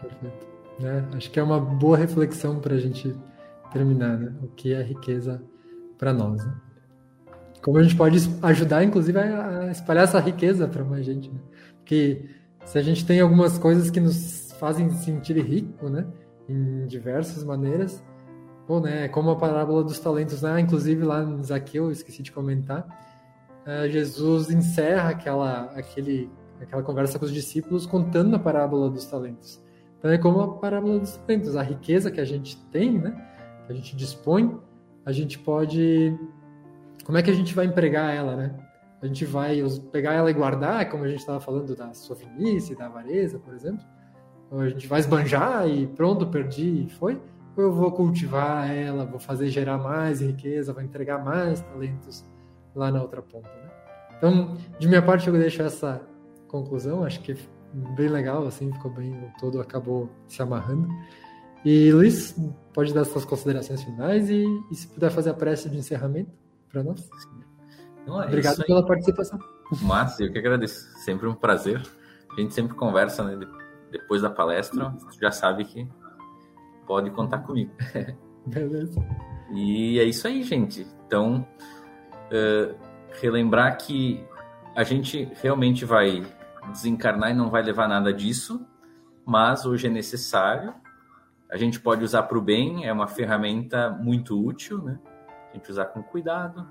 Perfeito. 0.00 0.46
É, 0.82 1.16
acho 1.16 1.30
que 1.30 1.38
é 1.38 1.42
uma 1.42 1.60
boa 1.60 1.96
reflexão 1.96 2.60
para 2.60 2.74
a 2.74 2.78
gente 2.78 3.14
terminar, 3.72 4.18
né? 4.18 4.34
O 4.42 4.48
que 4.48 4.72
é 4.72 4.82
riqueza 4.82 5.42
para 5.96 6.12
nós? 6.12 6.44
Né? 6.44 6.54
Como 7.62 7.78
a 7.78 7.82
gente 7.82 7.96
pode 7.96 8.18
ajudar, 8.42 8.84
inclusive, 8.84 9.18
a 9.18 9.70
espalhar 9.70 10.04
essa 10.04 10.20
riqueza 10.20 10.68
para 10.68 10.84
mais 10.84 11.06
gente, 11.06 11.30
né? 11.30 11.40
Porque 11.78 12.28
se 12.64 12.78
a 12.78 12.82
gente 12.82 13.06
tem 13.06 13.20
algumas 13.20 13.56
coisas 13.56 13.90
que 13.90 14.00
nos 14.00 14.43
fazem 14.64 14.88
sentir 14.88 15.36
rico, 15.44 15.90
né? 15.90 16.06
Em 16.48 16.86
diversas 16.86 17.44
maneiras. 17.44 18.02
Bom, 18.66 18.80
né? 18.80 19.08
Como 19.08 19.30
a 19.30 19.36
parábola 19.36 19.84
dos 19.84 19.98
talentos, 19.98 20.40
né? 20.40 20.58
Inclusive 20.58 21.04
lá 21.04 21.20
no 21.22 21.42
Zaqueu, 21.44 21.90
esqueci 21.90 22.22
de 22.22 22.32
comentar, 22.32 22.86
é, 23.66 23.90
Jesus 23.90 24.50
encerra 24.50 25.10
aquela, 25.10 25.64
aquele, 25.74 26.30
aquela 26.62 26.82
conversa 26.82 27.18
com 27.18 27.26
os 27.26 27.32
discípulos 27.32 27.84
contando 27.84 28.36
a 28.36 28.38
parábola 28.38 28.88
dos 28.88 29.04
talentos. 29.04 29.62
Então 29.98 30.10
é 30.10 30.16
como 30.16 30.40
a 30.40 30.54
parábola 30.56 30.98
dos 30.98 31.14
talentos, 31.18 31.56
a 31.56 31.62
riqueza 31.62 32.10
que 32.10 32.20
a 32.20 32.24
gente 32.24 32.56
tem, 32.68 32.98
né? 32.98 33.10
Que 33.66 33.72
a 33.72 33.74
gente 33.74 33.94
dispõe, 33.94 34.58
a 35.04 35.12
gente 35.12 35.38
pode. 35.38 36.18
Como 37.04 37.18
é 37.18 37.22
que 37.22 37.30
a 37.30 37.34
gente 37.34 37.54
vai 37.54 37.66
empregar 37.66 38.14
ela, 38.14 38.34
né? 38.34 38.56
A 39.02 39.06
gente 39.06 39.26
vai 39.26 39.62
pegar 39.92 40.14
ela 40.14 40.30
e 40.30 40.32
guardar, 40.32 40.88
como 40.88 41.04
a 41.04 41.08
gente 41.08 41.20
estava 41.20 41.38
falando 41.38 41.76
da 41.76 41.92
sovinice, 41.92 42.74
da 42.74 42.86
avareza, 42.86 43.38
por 43.38 43.52
exemplo, 43.52 43.84
a 44.52 44.68
gente 44.68 44.86
vai 44.86 45.00
esbanjar 45.00 45.68
e 45.68 45.86
pronto, 45.86 46.26
perdi 46.26 46.86
e 46.86 46.90
foi? 46.90 47.20
Ou 47.56 47.64
eu 47.64 47.72
vou 47.72 47.90
cultivar 47.92 48.70
ela, 48.70 49.04
vou 49.04 49.18
fazer 49.18 49.48
gerar 49.48 49.78
mais 49.78 50.20
riqueza, 50.20 50.72
vou 50.72 50.82
entregar 50.82 51.24
mais 51.24 51.60
talentos 51.60 52.24
lá 52.74 52.90
na 52.90 53.00
outra 53.00 53.22
ponta, 53.22 53.48
né? 53.48 53.70
Então, 54.16 54.56
de 54.78 54.88
minha 54.88 55.02
parte, 55.02 55.28
eu 55.28 55.34
deixo 55.34 55.62
essa 55.62 56.00
conclusão. 56.48 57.04
Acho 57.04 57.20
que 57.20 57.36
bem 57.96 58.08
legal, 58.08 58.46
assim, 58.46 58.72
ficou 58.72 58.90
bem, 58.90 59.32
todo 59.38 59.60
acabou 59.60 60.08
se 60.26 60.40
amarrando. 60.40 60.88
E 61.64 61.92
Luiz, 61.92 62.36
pode 62.72 62.92
dar 62.92 63.04
suas 63.04 63.24
considerações 63.24 63.82
finais 63.82 64.28
e, 64.28 64.44
e 64.70 64.74
se 64.74 64.86
puder 64.86 65.10
fazer 65.10 65.30
a 65.30 65.34
prece 65.34 65.68
de 65.68 65.78
encerramento 65.78 66.30
para 66.70 66.82
nós. 66.82 67.08
Não, 68.06 68.22
é 68.22 68.26
Obrigado 68.26 68.64
pela 68.64 68.84
participação. 68.84 69.38
Mas 69.82 70.20
eu 70.20 70.30
que 70.30 70.38
agradeço. 70.38 70.86
Sempre 70.98 71.26
um 71.26 71.34
prazer. 71.34 71.82
A 72.36 72.40
gente 72.40 72.52
sempre 72.52 72.74
conversa, 72.74 73.24
né? 73.24 73.46
Depois 73.98 74.22
da 74.22 74.30
palestra, 74.30 74.90
tu 74.90 75.20
já 75.20 75.30
sabe 75.30 75.64
que 75.64 75.88
pode 76.86 77.10
contar 77.10 77.38
comigo. 77.38 77.72
Beleza. 78.46 79.00
E 79.52 79.98
é 79.98 80.04
isso 80.04 80.26
aí, 80.26 80.42
gente. 80.42 80.86
Então, 81.06 81.46
uh, 82.26 82.74
relembrar 83.20 83.78
que 83.78 84.24
a 84.74 84.82
gente 84.82 85.30
realmente 85.40 85.84
vai 85.84 86.26
desencarnar 86.72 87.30
e 87.30 87.34
não 87.34 87.50
vai 87.50 87.62
levar 87.62 87.88
nada 87.88 88.12
disso, 88.12 88.66
mas 89.24 89.64
hoje 89.64 89.86
é 89.86 89.90
necessário 89.90 90.74
a 91.54 91.56
gente 91.56 91.78
pode 91.78 92.02
usar 92.02 92.24
para 92.24 92.36
o 92.36 92.40
bem, 92.40 92.84
é 92.84 92.92
uma 92.92 93.06
ferramenta 93.06 93.88
muito 93.88 94.36
útil, 94.44 94.82
né? 94.82 94.98
A 95.52 95.56
gente 95.56 95.70
usar 95.70 95.84
com 95.84 96.02
cuidado, 96.02 96.66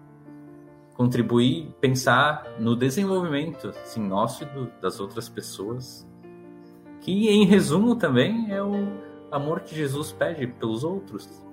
contribuir, 0.93 1.73
pensar 1.79 2.59
no 2.59 2.75
desenvolvimento, 2.75 3.69
assim, 3.69 4.05
nosso 4.05 4.43
e 4.43 4.45
do, 4.47 4.69
das 4.81 4.99
outras 4.99 5.29
pessoas, 5.29 6.05
que 7.03 7.27
em 7.29 7.45
resumo 7.45 7.97
também 7.97 8.49
é 8.49 8.63
o 8.63 8.73
amor 9.29 9.59
que 9.59 9.75
Jesus 9.75 10.13
pede 10.13 10.47
pelos 10.47 10.85
outros, 10.85 11.45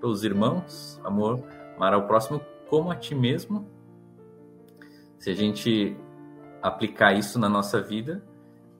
pelos 0.00 0.24
irmãos, 0.24 0.98
amor, 1.04 1.44
amar 1.76 1.92
ao 1.92 2.06
próximo 2.06 2.40
como 2.68 2.90
a 2.90 2.96
ti 2.96 3.14
mesmo. 3.14 3.68
Se 5.18 5.30
a 5.30 5.34
gente 5.34 5.94
aplicar 6.62 7.12
isso 7.12 7.38
na 7.38 7.50
nossa 7.50 7.82
vida, 7.82 8.24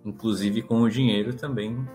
inclusive 0.02 0.62
com 0.62 0.80
o 0.80 0.88
dinheiro 0.88 1.34
também 1.34 1.86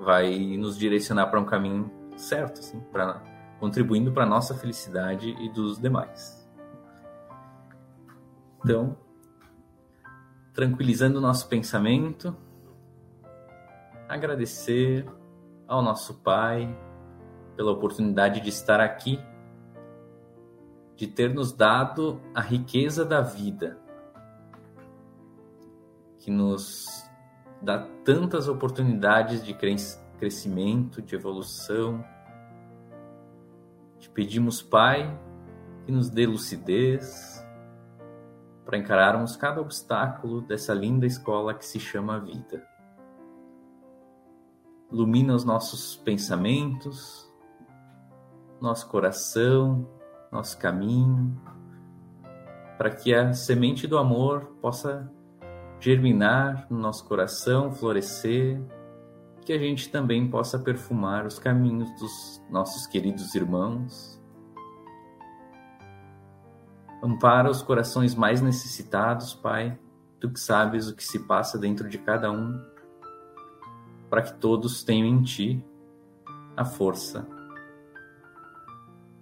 vai 0.00 0.56
nos 0.56 0.78
direcionar 0.78 1.26
para 1.26 1.38
um 1.38 1.44
caminho 1.44 1.90
certo, 2.16 2.60
assim, 2.60 2.80
para 2.90 3.22
contribuindo 3.60 4.10
para 4.10 4.24
nossa 4.24 4.54
felicidade 4.54 5.36
e 5.38 5.48
dos 5.50 5.78
demais. 5.78 6.48
Então, 8.64 8.96
tranquilizando 10.54 11.18
o 11.18 11.20
nosso 11.20 11.46
pensamento, 11.46 12.34
agradecer 14.14 15.06
ao 15.66 15.82
nosso 15.82 16.14
Pai 16.22 16.68
pela 17.56 17.72
oportunidade 17.72 18.40
de 18.40 18.48
estar 18.48 18.80
aqui, 18.80 19.18
de 20.96 21.06
ter 21.06 21.32
nos 21.32 21.52
dado 21.52 22.20
a 22.34 22.40
riqueza 22.40 23.04
da 23.04 23.20
vida, 23.20 23.78
que 26.18 26.30
nos 26.30 27.10
dá 27.60 27.78
tantas 28.04 28.48
oportunidades 28.48 29.44
de 29.44 29.54
crescimento, 30.18 31.00
de 31.00 31.14
evolução. 31.14 32.04
Te 33.98 34.10
pedimos, 34.10 34.60
Pai, 34.62 35.18
que 35.84 35.92
nos 35.92 36.10
dê 36.10 36.26
lucidez 36.26 37.44
para 38.64 38.78
encararmos 38.78 39.36
cada 39.36 39.60
obstáculo 39.60 40.40
dessa 40.42 40.72
linda 40.74 41.06
escola 41.06 41.54
que 41.54 41.64
se 41.64 41.80
chama 41.80 42.20
vida. 42.20 42.71
Ilumina 44.92 45.34
os 45.34 45.42
nossos 45.42 45.96
pensamentos, 45.96 47.26
nosso 48.60 48.86
coração, 48.88 49.88
nosso 50.30 50.58
caminho, 50.58 51.34
para 52.76 52.90
que 52.90 53.14
a 53.14 53.32
semente 53.32 53.86
do 53.86 53.96
amor 53.96 54.52
possa 54.60 55.10
germinar 55.80 56.66
no 56.70 56.78
nosso 56.78 57.06
coração, 57.06 57.72
florescer, 57.72 58.60
que 59.44 59.52
a 59.52 59.58
gente 59.58 59.90
também 59.90 60.28
possa 60.28 60.58
perfumar 60.58 61.26
os 61.26 61.38
caminhos 61.38 61.90
dos 61.98 62.42
nossos 62.50 62.86
queridos 62.86 63.34
irmãos. 63.34 64.22
Ampara 67.02 67.50
os 67.50 67.62
corações 67.62 68.14
mais 68.14 68.40
necessitados, 68.40 69.34
Pai, 69.34 69.76
tu 70.20 70.30
que 70.30 70.38
sabes 70.38 70.88
o 70.88 70.94
que 70.94 71.02
se 71.02 71.18
passa 71.20 71.58
dentro 71.58 71.88
de 71.88 71.98
cada 71.98 72.30
um, 72.30 72.60
para 74.12 74.20
que 74.20 74.34
todos 74.34 74.84
tenham 74.84 75.06
em 75.06 75.22
ti 75.22 75.64
a 76.54 76.66
força, 76.66 77.26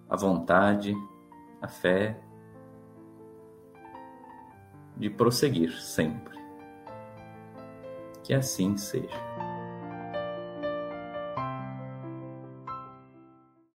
a 0.08 0.16
vontade, 0.16 0.96
a 1.62 1.68
fé 1.68 2.20
de 4.96 5.08
prosseguir 5.08 5.70
sempre. 5.80 6.36
Que 8.24 8.34
assim 8.34 8.76
seja. 8.76 9.29